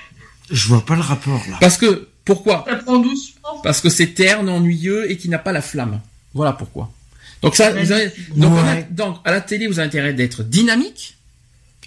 [0.52, 1.58] Je vois pas le rapport là.
[1.62, 2.66] Parce que pourquoi?
[2.68, 3.62] Ça prend doucement.
[3.64, 6.02] Parce que c'est terne, ennuyeux et qui n'a pas la flamme.
[6.34, 6.92] Voilà pourquoi.
[7.42, 8.54] Donc ça, vous avez, donc,
[8.92, 11.18] donc, à la télé, vous avez intérêt d'être dynamique.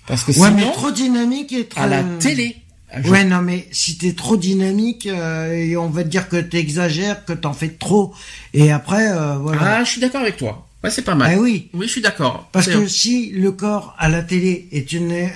[0.07, 1.81] Parce que ouais, sinon, mais trop dynamique et trop...
[1.81, 2.57] à la télé.
[3.05, 7.25] Ouais, non, mais si t'es trop dynamique, euh, et on va te dire que t'exagères,
[7.25, 8.13] que t'en fais trop,
[8.53, 9.77] et après, euh, voilà.
[9.79, 10.67] Ah, je suis d'accord avec toi.
[10.83, 11.33] Ouais, c'est pas mal.
[11.35, 11.69] Ah oui.
[11.73, 12.49] Oui, je suis d'accord.
[12.53, 15.29] Parce que si le corps à la télé est une,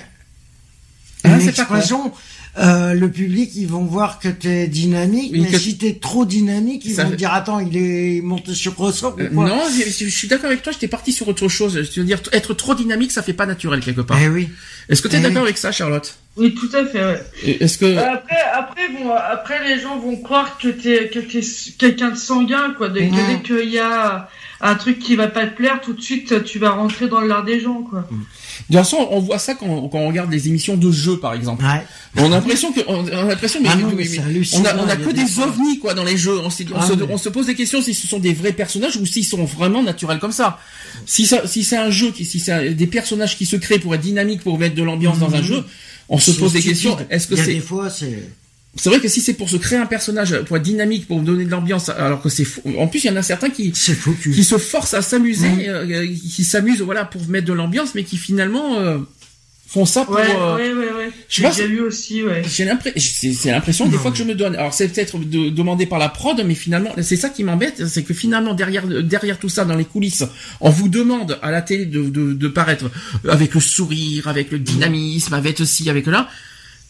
[1.22, 2.12] ah, une expression,
[2.59, 5.59] euh, le public, ils vont voir que t'es dynamique, mais que...
[5.59, 9.48] si t'es trop dynamique, ils vont dire attends, il est monté sur ressort ou quoi
[9.48, 10.72] Non, je, suis d'accord avec toi.
[10.72, 11.82] J'étais parti sur autre chose.
[11.82, 14.18] Je veux dire, être trop dynamique, ça fait pas naturel quelque part.
[14.20, 14.48] Eh oui.
[14.89, 16.16] Est-ce que tu es eh d'accord avec ça, Charlotte?
[16.36, 17.05] Oui, tout à fait.
[17.05, 17.23] Ouais.
[17.61, 21.40] Est-ce que après, après, bon, après, les gens vont croire que t'es que t'es
[21.78, 22.89] quelqu'un de sanguin, quoi.
[22.89, 24.28] Dès, dès qu'il y a
[24.61, 27.44] un truc qui va pas te plaire, tout de suite, tu vas rentrer dans l'art
[27.44, 28.01] des gens, quoi.
[28.11, 28.24] Mm.
[28.70, 31.65] De toute façon, on voit ça quand, on regarde les émissions de jeux, par exemple.
[31.65, 31.85] Ouais.
[32.16, 35.40] On a l'impression que, on a l'impression, mais, ah on a, on a que des
[35.40, 36.39] ovnis, quoi, dans les jeux.
[36.39, 36.51] On, ah
[36.86, 39.44] se, on, se, pose des questions si ce sont des vrais personnages ou s'ils sont
[39.44, 40.59] vraiment naturels comme ça.
[41.05, 43.94] Si ça, si c'est un jeu, qui, si c'est des personnages qui se créent pour
[43.94, 45.44] être dynamiques, pour mettre de l'ambiance dans un mhm.
[45.44, 45.65] jeu,
[46.09, 46.97] on se pose des questions.
[47.10, 48.22] Est-ce que c'est, des fois, c'est,
[48.76, 51.44] c'est vrai que si c'est pour se créer un personnage, pour être dynamique, pour donner
[51.44, 52.62] de l'ambiance, alors que c'est fou.
[52.78, 55.60] En plus, il y en a certains qui qui se forcent à s'amuser, mmh.
[55.68, 58.98] euh, qui s'amusent, voilà, pour mettre de l'ambiance, mais qui finalement euh,
[59.74, 60.14] font ça pour.
[60.14, 61.10] Ouais, euh, ouais, ouais, ouais.
[61.28, 62.42] J'ai vu aussi, ouais.
[62.46, 63.01] J'ai l'impression,
[63.34, 64.55] c'est l'impression des fois que je me donne.
[64.55, 68.05] Alors c'est peut-être de, demandé par la prod, mais finalement, c'est ça qui m'embête, c'est
[68.05, 70.24] que finalement derrière derrière tout ça, dans les coulisses,
[70.60, 72.90] on vous demande à la télé de de, de paraître
[73.28, 76.28] avec le sourire, avec le dynamisme, avec aussi avec là.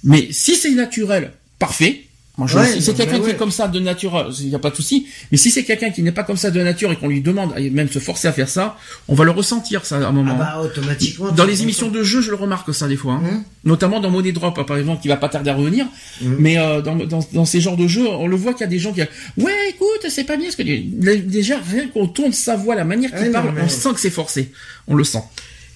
[0.05, 2.04] Mais si c'est naturel, parfait.
[2.37, 4.71] Moi, je, si c'est quelqu'un qui est comme ça de nature, il n'y a pas
[4.71, 5.07] de souci.
[5.31, 7.53] Mais si c'est quelqu'un qui n'est pas comme ça de nature et qu'on lui demande,
[7.57, 10.37] et même se forcer à faire ça, on va le ressentir ça à un moment.
[10.41, 11.31] Ah bah automatiquement.
[11.31, 13.23] Dans les émissions de jeu, je le remarque ça des fois, hein.
[13.25, 13.45] Hum.
[13.63, 15.87] notamment dans Money Drop par exemple, qui va pas tarder à revenir.
[16.25, 16.37] Hum.
[16.41, 18.69] Mais euh, dans, dans, dans, ces genres de jeux, on le voit qu'il y a
[18.69, 22.57] des gens qui, ouais, écoute, c'est pas bien ce que déjà rien qu'on tourne sa
[22.57, 24.51] voix, la manière qu'il parle, on sent que c'est forcé,
[24.89, 25.23] on le sent.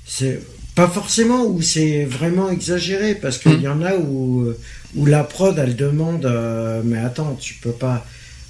[0.05, 0.41] C'est
[0.75, 3.63] pas forcément où c'est vraiment exagéré parce qu'il hum.
[3.63, 4.59] y en a où euh,
[4.97, 8.07] où la prod elle demande euh, mais attends tu peux pas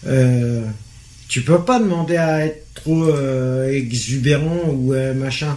[0.07, 0.65] euh,
[1.29, 5.57] tu peux pas demander à être trop euh, exubérant ou machin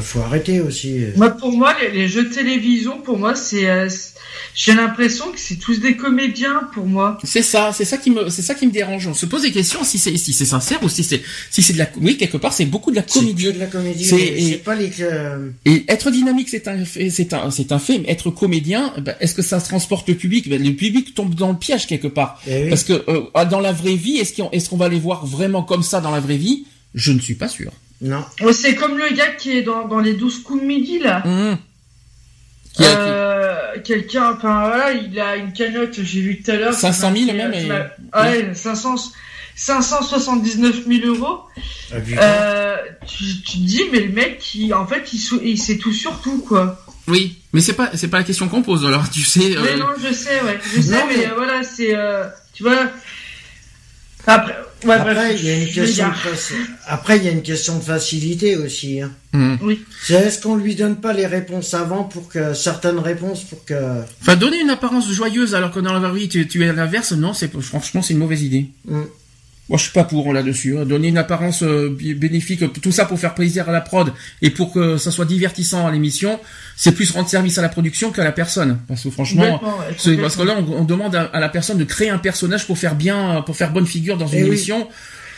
[0.00, 3.66] faut arrêter aussi moi pour moi les, les, jeux de télévision pour moi c'est
[4.56, 7.18] j'ai l'impression que c'est tous des comédiens pour moi.
[7.24, 9.06] C'est ça, c'est ça qui me, c'est ça qui me dérange.
[9.06, 11.74] On se pose des questions si c'est, si c'est sincère ou si c'est, si c'est
[11.74, 13.44] de la, oui, quelque part, c'est beaucoup de la comédie.
[13.44, 14.04] C'est de la comédie.
[14.04, 14.90] C'est, pas les,
[15.66, 19.34] et être dynamique, c'est un, c'est un, c'est un fait, mais être comédien, ben, est-ce
[19.34, 20.48] que ça se transporte le public?
[20.48, 22.40] Ben, le public tombe dans le piège quelque part.
[22.48, 25.26] Eh Parce que, euh, dans la vraie vie, est-ce qu'on, est-ce qu'on va les voir
[25.26, 26.64] vraiment comme ça dans la vraie vie?
[26.94, 27.72] Je ne suis pas sûr.
[28.00, 28.24] Non.
[28.52, 31.22] C'est comme le gars qui est dans, dans les 12 coups de midi, là.
[31.24, 31.56] Mmh.
[32.80, 36.74] Euh, quelqu'un, enfin voilà, il a une cagnotte, j'ai vu tout à l'heure.
[36.74, 37.54] 500 000 même.
[37.54, 37.70] Et...
[38.14, 38.96] Ouais, 500,
[39.54, 41.40] 579 000 euros.
[41.90, 45.92] Ah, euh, tu, tu, te dis, mais le mec, en fait, il, il sait tout
[45.92, 46.84] sur tout, quoi.
[47.08, 49.56] Oui, mais c'est pas, c'est pas la question qu'on pose, alors, tu sais.
[49.56, 49.62] Euh...
[49.62, 50.58] Mais non, je sais, ouais.
[50.74, 52.90] Je sais, mais, voilà, c'est, euh, tu vois,
[54.26, 58.56] après, il y a une question de Après, il y a une question de facilité
[58.56, 59.00] aussi.
[59.00, 59.10] Hein.
[59.32, 59.56] Mm.
[59.62, 59.84] Oui.
[60.08, 64.02] Est-ce qu'on lui donne pas les réponses avant pour que certaines réponses pour que.
[64.20, 67.12] Enfin, donner une apparence joyeuse alors que dans la vraie vie tu, es à l'inverse,
[67.12, 68.66] non, c'est franchement c'est une mauvaise idée.
[68.86, 69.02] Mm.
[69.68, 70.78] Moi, je suis pas pour là-dessus.
[70.78, 70.84] Hein.
[70.84, 74.72] Donner une apparence euh, bénéfique, tout ça pour faire plaisir à la prod et pour
[74.72, 76.38] que ça soit divertissant à l'émission,
[76.76, 78.78] c'est plus rendre service à la production qu'à la personne.
[78.86, 79.60] Parce que franchement,
[79.98, 82.94] c'est parce que là, on, demande à, la personne de créer un personnage pour faire
[82.94, 84.88] bien, pour faire bonne figure dans une eh émission.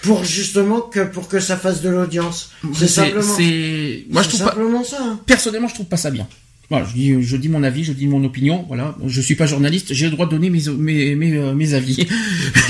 [0.03, 2.53] Pour justement que pour que ça fasse de l'audience.
[2.75, 3.35] C'est simplement.
[3.37, 4.99] C'est moi je trouve simplement ça.
[5.01, 5.21] Hein.
[5.27, 6.29] Personnellement, je trouve pas ça bien.
[6.71, 8.65] Voilà, je dis, je dis mon avis, je dis mon opinion.
[8.69, 11.73] Voilà, je suis pas journaliste, j'ai le droit de donner mes mes mes, euh, mes
[11.73, 11.97] avis.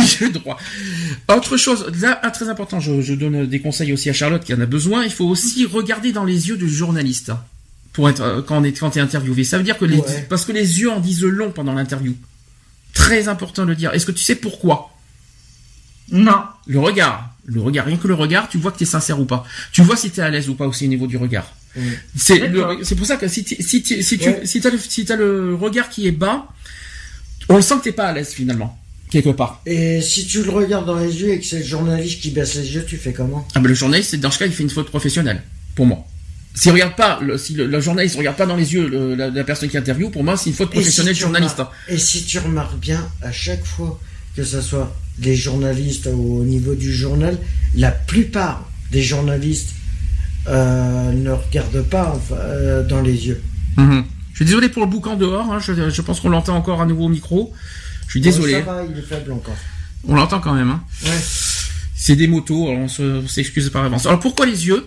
[0.07, 0.57] j'ai le droit.
[1.29, 4.61] Autre chose, là, très important, je, je, donne des conseils aussi à Charlotte qui en
[4.61, 5.05] a besoin.
[5.05, 7.33] Il faut aussi regarder dans les yeux du journaliste
[7.93, 9.43] pour être euh, quand on est quand es interviewé.
[9.43, 12.15] Ça veut dire que les parce que les yeux en disent long pendant l'interview.
[12.95, 13.93] Très important de le dire.
[13.95, 14.97] Est-ce que tu sais pourquoi?
[16.13, 16.45] Non.
[16.69, 19.25] Le regard, le regard, rien que le regard, tu vois que tu es sincère ou
[19.25, 19.45] pas.
[19.73, 21.53] Tu vois si tu es à l'aise ou pas aussi au niveau du regard.
[22.17, 25.55] C'est pour ça que si, si, si, si tu si as, le, si as le
[25.55, 26.49] regard qui est bas,
[27.49, 28.79] on sent que t'es pas à l'aise finalement
[29.11, 29.63] quelque part.
[29.67, 32.55] Et si tu le regardes dans les yeux et que c'est le journaliste qui baisse
[32.55, 33.47] les yeux, tu fais comment?
[33.55, 35.43] Ah ben le journaliste, dans ce cas, il fait une faute professionnelle,
[35.75, 36.07] pour moi.
[36.55, 39.77] S'il regarde pas, le, si le, journaliste regarde pas dans les yeux la, personne qui
[39.77, 41.63] interviewe, pour moi, c'est une faute professionnelle journaliste.
[41.89, 44.01] Et si tu remarques bien, à chaque fois
[44.37, 47.39] que ça soit des journalistes au niveau du journal,
[47.75, 49.71] la plupart des journalistes
[50.49, 53.43] euh, ne regardent pas euh, dans les yeux.
[53.77, 54.05] Mhm.
[54.33, 57.07] Je suis désolé pour le boucan dehors, hein, je, pense qu'on l'entend encore à nouveau
[57.07, 57.53] au micro.
[58.07, 58.53] Je suis désolé.
[58.53, 59.57] ça va, il est faible encore.
[60.07, 60.71] On l'entend quand même.
[60.71, 60.83] Hein.
[61.05, 61.19] Ouais.
[61.95, 64.07] C'est des motos, alors on s'excuse par avance.
[64.07, 64.87] Alors pourquoi les yeux?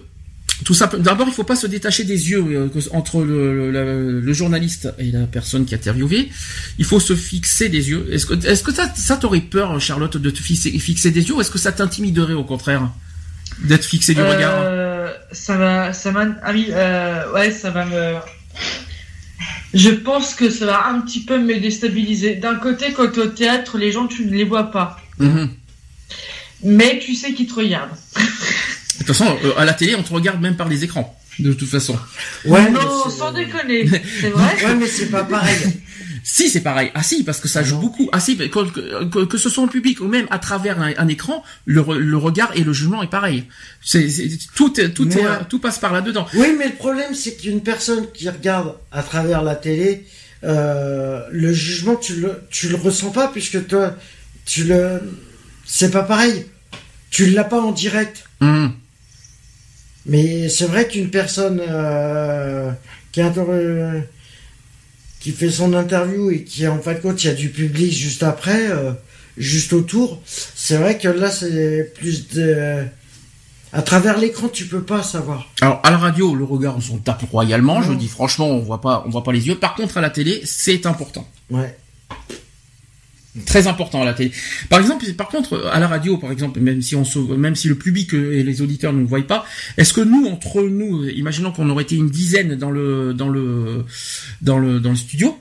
[0.63, 0.89] Tout ça.
[0.99, 5.65] D'abord, il faut pas se détacher des yeux euh, entre le, journaliste et la personne
[5.65, 6.29] qui a interviewé.
[6.77, 8.07] Il faut se fixer des yeux.
[8.11, 11.35] Est-ce que, est-ce que ça, ça t'aurait peur, Charlotte, de te fixer, fixer des yeux,
[11.35, 12.91] ou est-ce que ça t'intimiderait au contraire
[13.63, 14.63] d'être fixé du regard?
[15.31, 18.15] Ça va, ça m'a, ah euh, ouais, ça va me.
[19.73, 22.35] Je pense que ça va un petit peu me déstabiliser.
[22.35, 24.99] D'un côté, quand tu es au théâtre, les gens, tu ne les vois pas.
[25.19, 25.49] Mhm.
[26.63, 27.89] Mais tu sais qu'ils te regardent.
[28.15, 31.17] De toute façon, euh, à la télé, on te regarde même par les écrans.
[31.39, 31.97] De toute façon.
[32.45, 33.87] Ouais, non, sans déconner.
[34.21, 34.65] C'est vrai.
[34.65, 35.57] ouais, mais c'est pas pareil.
[36.23, 36.91] Si, c'est pareil.
[36.93, 38.09] Ah si, parce que ça joue beaucoup.
[38.11, 41.83] Ah si, que, que, ce soit en public ou même à travers un, écran, le,
[41.97, 43.45] le, regard et le jugement est pareil.
[43.83, 44.07] C'est
[44.55, 45.09] tout, tout,
[45.49, 46.27] tout passe par là-dedans.
[46.33, 50.05] Oui, mais le problème, c'est qu'une personne qui regarde à travers la télé,
[50.43, 53.95] euh, le jugement, tu le, tu le ressens pas puisque toi,
[54.45, 55.01] tu le,
[55.65, 56.45] c'est pas pareil.
[57.09, 58.25] Tu l'as pas en direct.
[58.39, 58.67] Mmh.
[60.05, 62.71] Mais c'est vrai qu'une personne euh,
[63.11, 63.21] qui,
[65.21, 67.93] qui fait son interview et qui en fin de compte il y a du public
[67.93, 68.91] juste après, euh,
[69.37, 72.83] juste autour, c'est vrai que là c'est plus de
[73.73, 75.49] à travers l'écran, tu peux pas savoir.
[75.61, 77.81] Alors à la radio, le regard on s'en tape royalement.
[77.81, 79.55] Je dis franchement, on voit pas, on voit pas les yeux.
[79.55, 81.25] Par contre, à la télé, c'est important.
[81.49, 81.77] Ouais.
[83.45, 84.31] Très important à la télé.
[84.69, 87.05] Par exemple, par contre, à la radio, par exemple, même si on
[87.37, 89.45] même si le public et les auditeurs ne nous voient pas,
[89.77, 93.85] est-ce que nous, entre nous, imaginons qu'on aurait été une dizaine dans le dans le
[94.41, 95.39] dans le dans le studio,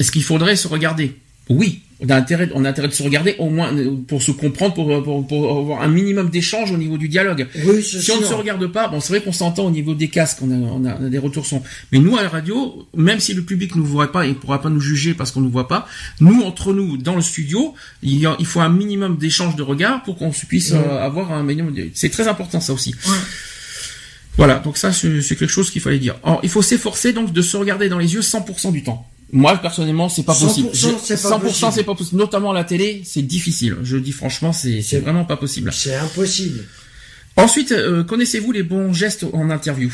[0.00, 1.16] est-ce qu'il faudrait se regarder?
[1.48, 3.74] Oui on a intérêt, on a intérêt de se regarder au moins
[4.06, 7.46] pour se comprendre, pour, pour, avoir un minimum d'échange au niveau du dialogue.
[7.82, 10.38] si on ne se regarde pas, bon, c'est vrai qu'on s'entend au niveau des casques,
[10.42, 11.62] on a, on a, des retours son.
[11.92, 14.68] Mais nous à la radio, même si le public nous voit pas et pourra pas
[14.68, 15.88] nous juger parce qu'on nous voit pas,
[16.20, 19.62] nous entre nous dans le studio, il, y a, il faut un minimum d'échange de
[19.62, 21.74] regards pour qu'on puisse euh, avoir un minimum.
[21.94, 22.94] C'est très important ça aussi.
[24.36, 26.16] Voilà, donc ça c'est quelque chose qu'il fallait dire.
[26.42, 29.08] il faut s'efforcer donc de se regarder dans les yeux 100% du temps.
[29.32, 30.68] Moi, personnellement, c'est pas possible.
[30.68, 32.18] 100%, c'est pas, possible.
[32.18, 33.76] Notamment à la télé, c'est difficile.
[33.82, 35.72] Je dis franchement, c'est vraiment pas possible.
[35.72, 36.64] C'est impossible.
[37.36, 39.92] Ensuite, euh, connaissez-vous les bons gestes en interview?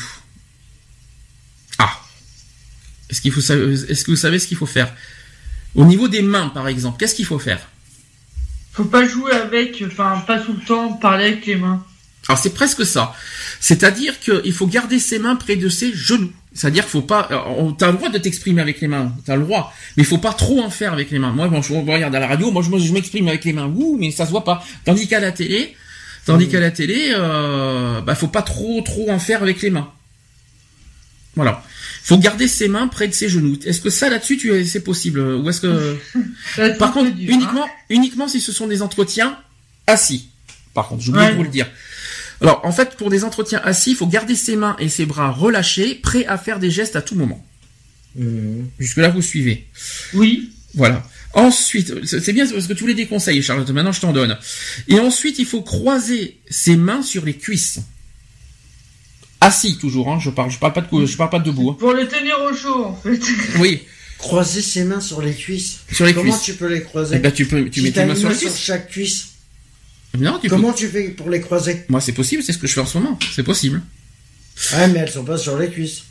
[1.77, 1.91] Ah.
[3.09, 4.93] Est-ce qu'il faut est-ce que vous savez ce qu'il faut faire?
[5.75, 7.67] Au niveau des mains, par exemple, qu'est-ce qu'il faut faire?
[8.71, 11.85] Faut pas jouer avec, enfin, pas tout le temps parler avec les mains.
[12.27, 13.13] Alors c'est presque ça.
[13.59, 16.31] C'est-à-dire qu'il faut garder ses mains près de ses genoux.
[16.53, 17.27] C'est-à-dire qu'il faut pas,
[17.77, 20.33] t'as le droit de t'exprimer avec les mains, t'as le droit, mais il faut pas
[20.33, 21.31] trop en faire avec les mains.
[21.31, 24.25] Moi, je regarde à la radio, moi je, m'exprime avec les mains, ouh, mais ça
[24.25, 24.63] se voit pas.
[24.85, 25.75] Tandis qu'à la télé,
[26.25, 29.91] tandis qu'à la télé, euh, bah faut pas trop trop en faire avec les mains.
[31.35, 31.63] Voilà.
[32.03, 33.57] Faut garder ses mains près de ses genoux.
[33.65, 35.19] Est-ce que ça là-dessus, tu c'est possible?
[35.19, 35.97] Ou est-ce que
[36.77, 37.15] Par contre, hein.
[37.17, 39.37] uniquement uniquement si ce sont des entretiens
[39.87, 40.29] assis.
[40.75, 41.67] Par contre, j'oublie de vous le dire.
[42.43, 45.31] Alors, en fait, pour des entretiens assis, il faut garder ses mains et ses bras
[45.31, 47.43] relâchés, prêts à faire des gestes à tout moment.
[48.15, 48.63] Mmh.
[48.79, 49.65] Jusque-là, vous suivez.
[50.13, 50.51] Oui.
[50.75, 51.03] Voilà.
[51.33, 53.69] Ensuite, c'est bien parce que tu voulais des conseils, Charlotte.
[53.69, 54.37] Maintenant, je t'en donne.
[54.87, 57.79] Et ensuite, il faut croiser ses mains sur les cuisses.
[59.41, 60.09] Assis toujours.
[60.11, 60.19] Hein.
[60.19, 61.71] Je parle, je parle pas de, je parle pas de debout.
[61.71, 61.77] Hein.
[61.79, 63.19] Pour les tenir au chaud, en fait.
[63.59, 63.83] Oui.
[64.17, 65.79] Croiser ses mains sur les cuisses.
[65.91, 67.15] Sur les Comment tu peux les croiser?
[67.15, 68.53] Eh ben, tu peux, tu mets tes mains sur les cuisses.
[68.55, 69.32] sur chaque cuisse.
[70.49, 71.85] Comment tu fais pour les croiser?
[71.89, 73.17] Moi, c'est possible, c'est ce que je fais en ce moment.
[73.33, 73.81] C'est possible.
[74.73, 76.03] Ah, mais elles sont pas sur les cuisses.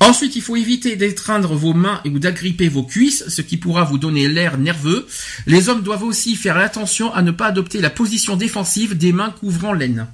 [0.00, 3.98] Ensuite, il faut éviter d'étreindre vos mains ou d'agripper vos cuisses, ce qui pourra vous
[3.98, 5.06] donner l'air nerveux.
[5.46, 9.30] Les hommes doivent aussi faire attention à ne pas adopter la position défensive des mains
[9.30, 10.06] couvrant l'aine.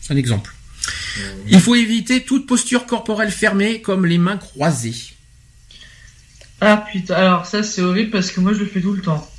[0.00, 0.52] C'est un exemple.
[1.16, 1.20] Mmh.
[1.48, 5.14] Il faut éviter toute posture corporelle fermée, comme les mains croisées.
[6.60, 9.30] Ah putain, alors ça c'est horrible parce que moi je le fais tout le temps.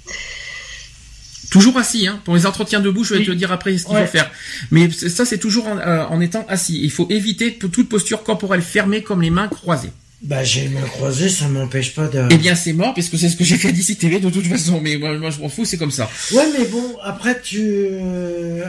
[1.49, 2.19] Toujours assis, hein.
[2.25, 4.29] Pour les entretiens debout, je vais te dire après ce qu'il faut faire.
[4.71, 6.79] Mais ça, c'est toujours euh, en, étant assis.
[6.83, 9.91] Il faut éviter toute posture corporelle fermée comme les mains croisées.
[10.21, 12.27] Bah, j'ai les mains croisées, ça m'empêche pas de...
[12.31, 14.45] Eh bien, c'est mort, parce que c'est ce que j'ai fait d'ici TV de toute
[14.47, 14.81] façon.
[14.81, 16.09] Mais moi, moi je m'en fous, c'est comme ça.
[16.33, 17.61] Ouais, mais bon, après, tu...
[17.61, 18.65] Euh,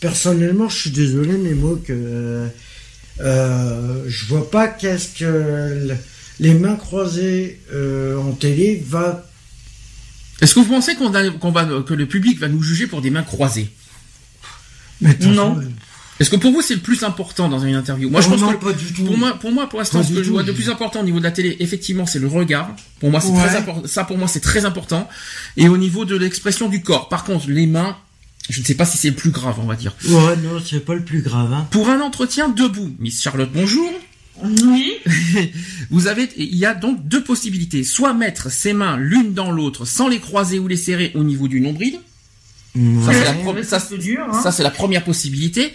[0.00, 2.46] personnellement, je suis désolé, mais moi, que...
[3.20, 5.88] Euh, je vois pas qu'est-ce que
[6.38, 9.27] les mains croisées en télé va
[10.40, 13.22] est-ce que vous pensez qu'on va, que le public va nous juger pour des mains
[13.22, 13.70] croisées?
[15.22, 15.58] Non.
[16.20, 18.10] Est-ce que pour vous c'est le plus important dans une interview?
[18.10, 19.04] Moi je Oh pense non, que pas du tout.
[19.04, 21.18] pour moi, pour moi, pour l'instant, ce que je vois de plus important au niveau
[21.20, 22.74] de la télé, effectivement, c'est le regard.
[22.98, 23.46] Pour moi, c'est Ouais.
[23.46, 23.86] très important.
[23.86, 25.08] Ça, pour moi, c'est très important.
[25.56, 27.96] Et au niveau de l'expression du corps, par contre, les mains,
[28.50, 29.94] je ne sais pas si c'est le plus grave, on va dire.
[30.08, 31.52] Ouais, non, c'est pas le plus grave.
[31.52, 31.68] Hein.
[31.70, 33.88] Pour un entretien debout, Miss Charlotte, bonjour.
[34.44, 34.94] Oui.
[35.90, 37.82] Vous avez, il y a donc deux possibilités.
[37.84, 41.48] Soit mettre ses mains l'une dans l'autre sans les croiser ou les serrer au niveau
[41.48, 41.98] du nombril.
[43.04, 44.42] Ça, c'est la pro- ça, hein.
[44.42, 45.72] ça, c'est la première possibilité.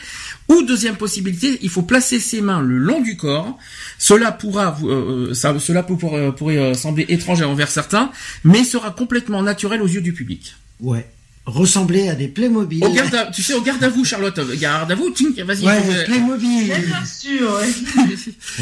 [0.47, 3.57] Ou deuxième possibilité, il faut placer ses mains le long du corps.
[3.97, 8.11] Cela pourra, vous- euh, ça, cela pour- pour- euh, pourrait euh, sembler étrange envers certains,
[8.45, 10.55] mais sera complètement naturel aux yeux du public.
[10.79, 11.05] Ouais.
[11.45, 12.81] Ressembler à des Playmobil.
[12.85, 14.39] Au garde à, tu sais, au garde à vous, Charlotte.
[14.57, 15.65] Garde à vous, tink, vas-y.
[15.65, 16.67] Ouais, faut- Playmobil.
[16.67, 17.67] Bien sûr, ouais.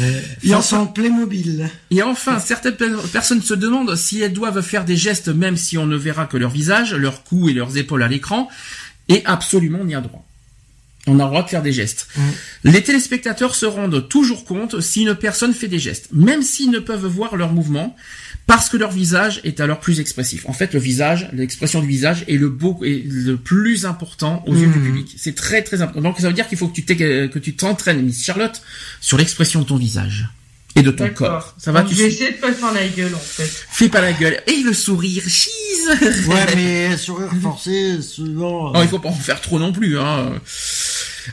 [0.00, 1.70] Euh, Et façon Playmobil.
[1.92, 5.78] Et enfin, certaines pe- personnes se demandent si elles doivent faire des gestes même si
[5.78, 8.48] on ne verra que leur visage, leur cou et leurs épaules à l'écran.
[9.08, 10.24] Et absolument, on y a droit.
[11.06, 12.08] On a le droit de faire des gestes.
[12.64, 16.78] Les téléspectateurs se rendent toujours compte si une personne fait des gestes, même s'ils ne
[16.78, 17.96] peuvent voir leurs mouvements,
[18.46, 20.44] parce que leur visage est alors plus expressif.
[20.48, 24.54] En fait, le visage, l'expression du visage est le beau, est le plus important aux
[24.54, 25.14] yeux du public.
[25.16, 26.02] C'est très très important.
[26.02, 28.60] Donc ça veut dire qu'il faut que tu t'aies- que tu t'entraînes, Miss Charlotte,
[29.00, 30.28] sur l'expression de ton visage
[30.74, 31.54] et de ton corps.
[31.58, 33.44] Ça va, Donc, tu Je vais essayer de pas faire la gueule, en fait.
[33.70, 34.40] Fais pas la gueule.
[34.46, 38.72] Et le sourire, cheese Ouais, mais sourire forcé, souvent.
[38.72, 39.98] Non, il faut pas en faire trop non plus.
[39.98, 40.32] Hein.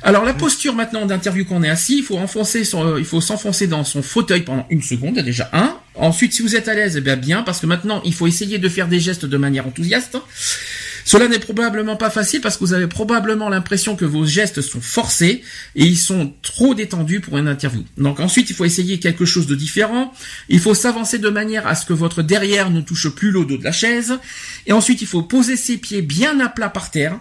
[0.04, 3.22] Alors la posture maintenant d'interview quand on est assis, il faut enfoncer euh, il faut
[3.22, 5.78] s'enfoncer dans son fauteuil pendant une seconde déjà un.
[5.96, 8.58] Ensuite, si vous êtes à l'aise, eh bien bien, parce que maintenant il faut essayer
[8.58, 10.18] de faire des gestes de manière enthousiaste.
[11.06, 14.80] Cela n'est probablement pas facile parce que vous avez probablement l'impression que vos gestes sont
[14.80, 15.42] forcés
[15.76, 17.84] et ils sont trop détendus pour une interview.
[17.98, 20.14] Donc ensuite, il faut essayer quelque chose de différent.
[20.50, 23.58] Il faut s'avancer de manière à ce que votre derrière ne touche plus le dos
[23.58, 24.20] de la chaise.
[24.68, 27.20] Et ensuite, il faut poser ses pieds bien à plat par terre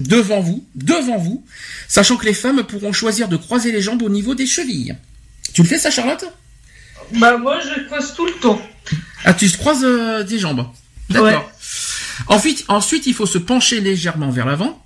[0.00, 1.44] devant vous, devant vous,
[1.88, 4.94] sachant que les femmes pourront choisir de croiser les jambes au niveau des chevilles.
[5.52, 6.24] Tu le fais ça, Charlotte?
[7.12, 8.60] Bah, moi, je croise tout le temps.
[9.24, 10.66] Ah, tu croises euh, tes jambes.
[11.10, 11.26] D'accord.
[11.26, 11.38] Ouais.
[12.28, 14.84] Ensuite, ensuite, il faut se pencher légèrement vers l'avant.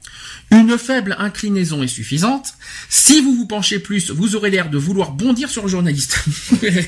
[0.50, 2.54] Une faible inclinaison est suffisante.
[2.88, 6.24] Si vous vous penchez plus, vous aurez l'air de vouloir bondir sur le journaliste.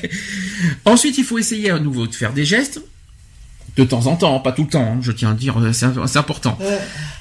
[0.85, 2.81] Ensuite, il faut essayer à nouveau de faire des gestes.
[3.77, 5.71] De temps en temps, pas tout le temps, hein, je tiens à le dire, euh,
[5.71, 6.57] c'est important.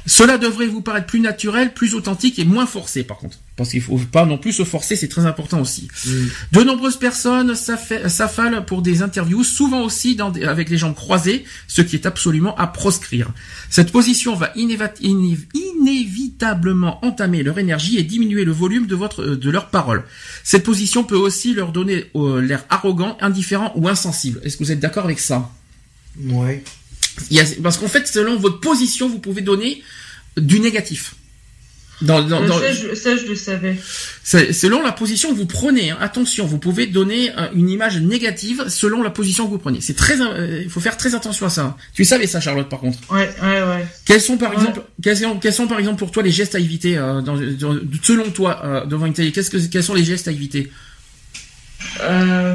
[0.06, 3.38] Cela devrait vous paraître plus naturel, plus authentique et moins forcé par contre.
[3.56, 5.86] Parce qu'il faut pas non plus se forcer, c'est très important aussi.
[6.52, 10.94] De nombreuses personnes s'affa- s'affalent pour des interviews, souvent aussi dans des- avec les jambes
[10.96, 13.28] croisées, ce qui est absolument à proscrire.
[13.68, 19.22] Cette position va inéva- iné- inévitablement entamer leur énergie et diminuer le volume de, votre,
[19.22, 20.04] euh, de leurs paroles.
[20.44, 24.40] Cette position peut aussi leur donner euh, l'air arrogant, indifférent ou insensible.
[24.44, 25.50] Est-ce que vous êtes d'accord avec ça?
[26.18, 26.62] Ouais.
[27.30, 29.82] il y a- parce qu'en fait, selon votre position, vous pouvez donner
[30.36, 31.14] du négatif.
[32.02, 33.76] Dans, dans, Euh, dans- ça, je, ça, je le savais.
[34.24, 38.64] selon la position que vous prenez, hein, attention, vous pouvez donner euh, une image négative
[38.70, 39.82] selon la position que vous prenez.
[39.82, 41.76] C'est très, euh, il faut faire très attention à ça.
[41.92, 42.98] Tu savais ça, Charlotte, par contre.
[43.12, 43.86] Ouais, ouais, ouais.
[44.06, 44.56] Quels sont par Ouais.
[44.56, 47.36] exemple, quels sont, quels sont par exemple pour toi les gestes à éviter euh, dans,
[47.36, 49.30] dans- selon toi euh, devant une télé?
[49.30, 50.72] Qu'est-ce que, quels sont les gestes à éviter?
[52.02, 52.54] Euh...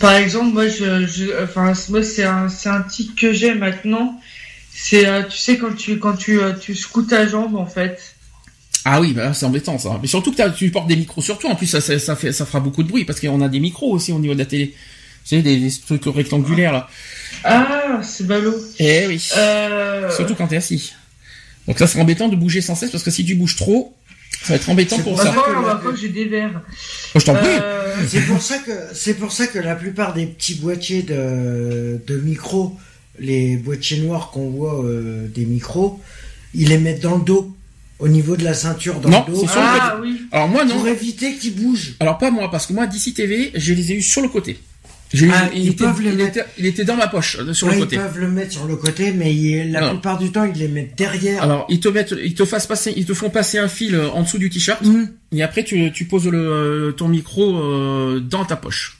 [0.00, 4.20] Par exemple, moi, je, je, enfin, moi, c'est un, c'est un tic que j'ai maintenant.
[4.72, 8.14] C'est, euh, tu sais, quand tu, quand tu, euh, tu secoues ta jambe, en fait.
[8.84, 9.98] Ah oui, bah, c'est embêtant ça.
[10.00, 11.50] Mais surtout que tu portes des micros sur toi.
[11.50, 13.60] En plus, ça, ça, ça fait, ça fera beaucoup de bruit parce qu'on a des
[13.60, 14.74] micros aussi au niveau de la télé.
[15.24, 16.88] Tu sais, des, des trucs rectangulaires là.
[17.44, 18.56] Ah, c'est ballot.
[18.80, 19.24] Eh oui.
[19.36, 20.10] Euh...
[20.10, 20.94] Surtout quand t'es assis.
[21.68, 23.94] Donc ça sera embêtant de bouger sans cesse parce que si tu bouges trop,
[24.42, 25.24] ça va être embêtant C'est pour ça.
[25.24, 26.60] ça Encore, que on la- va pas que j'ai des verres.
[27.14, 27.48] Je t'en prie.
[28.08, 32.16] C'est pour ça que c'est pour ça que la plupart des petits boîtiers de, de
[32.18, 32.76] micros,
[33.18, 36.00] les boîtiers noirs qu'on voit euh, des micros,
[36.54, 37.54] ils les mettent dans le dos,
[37.98, 40.22] au niveau de la ceinture dans Non, le dos, le Ah oui.
[40.32, 40.74] Alors moi non.
[40.76, 41.94] pour éviter qu'ils bougent.
[42.00, 44.58] Alors pas moi parce que moi d'ici TV, je les ai eu sur le côté.
[45.32, 46.38] Ah, il, ils était, peuvent les il, mettre.
[46.38, 47.96] était, il était dans ma poche euh, sur Ouais, le ils côté.
[47.96, 50.96] peuvent le mettre sur le côté, mais ils- la plupart du temps ils les mettent
[50.96, 51.42] derrière.
[51.42, 54.08] Alors ils te mettent, ils te fassent passer, ils te font passer un fil euh,
[54.10, 55.08] en dessous du t-shirt Hum.
[55.32, 58.98] et après tu, tu poses le, euh, ton micro euh, dans ta poche.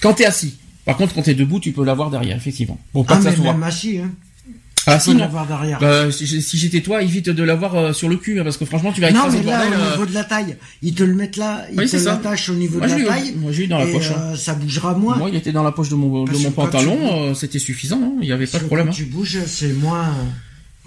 [0.00, 0.56] Quand t'es assis.
[0.84, 2.80] Par contre quand t'es debout, tu peux l'avoir derrière effectivement.
[2.92, 3.58] Pour pas Ah que ça mais se voit.
[3.66, 4.10] assis, hein.
[4.94, 5.18] Ah sinon.
[5.20, 5.78] l'avoir derrière.
[5.78, 8.64] Bah, si, si j'étais toi, évite de l'avoir euh, sur le cul, hein, parce que
[8.64, 9.78] franchement, tu vas non écraser mais le là bordel.
[9.78, 9.90] au euh.
[9.92, 12.78] niveau de la taille, ils te le mettent là, ils Oui, te l'attachent au niveau
[12.78, 13.34] Moi, de la taille.
[13.36, 14.10] moi, j'ai eu dans la et, poche.
[14.10, 14.32] hein.
[14.32, 15.16] euh, ça bougera moins.
[15.16, 18.00] Moi, il était dans la poche de mon, de mon pantalon, tu- euh, c'était suffisant,
[18.02, 18.86] hein, il n'y avait pas de problème.
[18.86, 18.96] Quand hein.
[18.96, 20.14] tu bouges, c'est moins.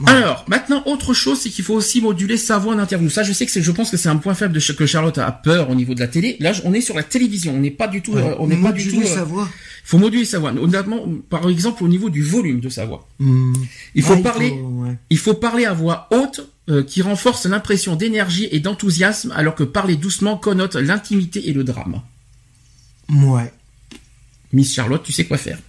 [0.01, 0.11] Ouais.
[0.11, 3.09] Alors, maintenant, autre chose, c'est qu'il faut aussi moduler sa voix en interview.
[3.09, 4.85] Ça, je sais que c'est, je pense que c'est un point faible de ch- que
[4.85, 6.37] Charlotte a peur au niveau de la télé.
[6.39, 8.21] Là, on est sur la télévision, on n'est pas du tout, Ouais.
[8.21, 9.01] euh, on n'est pas du tout.
[9.01, 9.47] euh, sa voix.
[9.83, 10.51] faut moduler sa voix.
[10.51, 13.07] Honnêtement, par exemple, au niveau du volume de sa voix.
[13.19, 13.53] Hmm.
[13.95, 14.97] Il faut Ouais, parler, faut- ouais.
[15.09, 19.63] il faut parler à voix haute euh, qui renforce l'impression d'énergie et d'enthousiasme, alors que
[19.63, 22.01] parler doucement connote l'intimité et le drame.
[23.09, 23.51] Ouais.
[24.53, 25.59] Miss Charlotte, tu sais quoi faire.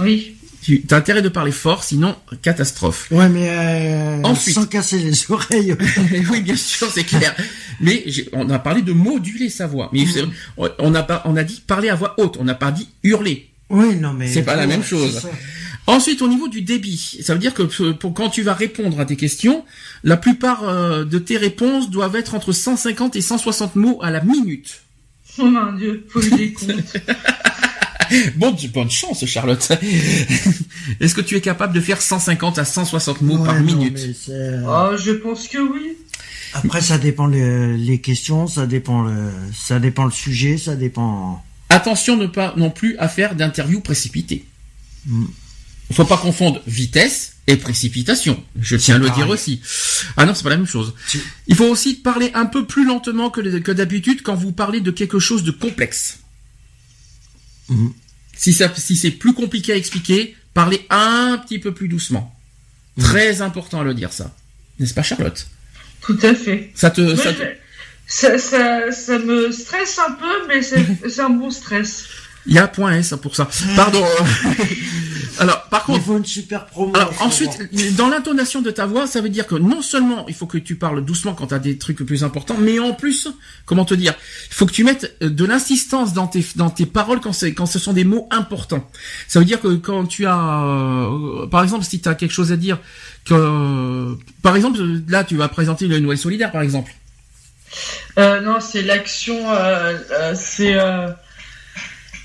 [0.00, 0.36] Oui.
[0.68, 3.10] Tu as intérêt de parler fort, sinon catastrophe.
[3.10, 4.54] Ouais, mais euh, Ensuite.
[4.54, 5.74] sans casser les oreilles.
[6.30, 7.34] oui, bien sûr, c'est clair.
[7.80, 8.04] Mais
[8.34, 9.88] on a parlé de moduler sa voix.
[9.94, 10.04] Mais
[10.78, 12.36] on a pas, on a dit parler à voix haute.
[12.38, 13.48] On n'a pas dit hurler.
[13.70, 15.26] oui, non, mais C'est pas la même chose.
[15.86, 19.00] Ensuite, au niveau du débit, ça veut dire que euh, pour quand tu vas répondre
[19.00, 19.64] à tes questions,
[20.04, 24.20] la plupart euh, de tes réponses doivent être entre 150 et 160 mots à la
[24.20, 24.82] minute.
[25.38, 26.68] Oh mon dieu, faut que je les compte.
[28.36, 29.68] Bon, bonne chance, Charlotte.
[31.00, 33.98] Est-ce que tu es capable de faire 150 à 160 mots Ouais, par non, minute?
[33.98, 34.32] c'est-
[34.66, 35.96] Oh, je pense que oui.
[36.54, 41.44] Après, ça dépend le- les questions, ça dépend le, ça dépend le sujet, ça dépend.
[41.68, 44.44] Attention ne pas non plus à faire d'interviews précipitées.
[45.06, 45.26] Mm.
[45.90, 48.42] Il faut pas confondre vitesse et précipitation.
[48.60, 49.22] Je tiens à le pareil.
[49.24, 49.60] dire aussi.
[50.18, 50.92] Ah non, c'est pas la même chose.
[51.46, 54.90] Il faut aussi parler un peu plus lentement que, que d'habitude quand vous parlez de
[54.90, 56.18] quelque chose de complexe.
[57.68, 57.88] Mm.
[58.36, 62.34] Si ça, si c'est plus compliqué à expliquer, parlez un petit peu plus doucement.
[62.96, 63.02] Mm.
[63.02, 64.34] Très important à le dire ça.
[64.78, 65.46] N'est-ce pas, Charlotte?
[66.02, 66.70] Tout à fait.
[66.74, 67.48] Ça te, Moi, ça te- je-
[68.06, 72.04] ça, ça, ça me stresse un peu, mais c'est c'est un bon stress.
[72.46, 73.48] il y a un point S pour ça.
[73.76, 74.04] Pardon.
[75.38, 76.92] Alors, par Il contre, faut une super promo.
[76.94, 77.92] Alors ensuite, voir.
[77.96, 80.76] dans l'intonation de ta voix, ça veut dire que non seulement il faut que tu
[80.76, 83.28] parles doucement quand tu as des trucs plus importants, mais en plus,
[83.64, 84.14] comment te dire,
[84.50, 87.54] il faut que tu mettes euh, de l'insistance dans tes dans tes paroles quand c'est
[87.54, 88.88] quand ce sont des mots importants.
[89.28, 92.52] Ça veut dire que quand tu as, euh, par exemple, si tu as quelque chose
[92.52, 92.78] à dire,
[93.24, 94.78] que par exemple
[95.08, 96.92] là tu vas présenter le Noël solidaire par exemple.
[98.18, 99.50] Euh, non, c'est l'action.
[99.50, 100.76] Euh, euh, c'est.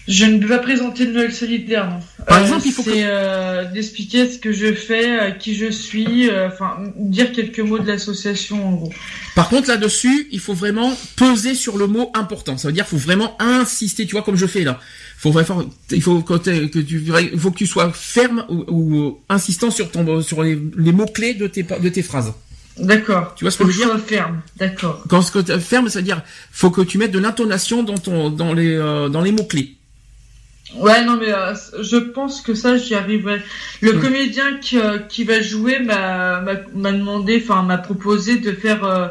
[0.08, 1.90] Je ne peux pas présenter le Noël solidaire.
[1.90, 2.00] Non.
[2.26, 5.70] Par Euh, exemple, il faut que- euh, d'expliquer ce que je fais, euh, qui je
[5.72, 8.94] suis, euh, enfin dire quelques mots de l'association en gros.
[9.36, 12.58] Par contre, là-dessus, il faut vraiment peser sur le mot important.
[12.58, 14.80] Ça veut dire, faut vraiment insister, tu vois, comme je fais là.
[15.18, 16.34] Faut vraiment, il faut que,
[16.68, 17.02] que tu,
[17.32, 21.06] il faut que tu sois ferme ou, ou insistant sur ton, sur les, les mots
[21.06, 22.34] clés de tes, de tes phrases.
[22.78, 23.36] D'accord.
[23.36, 24.42] Tu vois ce que je veux dire ferme.
[24.58, 25.02] D'accord.
[25.08, 26.22] Quand ce que ferme, ça veut dire,
[26.52, 29.76] faut que tu mettes de l'intonation dans ton, dans les, euh, dans les mots clés.
[30.76, 33.42] Ouais, non, mais euh, je pense que ça, j'y arriverai.
[33.82, 34.00] Le Hmm.
[34.02, 38.84] comédien qui, euh, qui va jouer m'a m'a- m'a demandé, enfin, m'a proposé de faire,
[38.86, 39.08] euh,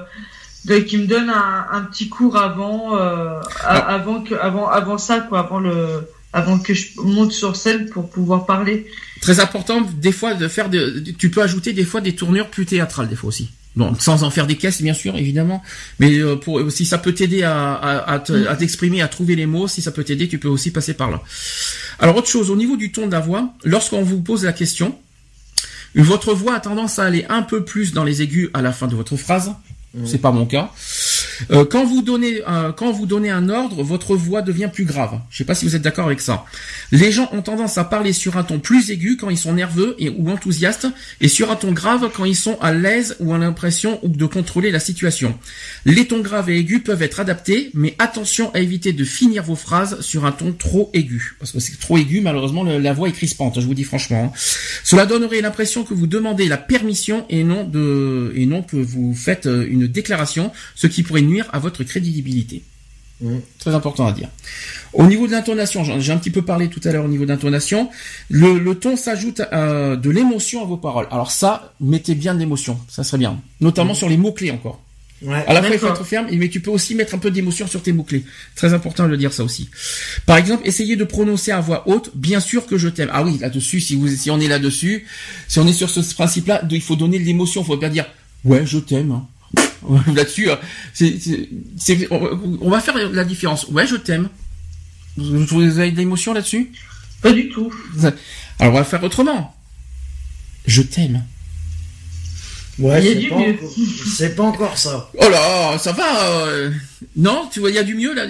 [0.64, 3.78] de, qui me donne un, un petit cours avant, euh, Ah.
[3.94, 8.08] avant que, avant, avant ça, quoi, avant le, avant que je monte sur scène pour
[8.10, 8.86] pouvoir parler.
[9.20, 12.64] Très important, des fois, de faire de, tu peux ajouter des fois des tournures plus
[12.66, 13.50] théâtrales, des fois aussi.
[13.74, 15.62] Bon, sans en faire des caisses, bien sûr, évidemment.
[15.98, 19.34] Mais euh, pour, si ça peut t'aider à, à, à te- à t'exprimer, à trouver
[19.34, 21.22] les mots, si ça peut t'aider, tu peux aussi passer par là.
[21.98, 24.94] Alors, autre chose, au niveau du ton de la voix, lorsqu'on vous pose la question,
[25.94, 28.88] votre voix a tendance à aller un peu plus dans les aigus à la fin
[28.88, 29.52] de votre phrase.
[30.06, 30.70] C'est pas mon cas.
[31.50, 35.20] Euh, quand vous donnez euh, quand vous donnez un ordre, votre voix devient plus grave.
[35.30, 36.44] Je sais pas si vous êtes d'accord avec ça.
[36.90, 39.94] Les gens ont tendance à parler sur un ton plus aigu quand ils sont nerveux
[39.98, 40.86] et ou enthousiastes,
[41.20, 44.70] et sur un ton grave quand ils sont à l'aise ou ont l'impression de contrôler
[44.70, 45.34] la situation.
[45.84, 49.56] Les tons graves et aigus peuvent être adaptés, mais attention à éviter de finir vos
[49.56, 53.12] phrases sur un ton trop aigu, parce que c'est trop aigu, malheureusement la voix est
[53.12, 53.60] crispante.
[53.60, 54.32] Je vous dis franchement.
[54.34, 54.38] hein.
[54.84, 59.14] Cela donnerait l'impression que vous demandez la permission et non de et non que vous
[59.14, 62.62] faites euh, une déclaration, ce qui pourrait nuire à votre crédibilité.
[63.20, 63.38] Mm.
[63.58, 64.28] Très important à dire.
[64.92, 67.88] Au niveau de l'intonation, j'ai un petit peu parlé tout à l'heure au niveau d'intonation,
[68.28, 71.06] le, le ton s'ajoute euh, de l'émotion à vos paroles.
[71.10, 73.40] Alors ça, mettez bien de l'émotion, ça serait bien.
[73.60, 74.82] Notamment sur les mots-clés encore.
[75.22, 75.44] Ouais.
[75.46, 77.68] À la fois, il faut être ferme, mais tu peux aussi mettre un peu d'émotion
[77.68, 78.24] sur tes mots-clés.
[78.56, 79.70] Très important de le dire ça aussi.
[80.26, 83.08] Par exemple, essayez de prononcer à voix haute, bien sûr que je t'aime.
[83.12, 85.06] Ah oui, là-dessus, si vous, si on est là-dessus,
[85.46, 88.06] si on est sur ce principe-là, il faut donner de l'émotion, faut pas dire,
[88.44, 89.20] ouais, je t'aime.
[89.88, 90.02] hein.
[90.14, 90.56] là-dessus, euh,
[90.94, 91.18] c'est,
[92.10, 93.66] on, on va faire la différence.
[93.68, 94.28] Ouais, je t'aime.
[95.16, 96.72] Vous, vous avez de l'émotion là-dessus?
[97.20, 97.72] Pas du tout.
[98.58, 99.54] Alors, on va faire autrement.
[100.66, 101.24] Je t'aime.
[102.78, 103.52] Ouais, Il y a c'est du pas mieux.
[103.54, 103.70] encore-
[104.16, 105.10] C'est pas encore ça.
[105.18, 106.46] Oh là, ça va.
[106.46, 106.70] euh,
[107.16, 108.26] Non, tu vois, il y a du mieux là.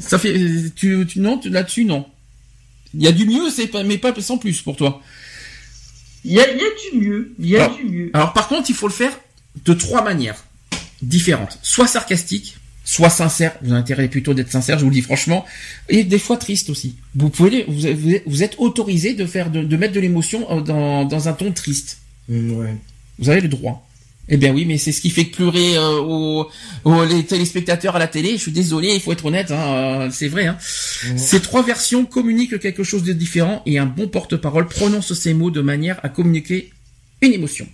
[0.00, 0.34] Ça fait,
[0.74, 2.04] tu, tu non, là-dessus non.
[2.94, 5.00] Il y a du mieux, c'est pas, mais pas sans plus pour toi.
[6.24, 7.34] Il y a, il y a du mieux.
[7.38, 8.10] Il y a Alors- du mieux.
[8.12, 9.16] Alors par contre, il faut le faire
[9.64, 10.44] de trois manières
[11.02, 11.58] différentes.
[11.62, 13.52] Soit sarcastique, soit sincère.
[13.62, 15.44] Vous avez intérêt plutôt d'être sincère, je vous le dis franchement.
[15.88, 16.96] Et des fois triste aussi.
[17.14, 20.46] Vous pouvez, vous, vous êtes- vous êtes autorisé de faire, de, de mettre de l'émotion
[20.50, 21.98] euh, dans, dans un ton triste.
[22.28, 22.74] Mm, Ouais.
[23.18, 23.82] Vous avez le droit.
[24.28, 26.48] Eh bien oui, mais c'est ce qui fait pleurer euh, aux,
[26.84, 28.32] aux- les téléspectateurs à la télé.
[28.32, 30.46] Je suis désolé, il faut être honnête, hein, euh, c'est vrai.
[30.46, 30.58] Hein.
[31.16, 35.52] Ces trois versions communiquent quelque chose de différent et un bon porte-parole prononce ces mots
[35.52, 36.70] de manière à communiquer
[37.22, 37.68] une émotion.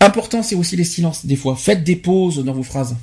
[0.00, 1.56] Important, c'est aussi les silences des fois.
[1.56, 2.96] Faites des pauses dans vos phrases.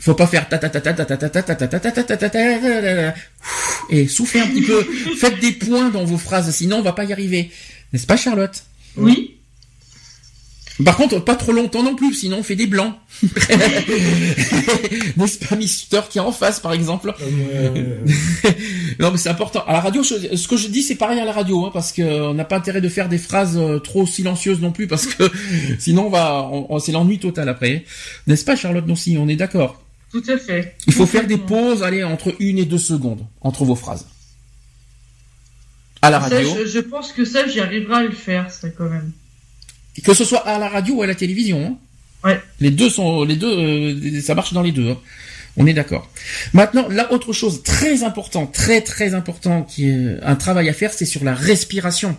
[0.00, 2.02] Faut pas faire ta ta ta ta ta ta ta ta ta ta ta ta
[2.02, 3.14] ta ta ta
[3.90, 4.82] et soufflez un petit peu.
[5.18, 7.50] Faites des points dans vos phrases, sinon on va pas y arriver.
[7.92, 8.64] N'est-ce pas, Charlotte
[8.96, 9.36] Oui.
[10.84, 12.94] Par contre, pas trop longtemps non plus, sinon on fait des blancs.
[15.16, 17.14] N'est-ce pas Mister qui est en face, par exemple
[18.98, 19.64] Non, mais c'est important.
[19.66, 22.34] À la radio, ce que je dis, c'est pareil à la radio, hein, parce qu'on
[22.34, 25.30] n'a pas intérêt de faire des phrases trop silencieuses non plus, parce que
[25.78, 27.84] sinon, on va, on, c'est l'ennui total après.
[28.26, 29.82] N'est-ce pas, Charlotte si On est d'accord?
[30.10, 30.76] Tout à fait.
[30.86, 34.06] Il faut faire des pauses, allez, entre une et deux secondes entre vos phrases.
[36.02, 36.56] À la radio.
[36.58, 39.12] je, je, pense que ça, j'y arriverai à le faire, ça quand même.
[40.02, 41.78] Que ce soit à la radio ou à la télévision.
[42.24, 42.28] Hein.
[42.28, 42.40] Ouais.
[42.60, 44.90] Les deux sont, les deux, euh, ça marche dans les deux.
[44.90, 44.98] Hein.
[45.56, 46.10] On est d'accord.
[46.54, 50.92] Maintenant, là, autre chose très important, très très important, qui est un travail à faire,
[50.92, 52.16] c'est sur la respiration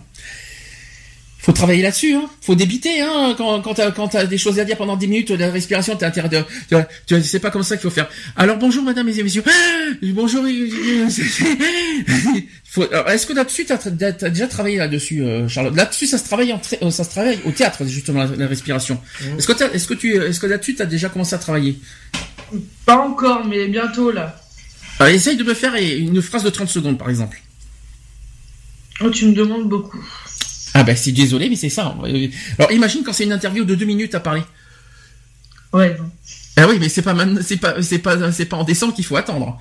[1.44, 2.24] faut travailler là-dessus, hein.
[2.40, 3.34] Faut débiter, hein.
[3.36, 6.30] Quand, quand t'as, quand des choses à dire pendant 10 minutes, la respiration, t'as intérêt
[6.30, 6.38] de,
[6.68, 8.08] tu vois, tu c'est pas comme ça qu'il faut faire.
[8.34, 9.42] Alors bonjour madame et messieurs.
[9.46, 9.50] Ah,
[10.04, 10.46] bonjour.
[10.46, 11.20] est-ce
[13.26, 15.76] que là-dessus t'as, as déjà travaillé là-dessus, euh, Charlotte?
[15.76, 18.98] Là-dessus, ça se travaille en, euh, ça se travaille au théâtre, justement, la, respiration.
[19.20, 19.38] Mmh.
[19.38, 21.78] Est-ce que est-ce que tu, est-ce que là-dessus t'as déjà commencé à travailler?
[22.86, 24.40] Pas encore, mais bientôt, là.
[24.98, 27.38] Alors, essaye de me faire une phrase de 30 secondes, par exemple.
[29.02, 30.02] Oh, tu me demandes beaucoup.
[30.74, 31.94] Ah ben c'est désolé, mais c'est ça.
[32.58, 34.42] Alors imagine quand c'est une interview de deux minutes à parler.
[35.72, 35.96] Ouais.
[36.56, 39.16] Ah oui, mais c'est pas c'est pas c'est pas c'est pas en décembre qu'il faut
[39.16, 39.60] attendre.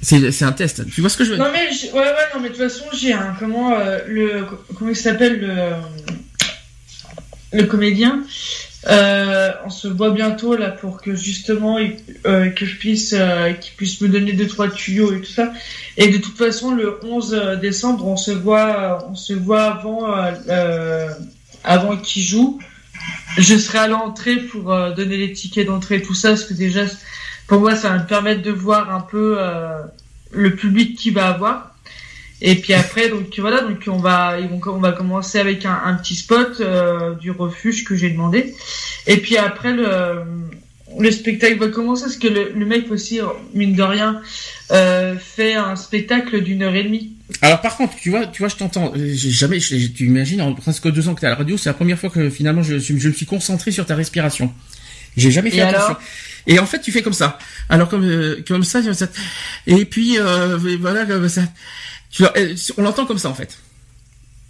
[0.00, 0.88] C'est un test.
[0.90, 1.44] Tu vois ce que je veux dire?
[1.44, 4.46] Non mais ouais ouais non mais de toute façon j'ai un comment euh, le
[4.76, 5.72] comment il s'appelle le
[7.52, 8.22] le comédien?
[8.86, 11.78] Euh, on se voit bientôt là pour que justement
[12.26, 15.52] euh, que je puisse euh, qu'il puisse me donner deux trois tuyaux et tout ça.
[15.96, 20.06] Et de toute façon le 11 décembre on se voit on se voit avant
[21.64, 22.60] avant qu'il joue.
[23.36, 24.64] Je serai à l'entrée pour
[24.94, 26.84] donner les tickets d'entrée tout ça parce que déjà
[27.48, 29.38] pour moi ça va me permettre de voir un peu
[30.30, 31.74] le public qui va avoir.
[32.40, 34.36] Et puis après, donc voilà, donc on va,
[34.66, 38.54] on va commencer avec un, un petit spot euh, du refuge que j'ai demandé.
[39.06, 40.22] Et puis après le,
[40.98, 43.20] le spectacle va commencer parce que le, le mec aussi,
[43.54, 44.20] mine de rien,
[44.70, 47.12] euh, fait un spectacle d'une heure et demie.
[47.42, 48.92] Alors par contre, tu vois, tu vois, je t'entends.
[48.94, 51.68] J'ai jamais, tu imagines, en presque deux ans que tu es à la radio, c'est
[51.68, 54.52] la première fois que finalement je, je me suis concentré sur ta respiration.
[55.16, 55.96] J'ai jamais fait attention.
[56.46, 57.38] et en fait, tu fais comme ça.
[57.68, 59.06] Alors comme euh, comme ça, ça.
[59.66, 61.42] Et puis euh, voilà comme ça.
[62.76, 63.58] On l'entend comme ça en fait.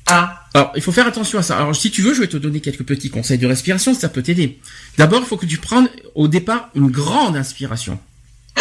[0.07, 0.47] Ah.
[0.55, 1.59] Alors, il faut faire attention à ça.
[1.59, 4.23] Alors, si tu veux, je vais te donner quelques petits conseils de respiration, ça peut
[4.23, 4.59] t'aider.
[4.97, 7.99] D'abord, il faut que tu prennes au départ une grande inspiration.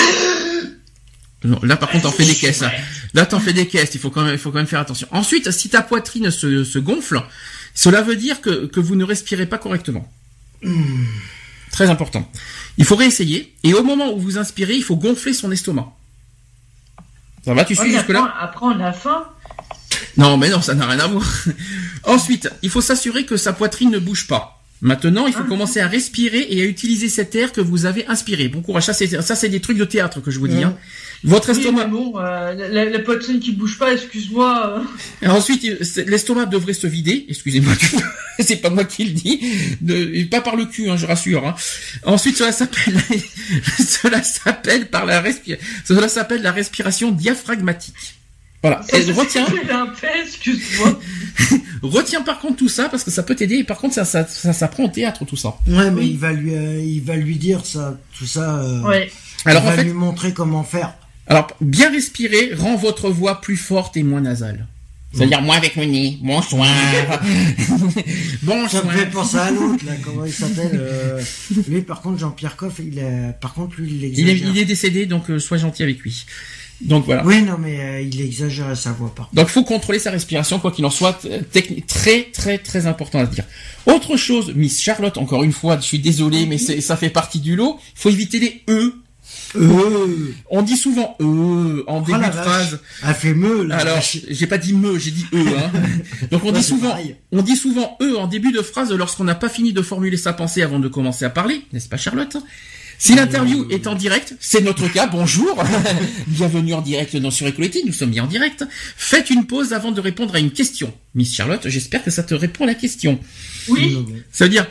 [1.44, 2.64] Non, là, par contre, t'en fais des caisses.
[2.64, 2.72] Hein.
[3.14, 3.92] Là, t'en fais des caisses.
[3.94, 5.08] Il faut quand même, il faut quand même faire attention.
[5.12, 7.22] Ensuite, si ta poitrine se, se gonfle,
[7.76, 10.12] cela veut dire que, que vous ne respirez pas correctement.
[11.72, 12.30] Très important.
[12.80, 13.54] Il faut réessayer.
[13.64, 15.96] Et au moment où vous inspirez, il faut gonfler son estomac.
[17.48, 18.34] Ça va, tu suis jusque-là?
[18.42, 19.24] Après, on a faim.
[20.18, 21.26] Non, mais non, ça n'a rien à voir.
[22.04, 24.62] Ensuite, il faut s'assurer que sa poitrine ne bouge pas.
[24.82, 25.48] Maintenant, il faut ah.
[25.48, 28.50] commencer à respirer et à utiliser cet air que vous avez inspiré.
[28.50, 28.84] Bon courage.
[28.84, 30.62] Ça, c'est, ça, c'est des trucs de théâtre que je vous dis.
[30.62, 30.76] Hein.
[31.24, 31.86] Votre estomac.
[31.86, 32.54] bon, euh,
[32.90, 34.84] la, poitrine qui bouge pas, excuse-moi.
[35.24, 35.28] Euh.
[35.28, 35.64] ensuite,
[36.06, 37.26] l'estomac devrait se vider.
[37.30, 37.74] Excusez-moi,
[38.40, 39.42] c'est pas moi qui le dis.
[39.82, 41.46] De, pas par le cul, hein, je rassure.
[41.48, 41.56] Hein.
[42.06, 43.00] Ensuite, cela s'appelle,
[43.80, 45.66] cela s'appelle par la respiration.
[45.86, 48.16] Cela s'appelle la respiration diaphragmatique.
[48.62, 48.82] Voilà.
[48.94, 49.46] Et retiens.
[50.24, 51.00] excuse-moi.
[51.84, 53.64] retiens par contre tout ça parce que ça peut t'aider.
[53.64, 55.58] Par contre, ça, ça, ça s'apprend au théâtre tout ça.
[55.68, 58.58] Ouais, mais il va lui, euh, il va lui dire ça, tout ça.
[58.58, 59.12] Euh, ouais.
[59.46, 60.94] Alors il va lui montrer comment faire.
[61.28, 64.66] Alors, bien respirer rend votre voix plus forte et moins nasale.
[65.14, 66.20] C'est-à-dire moi avec mon nez.
[66.22, 66.68] Bonsoir.
[68.44, 68.70] Bonsoir.
[68.70, 71.22] Ça me fait penser à l'autre, là, comment il s'appelle euh...
[71.68, 73.34] Lui, par contre, Jean-Pierre Coff, il est...
[73.42, 74.36] par contre, lui, il exagère.
[74.36, 76.26] Il est, il est décédé, donc euh, sois gentil avec lui.
[76.82, 77.26] Donc voilà.
[77.26, 80.72] Oui, non, mais euh, il exagère sa voix, par Donc, faut contrôler sa respiration, quoi
[80.72, 81.26] qu'il en soit.
[81.52, 83.46] Technique très, très, très important à dire.
[83.86, 87.56] Autre chose, Miss Charlotte, encore une fois, je suis désolé, mais ça fait partie du
[87.56, 87.80] lot.
[87.96, 88.94] Il faut éviter les E
[89.56, 90.34] euh.
[90.50, 92.80] On dit souvent euh en début de phrase.
[93.06, 93.78] Elle fait me là.
[93.78, 95.38] Alors, j'ai pas dit me, j'ai dit e.
[95.38, 95.72] Hein.
[96.32, 96.96] Donc on dit souvent,
[97.32, 100.34] on dit souvent e en début de phrase lorsqu'on n'a pas fini de formuler sa
[100.34, 102.38] pensée avant de commencer à parler, n'est-ce pas Charlotte?
[103.00, 105.64] Si l'interview est en direct, c'est notre cas, bonjour,
[106.28, 108.66] bienvenue en direct dans Sur Equality, nous sommes bien en direct.
[108.72, 110.92] Faites une pause avant de répondre à une question.
[111.14, 113.20] Miss Charlotte, j'espère que ça te répond à la question.
[113.70, 113.98] Oui.
[114.32, 114.66] Ça veut dire,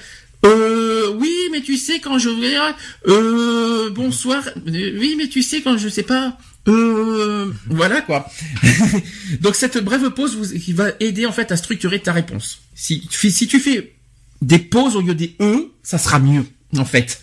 [0.44, 2.28] euh, oui, mais tu sais quand je
[3.08, 4.44] euh, bonsoir.
[4.46, 6.38] Euh, oui, mais tu sais quand je sais pas.
[6.68, 8.28] Euh, voilà quoi.
[9.40, 12.60] Donc cette brève pause qui va aider en fait à structurer ta réponse.
[12.74, 13.94] Si, si tu fais
[14.42, 16.44] des pauses au lieu des E, ça sera mieux,
[16.76, 17.22] en fait.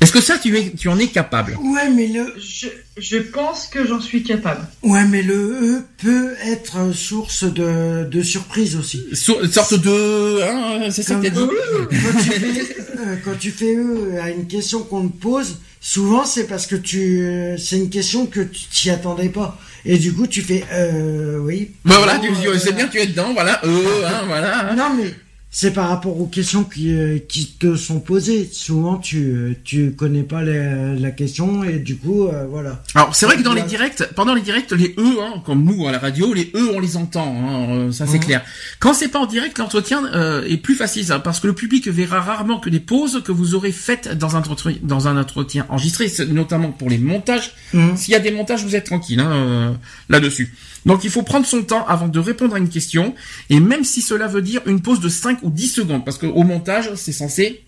[0.00, 2.34] Est-ce que ça, tu, es, tu en es capable Ouais, mais le.
[2.38, 4.66] Je, je pense que j'en suis capable.
[4.82, 9.04] Ouais, mais le E peut être source de, de surprise aussi.
[9.12, 10.42] Sur, une sorte de...
[10.42, 14.30] Hein, c'est ça que t'as dit quand, tu fais, euh, quand tu fais E à
[14.30, 18.66] une question qu'on te pose, souvent c'est parce que tu, c'est une question que tu
[18.66, 19.58] t'y attendais pas.
[19.86, 21.72] Et du coup, tu fais, euh, oui.
[21.84, 24.72] Bah voilà, tu, c'est bien, tu es dedans, voilà, euh, hein, voilà.
[24.74, 25.14] Non, mais
[25.56, 28.48] c'est par rapport aux questions qui, euh, qui te sont posées.
[28.52, 32.82] Souvent, tu tu connais pas la, la question et du coup, euh, voilà.
[32.96, 35.86] Alors c'est vrai que dans les directs, pendant les directs, les E, hein, comme nous
[35.86, 38.24] à la radio, les E on les entend, hein, euh, ça c'est Mhm.
[38.24, 38.42] clair.
[38.80, 41.86] Quand c'est pas en direct, l'entretien euh, est plus facile hein, parce que le public
[41.86, 45.66] verra rarement que des pauses que vous aurez faites dans un entretien, dans un entretien
[45.68, 47.52] enregistré, notamment pour les montages.
[47.72, 47.96] Mhm.
[47.96, 49.72] S'il y a des montages, vous êtes tranquille hein, euh,
[50.08, 50.52] là-dessus.
[50.86, 53.14] Donc il faut prendre son temps avant de répondre à une question,
[53.50, 56.42] et même si cela veut dire une pause de 5 ou 10 secondes, parce qu'au
[56.42, 57.62] montage, c'est censé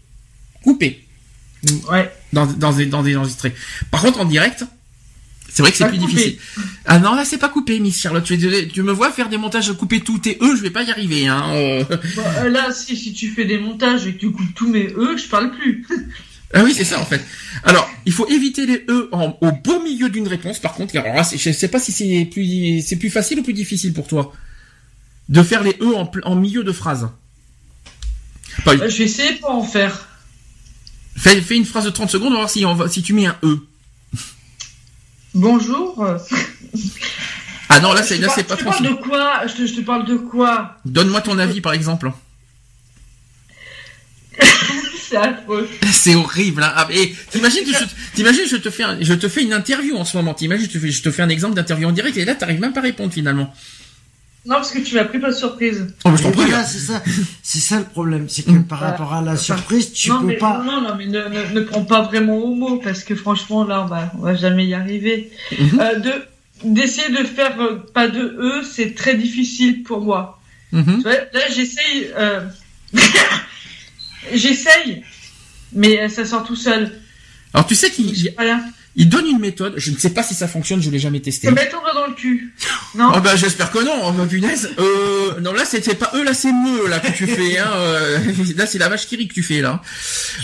[0.63, 1.03] couper
[1.91, 2.13] Ouais.
[2.33, 3.53] dans, dans, des, dans des enregistrés.
[3.91, 4.65] Par contre, en direct,
[5.51, 6.13] c'est vrai que c'est plus coupé.
[6.13, 6.39] difficile.
[6.85, 8.23] Ah non, là, c'est pas coupé, Miss Charlotte.
[8.23, 8.39] Tu,
[8.69, 11.27] tu me vois faire des montages couper tout tes E, je vais pas y arriver.
[11.27, 11.43] Hein.
[11.55, 11.85] euh.
[12.43, 15.17] Euh, là, si, si tu fais des montages et que tu coupes tous mes E,
[15.17, 15.87] je parle plus.
[16.59, 17.23] Ah oui, c'est ça en fait.
[17.65, 20.59] Alors, il faut éviter les E en- au beau milieu d'une réponse.
[20.59, 23.53] Par contre, alors là, je sais pas si c'est plus c'est plus facile ou plus
[23.53, 24.33] difficile pour toi
[25.29, 27.09] de faire les E en, milieu de phrase.
[28.65, 30.09] Pas- Euh, je vais essayer pour en faire.
[31.17, 33.13] fais, fais une phrase de 30 secondes, on va voir si, on va, si tu
[33.13, 33.59] mets un E.
[35.35, 36.07] Bonjour.
[37.69, 38.97] Ah non, là, c'est là, c'est pas je te parle tranquille.
[38.97, 39.47] de quoi?
[39.47, 40.77] Je te, je te parle de quoi?
[40.87, 42.11] Donne-moi ton avis, par exemple.
[45.09, 45.69] C'est affreux.
[45.93, 46.63] C'est horrible.
[46.63, 46.73] Hein.
[46.75, 47.85] Ah, et t'imagines, que je,
[48.15, 50.35] t'imagines, je te fais, un- je te fais une interview en ce moment.
[50.35, 52.61] T'imagines, je te fais, je te fais un exemple d'interview en direct et là, t'arrives
[52.61, 53.53] même pas à répondre finalement.
[54.47, 55.89] Non, parce que tu m'as pris pas de surprise.
[56.05, 56.45] Oh, mais je t'en Et prie.
[56.47, 57.03] voilà, c'est ça,
[57.43, 58.65] c'est ça le problème, c'est que Mm.
[58.67, 60.63] par rapport à la surprise, tu non, peux mais, pas.
[60.65, 63.83] non, non, mais ne, ne, ne prends pas vraiment au mot, parce que franchement, là,
[63.83, 65.33] on va, on va jamais y arriver.
[65.59, 65.81] Mhm.
[65.81, 66.13] Euh, de,
[66.63, 70.41] d'essayer de faire euh, pas de E, c'est très difficile pour moi.
[70.71, 70.97] Mhm.
[70.99, 72.43] Tu vois, là, j'essaye, euh...
[74.33, 75.03] j'essaye,
[75.73, 76.93] mais euh, ça sort tout seul.
[77.55, 78.61] Alors tu sais qu'il Voilà.
[78.97, 79.75] il donne une méthode.
[79.77, 80.83] Je ne sais pas si ça fonctionne.
[80.83, 81.49] Je l'ai jamais testé.
[81.49, 82.53] Se mettre dans le cul.
[82.95, 83.13] Non?
[83.15, 84.71] Oh bah j'espère que non, oh bah punaise.
[84.79, 87.59] Euh, non là c'était pas eux, là c'est me là que tu fais.
[87.59, 88.19] Hein, euh,
[88.57, 89.83] là c'est la vache qui rit que tu fais là.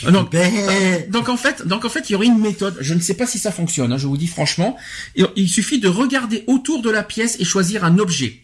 [0.05, 0.35] Euh, donc,
[1.09, 2.77] donc en fait, donc en fait il y aurait une méthode.
[2.81, 3.91] Je ne sais pas si ça fonctionne.
[3.93, 4.77] hein, je vous dis franchement.
[5.37, 8.41] Il suffit de regarder autour de la pièce et choisir un objet.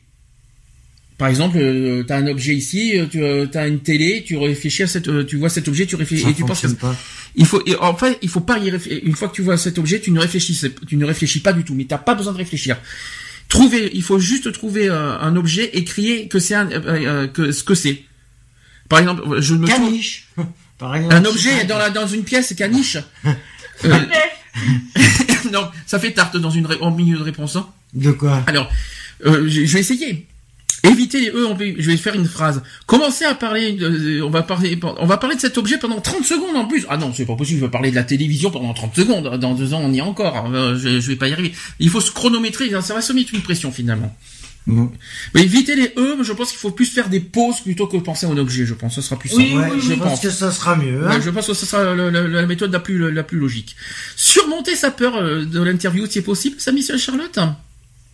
[1.18, 3.06] Par exemple, euh, t'as un objet ici, euh,
[3.50, 6.22] tu as une télé, tu réfléchis à cette, euh, tu vois cet objet, tu réfléchis
[6.22, 6.62] ça et tu penses.
[6.62, 6.96] que- pas.
[7.34, 9.00] Il faut, et en fait, il faut pas y réfléchir.
[9.04, 11.64] Une fois que tu vois cet objet, tu ne réfléchis, tu ne réfléchis pas du
[11.64, 11.74] tout.
[11.74, 12.76] Mais t'as pas besoin de réfléchir.
[13.48, 17.26] Trouver, il faut juste trouver euh, un objet et crier que c'est un, euh, euh,
[17.26, 18.02] que ce que c'est.
[18.88, 20.28] Par exemple, je me Caniche.
[20.78, 22.96] Par exemple, un objet dans la dans une pièce caniche.
[23.84, 23.94] Euh,
[25.52, 27.54] non, ça fait tarte dans une ré- en milieu de réponse.
[27.54, 27.68] hein.
[27.94, 28.42] De quoi?
[28.48, 28.68] Alors,
[29.24, 30.26] euh, je vais essayer.
[30.84, 31.62] Éviter les E, en B.
[31.78, 32.62] je vais faire une phrase.
[32.86, 36.24] Commencez à parler, de- on va parler, on va parler de cet objet pendant 30
[36.24, 36.86] secondes en plus.
[36.88, 39.38] Ah non, c'est pas possible, je vais parler de la télévision pendant 30 secondes.
[39.38, 40.50] Dans deux ans, on y est encore.
[40.54, 41.52] Euh, Je, je vais pas y arriver.
[41.80, 44.16] Il faut se chronométrer, ça va se mettre une pression finalement.
[44.68, 44.92] Non.
[45.34, 48.26] Mais éviter les E, je pense qu'il faut plus faire des pauses plutôt que penser
[48.26, 48.94] à un objet, je pense.
[48.96, 49.42] Ce sera plus simple.
[49.42, 49.96] Oui, Ouais, oui, je oui.
[49.98, 51.06] pense que ça sera mieux.
[51.06, 51.10] hein.
[51.10, 53.76] Ouais, je pense que ce sera la méthode la plus, la plus logique.
[54.14, 57.38] Surmonter sa peur euh, de l'interview, c'est possible, ça, Miss Charlotte?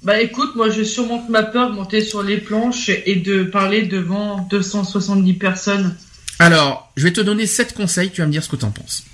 [0.05, 3.83] Bah écoute, moi je surmonte ma peur de monter sur les planches et de parler
[3.83, 5.97] devant 270 personnes.
[6.39, 8.71] Alors, je vais te donner sept conseils, tu vas me dire ce que tu en
[8.71, 9.05] penses.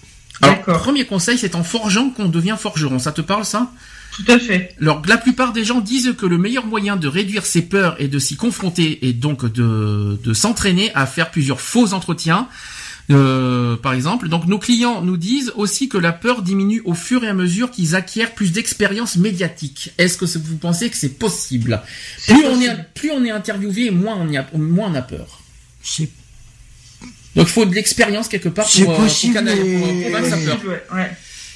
[0.43, 2.99] Alors, premier conseil, c'est en forgeant qu'on devient forgeron.
[2.99, 3.71] Ça te parle, ça?
[4.17, 4.75] Tout à fait.
[4.81, 8.09] Alors, la plupart des gens disent que le meilleur moyen de réduire ses peurs et
[8.09, 12.49] de s'y confronter et donc de, de s'entraîner à faire plusieurs faux entretiens.
[13.11, 17.25] Euh, par exemple, donc nos clients nous disent aussi que la peur diminue au fur
[17.25, 19.91] et à mesure qu'ils acquièrent plus d'expérience médiatique.
[19.99, 21.83] Est-ce que vous pensez que c'est possible?
[22.29, 25.41] Plus on, est, plus on est interviewé, moins on, y a, moins on a peur.
[25.83, 26.09] C'est
[27.35, 30.29] Donc il faut de l'expérience quelque part C'est pour, euh, pour possible, canaliser- pour convaincre
[30.29, 30.61] sa peur.
[30.67, 31.11] Ouais, ouais.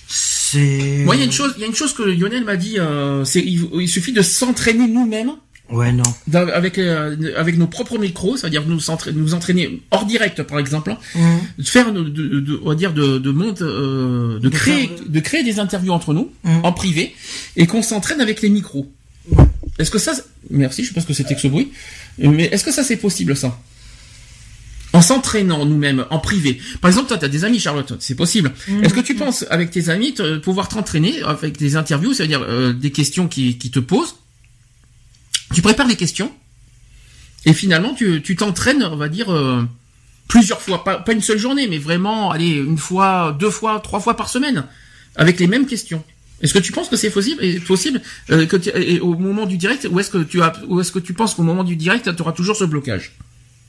[0.09, 1.03] c'est.
[1.05, 2.79] Moi, il y a une chose, il y a une chose que Lionel m'a dit,
[2.79, 5.33] euh, c'est il, il suffit de s'entraîner nous-mêmes
[5.71, 6.03] Ouais, non.
[6.53, 10.91] avec euh, avec nos propres micros, c'est-à-dire nous s'entraîner, nous entraîner hors direct, par exemple,
[10.93, 14.89] hein, de faire, de, de- de- on va dire, de de monte, euh, de créer,
[14.89, 16.61] faire- de créer des interviews entre nous Hum.
[16.65, 17.15] en privé
[17.57, 18.93] et qu'on s'entraîne avec les micros.
[19.79, 20.13] Est-ce que ça,
[20.51, 21.73] merci, je sais pas ce que c'était que ce bruit,
[22.19, 23.59] mais est-ce que ça c'est possible ça?
[24.93, 26.61] En s'entraînant nous-mêmes en privé.
[26.81, 28.53] Par exemple, toi, tu as des amis, Charlotte, c'est possible.
[28.69, 28.85] Mmh.
[28.85, 32.73] Est-ce que tu penses, avec tes amis, te- pouvoir t'entraîner avec des interviews, c'est-à-dire euh,
[32.73, 34.15] des questions qui, qui te posent
[35.55, 36.33] Tu prépares les questions
[37.47, 39.63] et finalement, tu tu t'entraînes, on va dire, euh,
[40.29, 44.01] plusieurs fois, pas, pas une seule journée, mais vraiment, allez, une fois, deux fois, trois
[44.01, 44.65] fois par semaine,
[45.17, 46.03] avec les mêmes questions.
[46.41, 49.57] Est-ce que tu penses que c'est possible, et possible euh, que et au moment du
[49.57, 52.15] direct, ou est-ce que tu as, ou est-ce que tu penses qu'au moment du direct,
[52.15, 53.13] tu auras toujours ce blocage?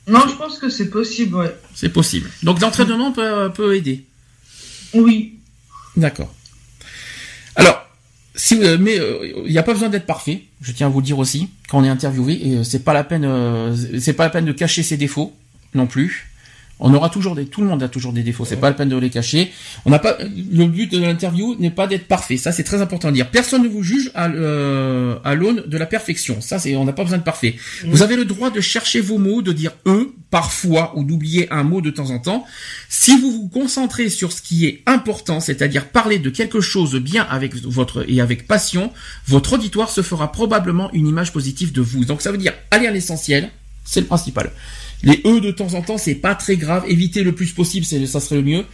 [0.08, 1.54] Non, je pense que c'est possible, ouais.
[1.74, 2.30] C'est possible.
[2.42, 4.04] Donc l'entraînement peut, peut aider?
[4.94, 5.38] Oui.
[5.96, 6.32] D'accord.
[7.54, 7.85] Alors,
[8.36, 10.42] si vous- mais euh, il n'y a pas besoin d'être parfait.
[10.60, 12.92] Je tiens à vous le dire aussi quand on est interviewé et euh, c'est pas
[12.94, 15.34] la peine, euh, c'est pas la peine de cacher ses défauts
[15.74, 16.28] non plus.
[16.78, 18.44] On aura toujours des, tout le monde a toujours des défauts.
[18.44, 19.50] C'est pas la peine de les cacher.
[19.86, 22.36] On n'a pas, le but de l'interview n'est pas d'être parfait.
[22.36, 23.30] Ça, c'est très important à dire.
[23.30, 26.40] Personne ne vous juge à, euh, à l'aune de la perfection.
[26.40, 27.56] Ça, c'est, on n'a pas besoin de parfait.
[27.86, 31.62] Vous avez le droit de chercher vos mots, de dire eux, parfois, ou d'oublier un
[31.62, 32.44] mot de temps en temps.
[32.90, 37.22] Si vous vous concentrez sur ce qui est important, c'est-à-dire parler de quelque chose bien
[37.22, 38.92] avec votre, et avec passion,
[39.26, 42.04] votre auditoire se fera probablement une image positive de vous.
[42.04, 43.50] Donc, ça veut dire aller à l'essentiel.
[43.84, 44.50] C'est le principal.
[45.02, 46.84] Les E de temps en temps, c'est pas très grave.
[46.88, 48.64] Éviter le plus possible, ça serait le mieux.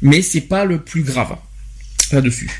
[0.00, 1.36] Mais c'est pas le plus grave.
[2.12, 2.50] Là-dessus.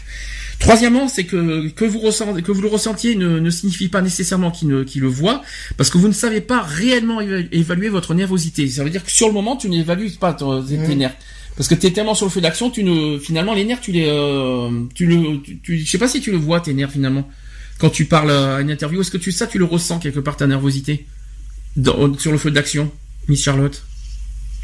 [0.59, 4.53] Troisièmement, c'est que, que vous ressentez, que vous le ressentiez ne, ne signifie pas nécessairement
[4.53, 5.43] qu'il ne, qu'il le voit,
[5.77, 8.69] parce que vous ne savez pas réellement éva- évaluer votre nervosité.
[8.69, 11.17] Ça veut dire que sur le moment, tu n'évalues pas tes nerfs.
[11.57, 13.91] Parce que tu es tellement sur le feu d'action, tu ne, finalement, les nerfs, tu
[13.93, 16.93] les, euh, tu le, tu, tu- je sais pas si tu le vois, tes nerfs,
[16.93, 17.29] finalement.
[17.79, 20.37] Quand tu parles à une interview, est-ce que tu, ça, tu le ressens quelque part,
[20.37, 21.07] ta nervosité?
[21.77, 22.91] Dans- sur le feu d'action,
[23.29, 23.83] Miss Charlotte?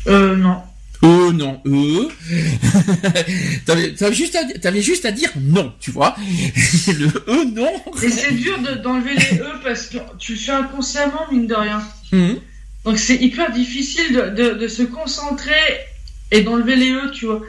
[0.06, 0.62] Euh, non.
[1.05, 2.09] Euh, non, euh.
[3.66, 6.16] t'avais, t'avais juste à, t'avais juste à dire non, tu vois.
[6.89, 7.70] le euh, non.
[8.02, 11.55] Et c'est dur de- d'enlever les E parce que tu le fais inconsciemment, mine de
[11.55, 11.80] rien.
[12.12, 12.39] Mhm.
[12.85, 15.52] Donc c'est hyper difficile de, de, de se concentrer
[16.32, 17.43] et d'enlever les E, tu vois.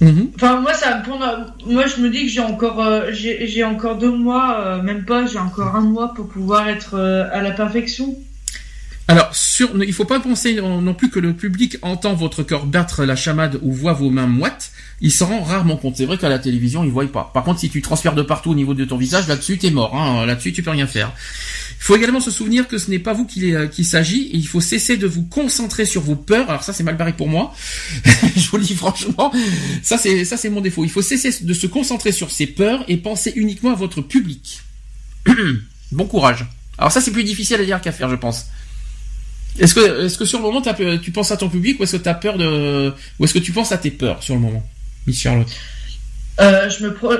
[0.00, 0.30] Mhm.
[0.36, 3.96] Enfin, moi, ça, pour moi, je me dis que j'ai encore, euh, j'ai j'ai encore
[3.98, 7.50] deux mois, euh, même pas, j'ai encore un mois pour pouvoir être euh, à la
[7.50, 8.16] perfection.
[9.10, 13.04] Alors, sur, il faut pas penser non plus que le public entend votre corps battre
[13.04, 14.70] la chamade ou voit vos mains moites.
[15.00, 15.96] Il s'en rend rarement compte.
[15.96, 17.30] C'est vrai qu'à la télévision, il voit pas.
[17.32, 19.96] Par contre, si tu transfères de partout au niveau de ton visage, là-dessus, t'es mort.
[19.96, 20.26] Hein.
[20.26, 21.12] Là-dessus, tu peux rien faire.
[21.80, 24.24] Il faut également se souvenir que ce n'est pas vous est- qu'il s'agit.
[24.26, 26.50] et Il faut cesser de vous concentrer sur vos peurs.
[26.50, 27.54] Alors ça, c'est mal barré pour moi.
[28.36, 29.32] Je vous dis franchement.
[29.82, 30.84] Ça, c'est ça, c'est mon défaut.
[30.84, 34.60] Il faut cesser de se concentrer sur ses peurs et penser uniquement à votre public.
[35.92, 36.44] bon courage.
[36.76, 38.46] Alors ça, c'est plus difficile à dire qu'à faire, je pense.
[39.58, 40.62] Est-ce que, est-ce que sur le moment,
[41.02, 43.38] tu penses à ton public ou est-ce que tu as peur de, ou est-ce que
[43.38, 44.62] tu penses à tes peurs sur le moment,
[45.06, 45.48] Miss Charlotte?
[46.40, 47.18] Euh, je me pro- Ça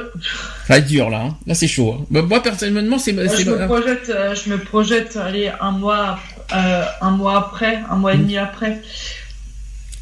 [0.68, 1.36] va être dur là, hein.
[1.46, 1.96] là c'est chaud.
[2.00, 2.06] hein.
[2.08, 6.20] Bah, moi personnellement, c'est, je me projette, euh, je me projette, allez, un mois,
[6.54, 8.80] euh, un mois après, un mois et demi après.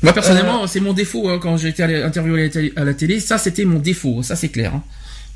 [0.02, 3.18] moi personnellement, c'est mon défaut hein, quand j'ai été interviewé à la télé.
[3.20, 4.22] Ça, c'était mon défaut.
[4.22, 4.72] Ça, c'est clair.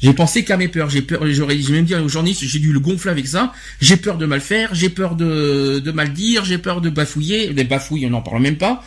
[0.02, 0.88] J'ai pensé qu'à mes peurs.
[0.90, 1.20] J'ai peur.
[1.30, 3.52] J'aurais, j'ai même dit aux journalistes, j'ai dû le gonfler avec ça.
[3.80, 4.74] J'ai peur de mal faire.
[4.74, 6.44] J'ai peur de, de mal dire.
[6.44, 7.52] J'ai peur de bafouiller.
[7.52, 8.82] Des bafouilles, on n'en parle même pas.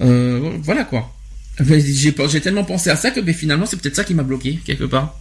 [0.00, 1.12] Euh, voilà quoi.
[1.60, 4.84] J'ai, tellement pensé à ça que ben, finalement, c'est peut-être ça qui m'a bloqué quelque
[4.84, 5.18] part.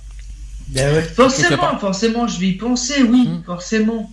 [0.70, 1.02] Ben ouais.
[1.04, 1.32] Quelque part.
[1.32, 3.44] Forcément, forcément, je vais y penser, oui, Mm.
[3.46, 4.12] forcément.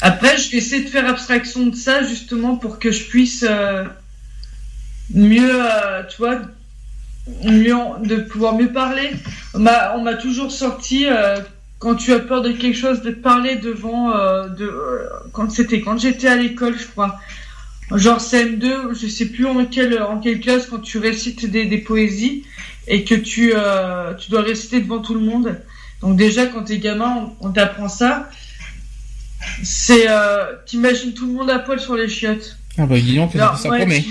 [0.00, 3.84] Après, je vais essayer de faire abstraction de ça, justement, pour que je puisse euh,
[5.14, 6.40] mieux, euh, tu vois,
[7.44, 7.74] mieux,
[8.04, 9.10] de pouvoir mieux parler.
[9.54, 11.38] On m'a, toujours sorti, euh,
[11.78, 15.80] quand tu as peur de quelque chose, de parler devant, euh, de, euh, quand c'était,
[15.80, 17.18] quand j'étais à l'école, je crois.
[17.94, 21.78] Genre CM2, je sais plus en quelle, en quelle classe, quand tu récites des, des
[21.78, 22.44] poésies
[22.88, 23.52] et que tu,
[24.18, 25.60] tu dois réciter devant tout le monde.
[26.00, 28.30] Donc déjà, quand t'es gamin, on, on t'apprend ça.
[29.62, 30.06] C'est,
[30.64, 32.56] t'imagines tout le monde à poil sur les chiottes.
[32.78, 32.96] Ah bah
[33.34, 34.02] Alors, ça ouais, promet.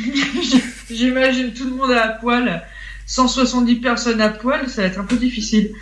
[0.91, 2.61] J'imagine tout le monde à poil,
[3.11, 5.73] 170 personnes à poil, ça va être un peu difficile.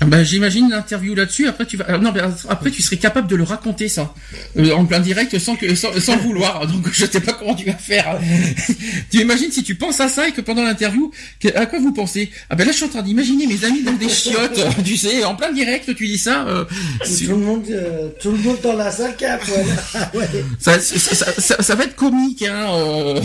[0.00, 1.48] Ah bah, j'imagine l'interview là-dessus.
[1.48, 4.14] Après, tu vas, ah, non, mais après, tu serais capable de le raconter ça
[4.56, 6.66] Euh, en plein direct sans que, sans, sans vouloir.
[6.72, 8.16] Donc, je sais pas comment tu vas faire.
[9.10, 11.10] tu imagines si tu penses à ça et que pendant l'interview,
[11.54, 12.30] à quoi vous pensez?
[12.48, 14.60] Ah ben là, je suis en train d'imaginer mes amis dans des chiottes.
[14.84, 16.46] tu sais, en plein direct, tu dis ça.
[16.46, 16.64] euh,
[17.04, 19.64] tout le monde, euh, tout le monde dans la salle à poil.
[19.94, 20.28] Ah ouais.
[20.60, 22.66] ça, ça, ça, ça- va être comique, hein.
[22.70, 23.20] euh.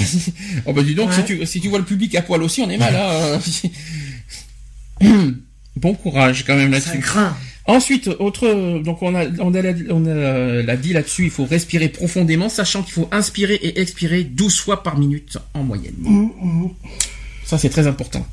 [0.65, 1.15] oh bah dis donc, Ouais.
[1.17, 3.39] si, tu, si tu vois le public à poil aussi, on est mal, hein.
[5.75, 6.99] Bon courage quand même Ça là-dessus.
[6.99, 7.35] craint.
[7.65, 11.45] Ensuite, autre, donc on a, on a, la- on a la dit là-dessus, il faut
[11.45, 15.93] respirer profondément, sachant qu'il faut inspirer et expirer 12 fois par minute en moyenne.
[17.45, 18.25] Ça, c'est très important.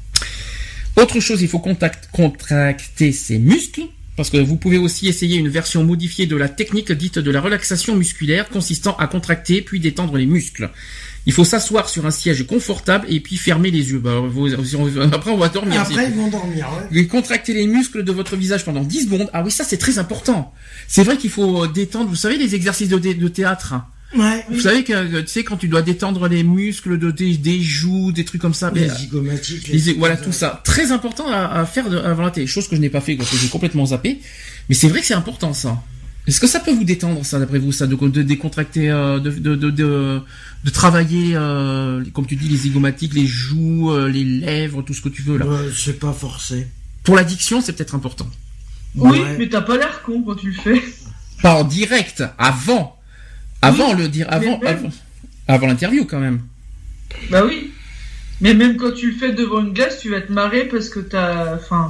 [0.97, 3.83] Autre chose, il faut contact- contracter ses muscles,
[4.17, 7.41] parce que vous pouvez aussi essayer une version modifiée de la technique dite de la
[7.41, 10.71] relaxation musculaire, consistant à contracter puis détendre les muscles.
[11.27, 13.99] Il faut s'asseoir sur un siège confortable et puis fermer les yeux.
[13.99, 14.49] Bah, vous-
[15.13, 15.83] après, on va dormir.
[15.83, 16.69] Après, ils vont dormir.
[16.93, 17.03] Ouais.
[17.03, 19.29] Vous contractez les muscles de votre visage pendant 10 secondes.
[19.33, 20.53] Ah oui, ça c'est très important.
[20.89, 22.09] C'est vrai qu'il faut euh, détendre.
[22.09, 23.75] Vous savez les exercices de, théâtre.
[23.75, 23.85] hein.
[24.17, 24.45] Ouais.
[24.51, 28.25] Vous savez que, tu sais, quand tu dois détendre les muscles de, des, joues, des
[28.25, 28.73] trucs comme ça.
[28.75, 29.69] Les mais, zygomatiques.
[29.69, 30.63] les- voilà, tout ça.
[30.65, 32.47] Très important à, à faire de, avant la télé.
[32.47, 34.21] Chose que je n'ai pas fait, parce que j'ai complètement zappé.
[34.69, 35.81] Mais c'est vrai que c'est important, ça.
[36.31, 39.31] Est-ce que ça peut vous détendre, ça, d'après vous, ça, de, de décontracter, euh, de,
[39.33, 40.21] de, de, de,
[40.63, 45.01] de travailler, euh, comme tu dis, les zygomatiques, les joues, euh, les lèvres, tout ce
[45.03, 45.47] que tu veux, là?
[45.47, 46.69] Ouais, c'est pas forcé.
[47.03, 48.29] Pour l'addiction, c'est peut-être important.
[48.95, 49.37] Oui, Ouais.
[49.41, 50.81] mais t'as pas l'air con quand tu le fais.
[51.43, 52.97] Pas en direct, avant.
[53.61, 54.91] Avant Oui, le dire, avant, mais même- avant,
[55.49, 56.43] avant l'interview, quand même.
[57.33, 57.73] Bah oui.
[58.41, 61.01] Mais même quand tu le fais devant une glace, tu vas te marrer parce que
[61.01, 61.57] t'as.
[61.57, 61.89] Enfin,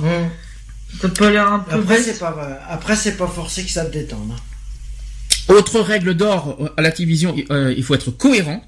[1.01, 3.93] t'as pas l'air un peu Après, c'est pas, après, c'est pas forcé que ça te
[3.93, 4.31] détende.
[4.33, 5.53] hein.
[5.55, 8.62] Autre règle d'or euh, à la télévision, euh, il faut être cohérent.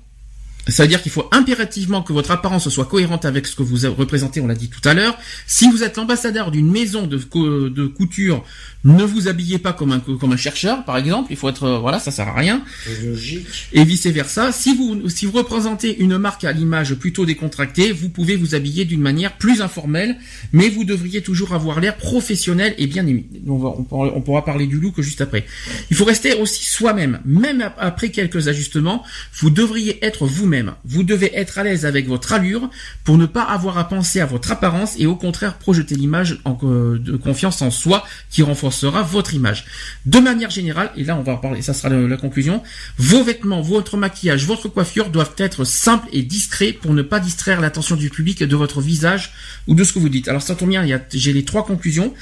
[0.68, 3.78] Ça veut dire qu'il faut impérativement que votre apparence soit cohérente avec ce que vous
[3.96, 5.18] représentez, on l'a dit tout à l'heure.
[5.46, 8.44] Si vous êtes l'ambassadeur d'une maison de, co- de couture,
[8.84, 11.28] ne vous habillez pas comme un, comme un chercheur, par exemple.
[11.32, 12.62] Il faut être, euh, voilà, ça sert à rien.
[12.86, 13.46] C'est logique.
[13.72, 14.52] Et vice versa.
[14.52, 18.84] Si vous, si vous représentez une marque à l'image plutôt décontractée, vous pouvez vous habiller
[18.84, 20.16] d'une manière plus informelle,
[20.52, 23.26] mais vous devriez toujours avoir l'air professionnel et bien aimé.
[23.48, 25.44] On, va- on pourra, on pourra parler du look juste après.
[25.90, 27.20] Il faut rester aussi soi-même.
[27.24, 29.02] Même ap- après quelques ajustements,
[29.40, 30.51] vous devriez être vous-même.
[30.84, 32.70] Vous devez être à l'aise avec votre allure
[33.04, 36.98] pour ne pas avoir à penser à votre apparence et au contraire projeter l'image euh,
[36.98, 39.64] de confiance en soi qui renforcera votre image.
[40.06, 42.62] De manière générale, et là on va en parler, ça sera la conclusion,
[42.98, 47.60] vos vêtements, votre maquillage, votre coiffure doivent être simples et discrets pour ne pas distraire
[47.60, 49.32] l'attention du public de votre visage
[49.66, 50.28] ou de ce que vous dites.
[50.28, 52.12] Alors ça tombe bien, j'ai les trois conclusions.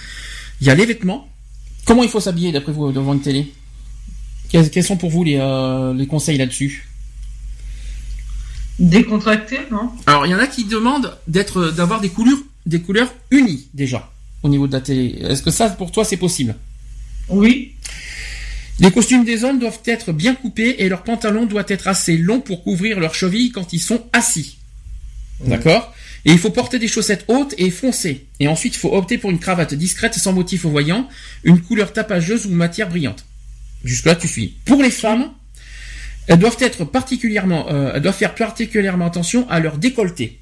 [0.61, 1.28] Il y a les vêtements.
[1.86, 3.52] Comment il faut s'habiller d'après vous devant une télé?
[4.51, 6.89] Quels, sont pour vous les, euh, les conseils là-dessus?
[8.81, 9.90] Décontracté, non?
[10.07, 14.11] Alors il y en a qui demandent d'être, d'avoir des couleurs, des couleurs unies déjà
[14.43, 15.19] au niveau de la télé.
[15.20, 16.57] Est-ce que ça pour toi c'est possible?
[17.28, 17.74] Oui.
[18.78, 22.40] Les costumes des hommes doivent être bien coupés et leurs pantalons doivent être assez longs
[22.40, 24.57] pour couvrir leurs chevilles quand ils sont assis.
[25.44, 25.94] D'accord?
[26.24, 28.27] Et il faut porter des chaussettes hautes et foncées.
[28.40, 31.09] Et ensuite, il faut opter pour une cravate discrète sans motif voyant,
[31.44, 33.24] une couleur tapageuse ou matière brillante.
[33.85, 34.57] Jusque-là, tu suis.
[34.65, 35.31] Pour les femmes,
[36.26, 40.38] elles doivent être particulièrement, euh, elles doivent faire particulièrement attention à leur décolleté.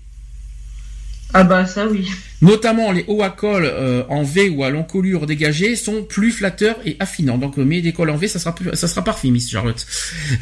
[1.34, 2.08] Ah bah ça oui.
[2.40, 6.76] Notamment les hauts à col euh, en V ou à l'encolure dégagée sont plus flatteurs
[6.86, 7.36] et affinants.
[7.36, 9.86] Donc euh, mets des cols en V, ça sera plus- ça sera parfait, Miss Charlotte.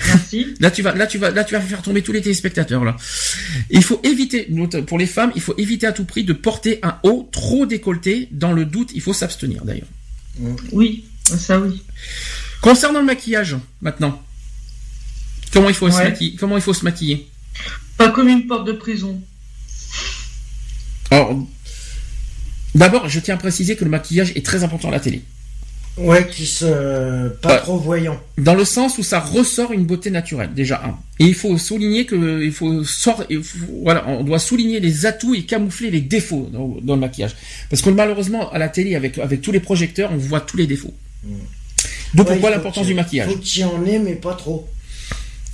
[0.07, 0.55] Merci.
[0.61, 2.97] Là tu vas là tu vas là tu vas faire tomber tous les téléspectateurs là.
[3.71, 4.49] Il faut éviter
[4.87, 8.29] pour les femmes, il faut éviter à tout prix de porter un haut trop décolleté.
[8.31, 9.89] Dans le doute, il faut s'abstenir d'ailleurs.
[10.71, 11.83] Oui, ça oui.
[12.61, 14.23] Concernant le maquillage maintenant,
[15.57, 17.27] comment il faut se maquiller Comment il faut se maquiller?
[17.97, 19.21] Pas comme une porte de prison.
[21.11, 21.35] Alors
[22.75, 25.23] d'abord, je tiens à préciser que le maquillage est très important à la télé.
[25.97, 27.59] Ouais, qui se, pas Ouais.
[27.61, 28.21] trop voyant.
[28.37, 30.83] Dans le sens où ça ressort une beauté naturelle, déjà.
[31.19, 35.07] Et il faut souligner que il faut sort, il faut- voilà, on doit souligner les
[35.07, 37.35] atouts et camoufler les défauts dans, dans le maquillage.
[37.71, 40.67] Parce que malheureusement à la télé avec avec tous les projecteurs, on voit tous les
[40.67, 40.95] défauts.
[42.13, 44.69] Donc Ouais, pourquoi l'importance du maquillage Faut qu'il y en ait, mais pas trop.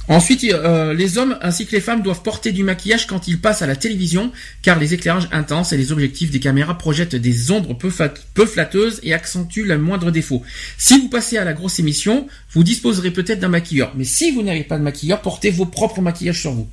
[0.09, 3.63] Ensuite, euh, les hommes ainsi que les femmes doivent porter du maquillage quand ils passent
[3.63, 7.75] à la télévision, car les éclairages intenses et les objectifs des caméras projettent des ombres
[7.75, 10.43] peu, flatteuses et accentuent le moindre défaut.
[10.77, 14.43] Si vous passez à la grosse émission, vous disposerez peut-être d'un maquilleur, mais si vous
[14.43, 16.69] n'avez pas de maquilleur, portez vos propres maquillages sur vous.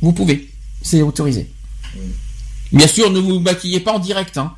[0.00, 0.48] Vous pouvez,
[0.82, 1.50] c'est autorisé.
[2.72, 4.38] Bien sûr, ne vous maquillez pas en direct.
[4.38, 4.54] Hein.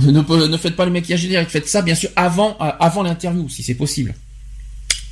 [0.00, 3.48] Ne, ne faites pas le maquillage direct, faites ça bien sûr avant, euh, avant l'interview,
[3.48, 4.14] si c'est possible.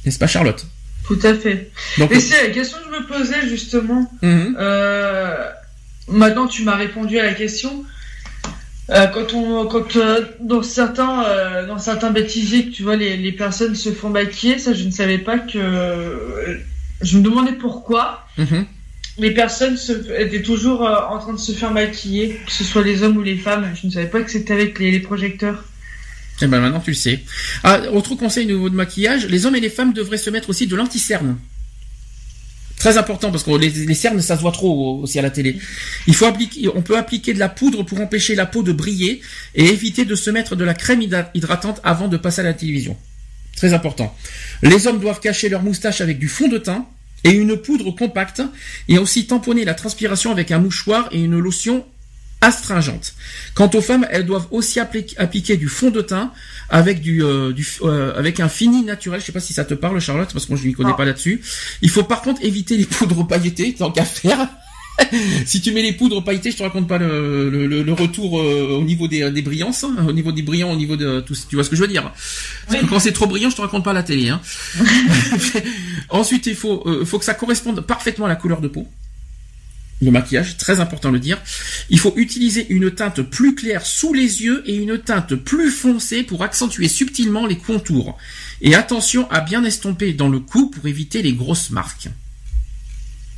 [0.04, 0.66] N'est-ce pas Charlotte?
[1.10, 1.70] Tout à fait.
[1.98, 4.10] Donc, Et c'est la question que je me posais justement.
[4.22, 4.56] Mhm.
[4.58, 5.34] Euh,
[6.08, 7.84] maintenant, tu m'as répondu à la question.
[8.90, 13.32] Euh, quand on, quand euh, dans certains, euh, dans certains bêtisiers, tu vois, les, les
[13.32, 15.58] personnes se font maquiller, ça, je ne savais pas que.
[15.58, 16.56] euh,
[17.02, 18.66] je me demandais pourquoi Mhm.
[19.18, 22.82] les personnes se, étaient toujours euh, en train de se faire maquiller, que ce soit
[22.84, 23.66] les hommes ou les femmes.
[23.80, 25.64] Je ne savais pas que c'était avec les, les projecteurs.
[26.42, 27.20] Eh ben maintenant tu le sais.
[27.64, 30.50] Ah, autre conseil au niveau de maquillage, les hommes et les femmes devraient se mettre
[30.50, 31.36] aussi de l'anti-cerne.
[32.78, 35.58] Très important parce que les, cernes ça se voit trop aussi à la télé.
[36.74, 39.20] On peut appliquer de la poudre pour empêcher la peau de briller
[39.54, 42.54] et éviter de se mettre de la crème hydra- hydratante avant de passer à la
[42.54, 42.96] télévision.
[43.54, 44.16] Très important.
[44.62, 46.86] Les hommes doivent cacher leur moustache avec du fond de teint
[47.24, 48.40] et une poudre compacte
[48.88, 51.84] et aussi tamponner la transpiration avec un mouchoir et une lotion
[52.40, 53.14] astringente.
[53.54, 56.32] Quant aux femmes, elles doivent aussi appli- appliquer du fond de teint
[56.68, 59.20] avec du, euh, du euh, avec un fini naturel.
[59.20, 60.96] Je sais pas si ça te parle, Charlotte, parce que moi je m'y connais Non.
[60.96, 61.42] pas là-dessus.
[61.82, 64.48] Il faut par contre éviter les poudres pailletées tant qu'à faire.
[65.46, 68.84] si tu mets les poudres pailletées, je te raconte pas le, le, retour euh, au
[68.84, 71.34] niveau des, des brillances, hein, au niveau des brillants, au niveau de tout.
[71.48, 72.12] Tu vois ce que je veux dire?
[72.68, 74.28] Parce que quand c'est trop brillant, je te raconte pas la télé.
[74.28, 74.40] Hein.
[76.10, 78.86] Ensuite, il faut, euh, faut que ça corresponde parfaitement à la couleur de peau.
[80.02, 81.38] Le maquillage, très important de le dire.
[81.90, 86.22] Il faut utiliser une teinte plus claire sous les yeux et une teinte plus foncée
[86.22, 88.16] pour accentuer subtilement les contours.
[88.62, 92.08] Et attention à bien estomper dans le cou pour éviter les grosses marques.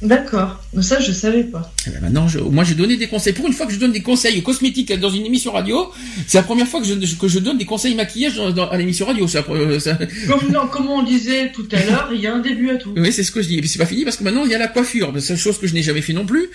[0.02, 0.60] D'accord.
[0.80, 1.72] Ça, je savais pas.
[1.86, 3.32] Eh ben, maintenant, moi, j'ai donné des conseils.
[3.32, 5.92] Pour une fois que je donne des conseils cosmétiques dans une émission radio,
[6.26, 9.06] c'est la première fois que je, que je donne des conseils maquillage dans, à l'émission
[9.06, 9.28] radio.
[9.28, 9.78] Ça, euh,
[10.26, 12.92] Comme, comme, on disait tout à l'heure, il y a un début à tout.
[12.96, 13.58] Oui, c'est ce que je dis.
[13.58, 15.12] Et puis c'est pas fini parce que maintenant, il y a la coiffure.
[15.20, 16.50] C'est chose que je n'ai jamais fait non plus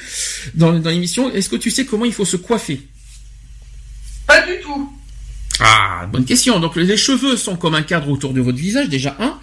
[0.54, 1.32] dans, dans l'émission.
[1.32, 2.82] Est-ce que tu sais comment il faut se coiffer?
[4.28, 4.92] Pas du tout.
[5.60, 6.60] Ah, bonne question.
[6.60, 9.40] Donc les cheveux sont comme un cadre autour de votre visage, déjà un.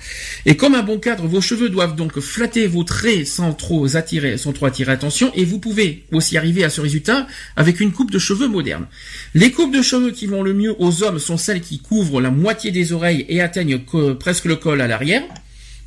[0.46, 4.38] Et comme un bon cadre, vos cheveux doivent donc flatter vos traits sans trop attirer,
[4.38, 5.32] sans trop attirer attention.
[5.34, 7.26] Et vous pouvez aussi arriver à ce résultat
[7.56, 8.86] avec une coupe de cheveux moderne.
[9.34, 12.30] Les coupes de cheveux qui vont le mieux aux hommes sont celles qui couvrent la
[12.30, 13.80] moitié des oreilles et atteignent
[14.20, 15.22] presque le col à l'arrière.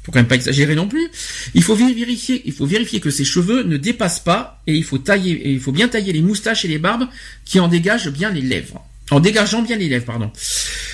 [0.03, 1.07] Faut quand même pas exagérer non plus.
[1.53, 5.59] Il faut vérifier, que ces cheveux ne dépassent pas et il faut tailler, et il
[5.59, 7.07] faut bien tailler les moustaches et les barbes
[7.45, 8.85] qui en dégagent bien les lèvres.
[9.11, 10.31] En dégageant bien les lèvres, pardon.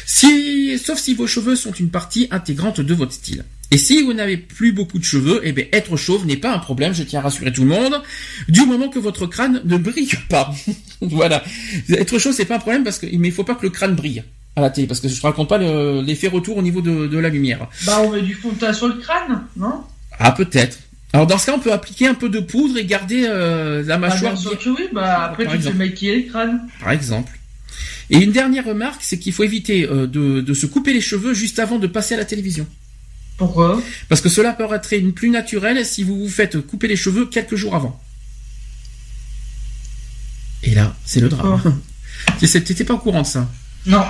[0.05, 3.43] Si, sauf si vos cheveux sont une partie intégrante de votre style.
[3.71, 6.59] Et si vous n'avez plus beaucoup de cheveux, eh bien, être chauve n'est pas un
[6.59, 8.03] problème, je tiens à rassurer tout le monde,
[8.47, 10.53] du moment que votre crâne ne brille pas.
[11.01, 11.43] voilà.
[11.89, 13.95] Être chauve, c'est pas un problème parce que, mais il faut pas que le crâne
[13.95, 14.23] brille
[14.55, 17.29] à la télé, parce que je ne raconte pas l'effet retour au niveau de, la
[17.29, 17.67] lumière.
[17.87, 19.81] Bah, on met du fond de teint sur le crâne, non?
[20.19, 20.77] Ah, peut-être.
[21.11, 23.97] Alors dans ce cas, on peut appliquer un peu de poudre et garder euh, la
[23.97, 24.33] mâchoire.
[24.33, 26.69] Bah, bien oui, bah après tu maquiller le crâne.
[26.79, 27.31] Par exemple.
[28.09, 31.59] Et une dernière remarque, c'est qu'il faut éviter euh, de, se couper les cheveux juste
[31.59, 32.67] avant de passer à la télévision.
[33.37, 33.81] Pourquoi?
[34.09, 37.25] Parce que cela peut être une plus naturelle si vous vous faites couper les cheveux
[37.25, 37.99] quelques jours avant.
[40.61, 41.81] Et là, c'est le drame.
[42.39, 43.49] T'étais pas au courant de ça?
[43.85, 44.03] Non.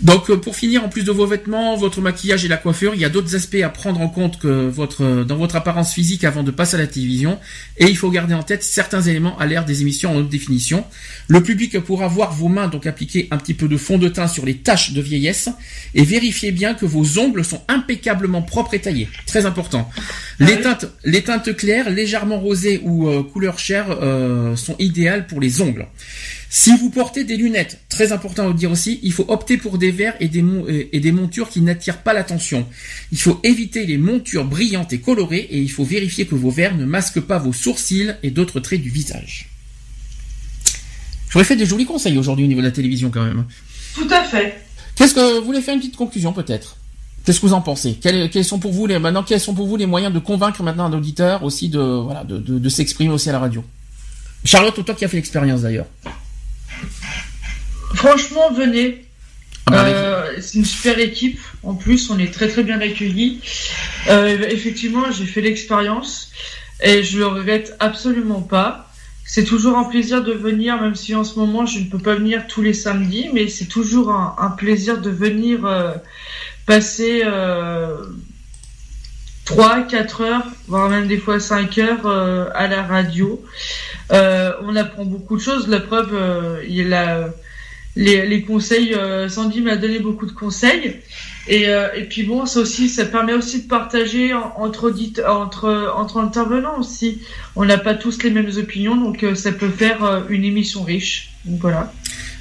[0.00, 3.00] Donc euh, pour finir, en plus de vos vêtements, votre maquillage et la coiffure, il
[3.00, 6.42] y a d'autres aspects à prendre en compte que votre, dans votre apparence physique avant
[6.42, 7.38] de passer à la télévision.
[7.78, 10.84] Et il faut garder en tête certains éléments à l'ère des émissions en haute définition.
[11.28, 14.28] Le public pourra voir vos mains, donc appliquer un petit peu de fond de teint
[14.28, 15.48] sur les taches de vieillesse.
[15.94, 19.08] Et vérifiez bien que vos ongles sont impeccablement propres et taillés.
[19.26, 19.88] Très important.
[19.96, 20.00] Ah
[20.40, 25.40] les, teintes, les teintes claires, légèrement rosées ou euh, couleur chair euh, sont idéales pour
[25.40, 25.86] les ongles.
[26.54, 29.78] Si vous portez des lunettes, très important à vous dire aussi, il faut opter pour
[29.78, 30.44] des verres et des,
[30.92, 32.66] et des montures qui n'attirent pas l'attention.
[33.10, 36.76] Il faut éviter les montures brillantes et colorées et il faut vérifier que vos verres
[36.76, 39.48] ne masquent pas vos sourcils et d'autres traits du visage.
[41.30, 43.46] J'aurais fait des jolis conseils aujourd'hui au niveau de la télévision quand même.
[43.94, 44.62] Tout à fait.
[44.94, 46.76] Qu'est-ce que vous voulez faire une petite conclusion peut-être?
[47.24, 47.94] Qu'est-ce que vous en pensez?
[47.94, 50.84] Quels, sont pour vous les maintenant quels sont pour vous les moyens de convaincre maintenant
[50.84, 53.64] un auditeur aussi de voilà de, de s'exprimer aussi à la radio?
[54.44, 55.86] Charlotte, toi qui as fait l'expérience d'ailleurs.
[57.94, 59.04] Franchement, venez.
[59.66, 61.38] Ah bah, euh, c'est une super équipe.
[61.62, 63.40] En plus, on est très très bien accueillis.
[64.08, 66.32] Euh, effectivement, j'ai fait l'expérience
[66.82, 68.88] et je le regrette absolument pas.
[69.24, 72.16] C'est toujours un plaisir de venir, même si en ce moment je ne peux pas
[72.16, 75.92] venir tous les samedis, mais c'est toujours un, plaisir de venir euh,
[76.66, 77.22] passer
[79.44, 82.06] 3, 4 heures, voire même des fois 5 heures
[82.54, 83.42] à la radio.
[84.10, 85.68] on apprend beaucoup de choses.
[85.68, 87.30] La preuve, il a
[87.96, 88.94] les, conseils.
[88.94, 90.96] Euh, Sandy m'a donné beaucoup de conseils.
[91.48, 94.92] Et, euh, et puis bon, ça aussi, ça permet aussi de partager entre
[95.26, 97.20] entre entre intervenants aussi.
[97.56, 101.30] On n'a pas tous les mêmes opinions, donc euh, ça peut faire une émission riche.
[101.44, 101.92] Donc voilà.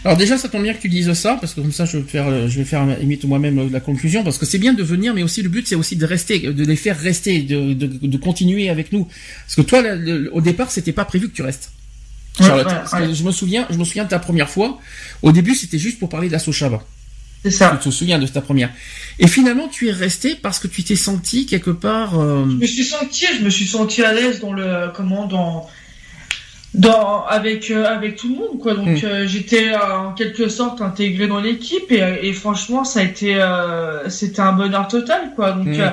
[0.05, 2.03] Alors déjà, ça tombe bien que tu dises ça, parce que comme ça, je vais
[2.03, 5.67] faire, je moi-même la conclusion, parce que c'est bien de venir, mais aussi le but,
[5.67, 9.05] c'est aussi de rester, de les faire rester, de, de, de continuer avec nous.
[9.05, 9.83] Parce que toi,
[10.31, 11.71] au départ, c'était pas prévu que tu restes.
[12.41, 13.13] Charlotte.
[13.13, 14.79] je me souviens, je me souviens de ta première fois.
[15.21, 16.81] Au début, c'était juste pour parler d'Assochava.
[17.43, 17.77] C'est ça.
[17.81, 18.69] Tu te souviens de ta première.
[19.17, 22.19] Et finalement, tu es resté parce que tu t'es senti quelque part.
[22.19, 25.67] Euh, je me suis senti, je me suis senti à l'aise dans le, comment, dans,
[26.75, 28.75] dans, avec, euh, avec tout le monde, quoi.
[28.75, 29.05] Donc, hmm.
[29.05, 33.43] euh, j'étais en quelque sorte intégré dans l'équipe et, et, franchement, ça a été,
[34.09, 35.53] c'était un bonheur total, quoi.
[35.53, 35.89] Donc, hmm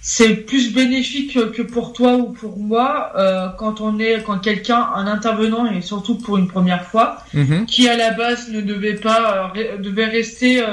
[0.00, 4.88] c'est plus bénéfique que pour toi ou pour moi euh, quand on est quand quelqu'un
[4.94, 7.66] un intervenant et surtout pour une première fois mhm.
[7.66, 10.64] qui à la base ne devait pas euh, devait rester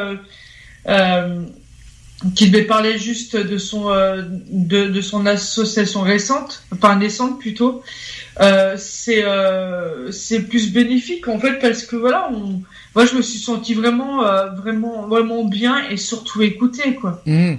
[0.88, 1.43] euh,
[2.35, 7.81] qui devait parler juste de son de, de, son association récente enfin naissante plutôt
[8.77, 9.26] c'est
[10.11, 12.61] c'est plus bénéfique en fait parce que voilà on,
[12.93, 14.22] moi je me suis senti vraiment
[14.56, 17.57] vraiment vraiment bien et surtout écouté quoi mhm.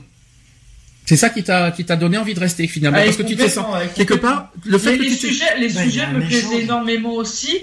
[1.07, 3.37] C'est ça qui t'a qui t'a donné envie de rester finalement Ah, parce que tu
[3.37, 5.83] te sens ouais, quelque part le fait Mais que les tu t'es- sujets, les Bah,
[5.85, 7.57] sujets me plaisaient énormément aussi,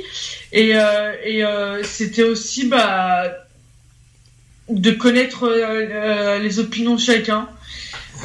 [0.54, 3.24] et euh, et euh, c'était aussi bah
[4.70, 7.50] de connaître euh, les opinions de chacun,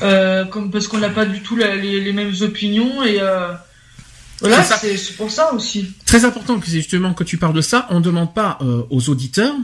[0.02, 3.52] euh, comme parce qu'on n'a pas du tout la- les, les mêmes opinions et euh,
[4.40, 5.90] voilà, C'est pour ça aussi.
[6.06, 7.88] Très important que c'est justement que tu parles de ça.
[7.90, 9.56] On ne demande pas euh, aux auditeurs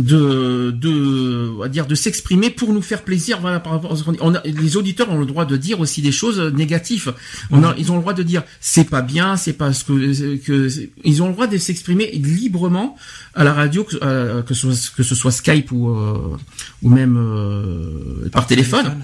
[0.00, 3.40] de de on va dire de s'exprimer pour nous faire plaisir.
[3.40, 4.18] Voilà par rapport à ce qu'on dit.
[4.20, 7.14] On a, les auditeurs ont le droit de dire aussi des choses négatives.
[7.50, 10.36] On a, ils ont le droit de dire c'est pas bien c'est pas ce que
[10.36, 10.68] que
[11.04, 12.96] ils ont le droit de s'exprimer librement
[13.34, 16.36] à la radio que, euh, que ce soit que ce soit Skype ou euh,
[16.82, 18.96] ou même euh, par téléphone.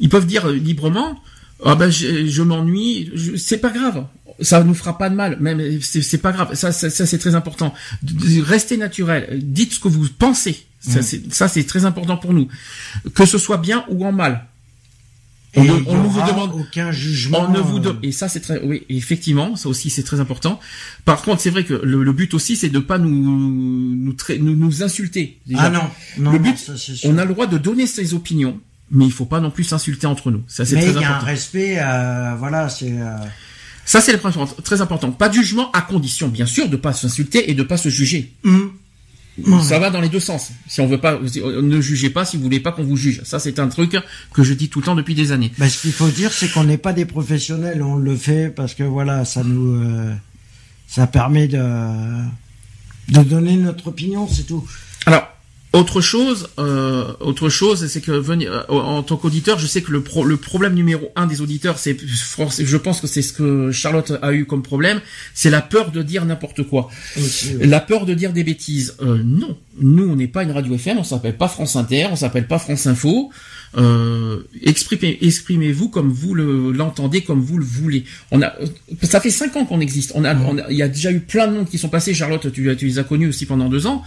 [0.00, 1.20] ils peuvent dire librement
[1.64, 4.06] ah ben je, je m'ennuie c'est pas grave
[4.40, 5.38] ça nous fera pas de mal.
[5.40, 6.54] Même c'est pas grave.
[6.54, 7.74] Ça ça, ça, c'est très important.
[8.02, 9.40] De- de- restez naturel.
[9.42, 10.66] Dites ce que vous pensez.
[10.80, 12.48] Ça c'est ça c'est très important pour nous.
[13.14, 14.46] Que ce soit bien ou en mal.
[15.56, 17.46] Et on, ne- y on ne vous demande aucun jugement.
[17.46, 20.18] on ne vous euh, donne et ça c'est très oui effectivement ça aussi c'est très
[20.18, 20.58] important.
[21.04, 24.56] Par contre c'est vrai que le, le but aussi c'est de pas nous nous nous,
[24.56, 25.62] nous insulter déjà.
[25.62, 25.82] Ah non,
[26.18, 26.96] non, Le non, but, ça, sûr.
[27.04, 28.58] on a le droit de donner ses opinions
[28.90, 30.42] mais il faut pas non plus s'insulter entre nous.
[30.48, 31.26] Ça c'est Mais très il y a un important.
[31.26, 32.90] respect, euh, voilà, c'est.
[32.92, 33.16] euh,
[33.84, 34.32] ça c'est le point
[34.62, 37.76] très important pas de jugement à condition bien sûr de pas s'insulter et de pas
[37.76, 38.32] se juger.
[38.44, 38.72] Hum,
[39.62, 40.52] ça va dans les deux sens.
[40.68, 43.22] Si on veut pas ne jugez pas si vous voulez pas qu'on vous juge.
[43.24, 43.96] Ça c'est un truc
[44.32, 45.52] que je dis tout le temps depuis des années.
[45.58, 48.74] Ben, ce qu'il faut dire, c'est qu'on n'est pas des professionnels, on le fait parce
[48.74, 50.14] que voilà, ça nous, euh,
[50.86, 51.58] ça permet de,
[53.08, 54.64] de donner notre opinion, c'est tout.
[55.06, 55.28] Alors,
[55.74, 59.90] autre chose, euh, autre chose, c'est que venir, euh, en tant qu'auditeur, je sais que
[59.92, 63.70] le, pro- le problème numéro un des auditeurs, c'est, je pense que c'est ce que
[63.72, 65.00] Charlotte a eu comme problème,
[65.34, 67.66] c'est la peur de dire n'importe quoi, ouais.
[67.66, 68.94] la peur de dire des bêtises.
[69.02, 72.16] Euh, non, nous, on n'est pas une radio FM, on s'appelle pas France Inter, on
[72.16, 73.30] s'appelle pas France Info.
[73.76, 78.04] Euh, exprimez, exprimez-vous comme vous le, l'entendez, comme vous le voulez.
[78.30, 78.66] On a, euh,
[79.02, 80.12] ça fait cinq ans qu'on existe.
[80.14, 80.34] On a,
[80.70, 82.14] il y a déjà eu plein de monde qui sont passés.
[82.14, 84.02] Charlotte, tu, tu les as connus aussi pendant deux ans.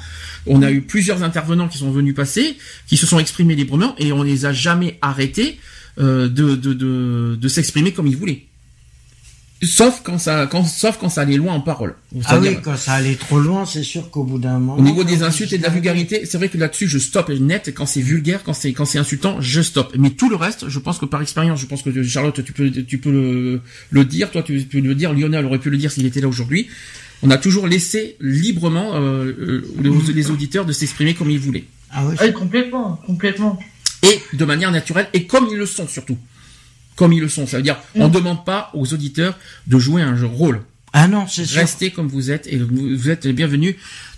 [0.46, 2.58] On a eu plusieurs intervenants qui sont venus passer,
[2.88, 5.60] qui se sont exprimés librement, et on les a jamais arrêtés
[6.00, 8.47] euh, de, de, de, de s'exprimer comme ils voulaient.
[9.64, 11.96] Sauf quand ça, quand, sauf quand ça allait loin en parole.
[12.26, 14.76] Ah oui, quand ça allait trop loin, c'est sûr qu'au bout d'un moment.
[14.78, 17.30] au niveau des quand insultes et de la vulgarité, c'est vrai que là-dessus, je stoppe
[17.30, 17.74] net.
[17.76, 19.96] Quand c'est vulgaire, quand c'est quand c'est insultant, je stoppe.
[19.98, 22.70] Mais tout le reste, je pense que par expérience, je pense que Charlotte, tu peux
[22.70, 24.30] tu peux le, le dire.
[24.30, 25.12] Toi, tu peux le dire.
[25.14, 26.68] Lionel aurait pu le dire s'il était là aujourd'hui.
[27.24, 31.66] On a toujours laissé librement euh, euh, les, les auditeurs de s'exprimer comme ils voulaient
[31.92, 33.58] Ah oui, Oui, complètement, complètement.
[34.04, 36.18] et de manière naturelle et comme ils le sont surtout.
[36.98, 39.38] Comme ils le sont, ça veut dire on ne demande pas aux auditeurs
[39.68, 40.62] de jouer un jeu rôle.
[40.92, 41.62] Ah non, c'est sûr.
[41.62, 43.76] Restez comme vous êtes et vous êtes les bienvenus.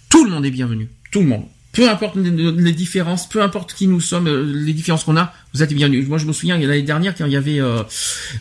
[0.10, 0.88] Tout le monde est bienvenu.
[1.12, 1.44] Tout le monde.
[1.72, 5.62] Peu importe les- différences, peu importe qui nous sommes, euh, les différences qu'on a, vous
[5.62, 6.08] êtes bienvenus.
[6.08, 7.84] Moi, je me souviens l'année dernière quand il y avait euh,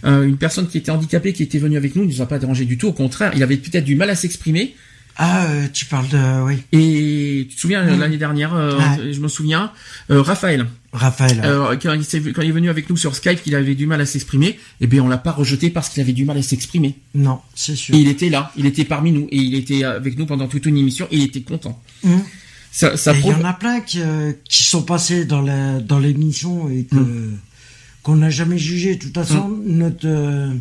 [0.06, 2.38] euh, une personne qui était handicapée qui était venue avec nous, il nous a pas
[2.38, 2.88] dérangé du tout.
[2.88, 4.74] Au contraire, il avait peut-être du mal à s'exprimer.
[5.16, 8.78] Ah, euh, tu parles de, oui, Et tu te souviens l'année dernière, euh,
[9.12, 9.72] je me souviens,
[10.08, 10.66] Raphaël,
[10.98, 11.40] Raphaël.
[11.82, 14.00] quand, il s'est- quand il est venu avec nous sur Skype, qu'il avait du mal
[14.00, 16.96] à s'exprimer, eh bien on l'a pas rejeté parce qu'il avait du mal à s'exprimer.
[17.14, 17.94] non, c'est sûr.
[17.94, 20.66] Et il était là, il était parmi nous et il était avec nous pendant toute
[20.66, 21.80] une émission et il était content.
[22.70, 25.80] Ça, ça Et il y en a plein qui, euh, qui sont passés dans la
[25.80, 27.38] dans l'émission et que Mm.
[28.02, 28.94] qu'on n'a jamais jugé.
[28.96, 30.52] De toute façon, notre euh,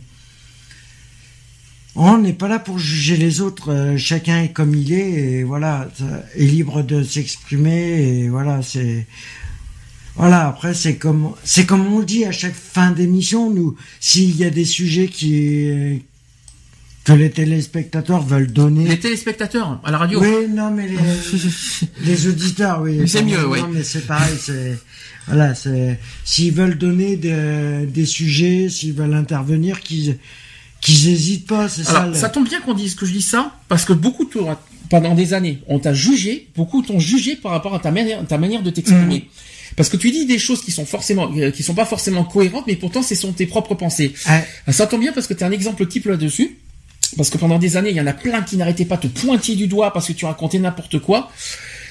[1.96, 3.72] on n'est pas là pour juger les autres.
[3.74, 5.10] euh, chacun est comme il est
[5.40, 9.08] et voilà, ça- est libre de s'exprimer et voilà, c'est
[10.18, 10.48] voilà.
[10.48, 13.50] Après, c'est comme c'est comme on le dit à chaque fin d'émission.
[13.50, 16.02] Nous, s'il y a des sujets qui
[17.08, 18.86] que les téléspectateurs veulent donner.
[18.86, 20.20] les téléspectateurs à la radio.
[20.20, 20.98] Oui, non, mais les,
[22.06, 23.08] les auditeurs, oui.
[23.08, 23.60] C'est mieux, non, oui.
[23.72, 24.78] mais c'est pareil, c'est,
[25.26, 30.18] voilà, c'est, s'ils veulent donner des, des sujets, s'ils veulent intervenir, qu'ils,
[30.82, 32.08] qu'ils hésitent pas, c'est ça.
[32.08, 34.30] Le- ça tombe bien qu'on dise que je dis ça parce que beaucoup
[34.90, 38.38] pendant des années, on t'a jugé, beaucoup t'ont jugé par rapport à ta manière, ta
[38.38, 39.20] manière de t'exprimer.
[39.20, 39.57] Mm.
[39.78, 42.66] Parce que tu dis des choses qui sont forcément, euh, qui sont pas forcément cohérentes,
[42.68, 44.12] mais pourtant ce sont tes propres pensées.
[44.28, 44.74] Ouais.
[44.74, 46.58] Ça tombe bien parce que tu es un exemple type là-dessus.
[47.16, 49.20] Parce que pendant des années, il y en a plein qui n'arrêtaient pas de te
[49.20, 51.32] pointer du doigt parce que tu racontais n'importe quoi.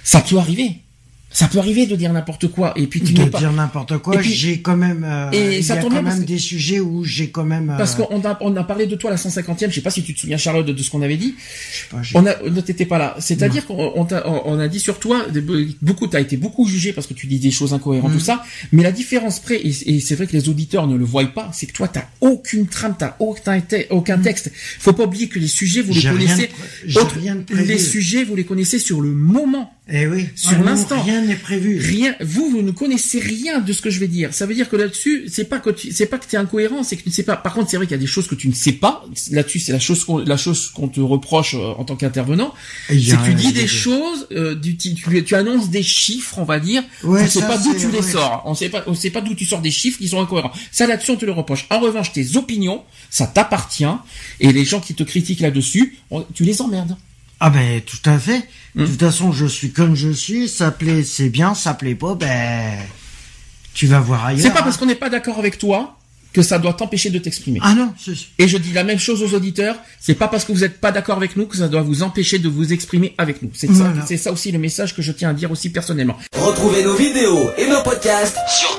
[0.05, 0.81] Ça peut arriver.
[1.29, 2.73] Ça peut arriver de dire n'importe quoi.
[2.77, 3.39] Et puis tu de pas.
[3.41, 6.25] dire n'importe quoi, j'ai quand même, euh, Et il ça y a quand même que-
[6.27, 9.11] des sujets où j'ai quand même, euh, Parce qu'on a, on a parlé de toi
[9.11, 11.17] à la 150e, je sais pas si tu te souviens Charlotte de, ce qu'on avait
[11.19, 11.35] dit.
[11.39, 13.17] je sais pas, On a, ne t'étais pas là.
[13.19, 14.07] C'est-à-dire qu'on on
[14.47, 15.27] on- a dit sur toi,
[15.83, 18.43] beaucoup, t'as été beaucoup jugé parce que tu dis des choses incohérentes, tout ça.
[18.73, 21.51] Mais la différence près, et, et c'est vrai que les auditeurs ne le voient pas,
[21.53, 24.51] c'est que toi, t'as aucune trame, t'as aucun, aucun texte.
[24.79, 26.99] Faut pas oublier que les sujets, vous les J'ai rien de connaissez.
[26.99, 29.73] autre- rien de les sujets, vous les connaissez sur le moment.
[29.89, 30.27] Eh oui.
[30.35, 31.01] Sur l'instant.
[31.17, 31.79] Rien n'est prévu.
[31.79, 32.15] Rien.
[32.21, 34.35] Vous, vous ne connaissez rien de ce que je vais dire.
[34.35, 36.97] Ça veut dire que là-dessus, c'est pas que tu, c'est pas que t'es incohérent, c'est
[36.97, 37.37] que tu ne sais pas.
[37.37, 39.05] Par contre, c'est vrai qu'il y a des choses que tu ne sais pas.
[39.31, 42.53] Là-dessus, c'est la chose qu'on, la chose qu'on te reproche euh, en tant qu'intervenant.
[42.89, 46.61] C'est que tu dis des choses, euh, tu, tu, tu, annonces des chiffres, on va
[46.61, 46.83] dire.
[47.03, 48.13] Ouais, tu sais ça, pas d'où tu les ouais.
[48.13, 48.43] sors.
[48.45, 50.53] On sait pas, on sait pas d'où tu sors des chiffres qui sont incohérents.
[50.71, 51.67] Ça, là-dessus, on te le reproche.
[51.71, 53.85] En revanche, tes opinions, ça t'appartient.
[54.41, 56.97] Et les gens qui te critiquent là-dessus, on- tu les emmerdes.
[57.41, 58.43] Ah ben tout à fait.
[58.75, 58.83] Hmm.
[58.83, 60.49] De toute façon, je suis comme je suis.
[60.49, 61.55] Ça plaît, c'est bien.
[61.55, 62.79] Ça plaît pas, ben
[63.75, 64.43] tu vas voir ailleurs.
[64.43, 64.63] C'est pas hein.
[64.65, 65.93] parce qu'on n'est pas d'accord avec toi
[66.33, 67.61] que ça doit t'empêcher de t'exprimer.
[67.63, 67.93] Ah non,
[68.39, 70.93] Et je dis la même chose aux auditeurs, c'est pas parce que vous n'êtes pas
[70.93, 73.51] d'accord avec nous que ça doit vous empêcher de vous exprimer avec nous.
[73.55, 74.03] C'est Voilà.
[74.03, 76.19] ça, c'est ça aussi le message que je tiens à dire aussi personnellement.
[76.35, 78.77] Retrouvez nos vidéos et nos podcasts sur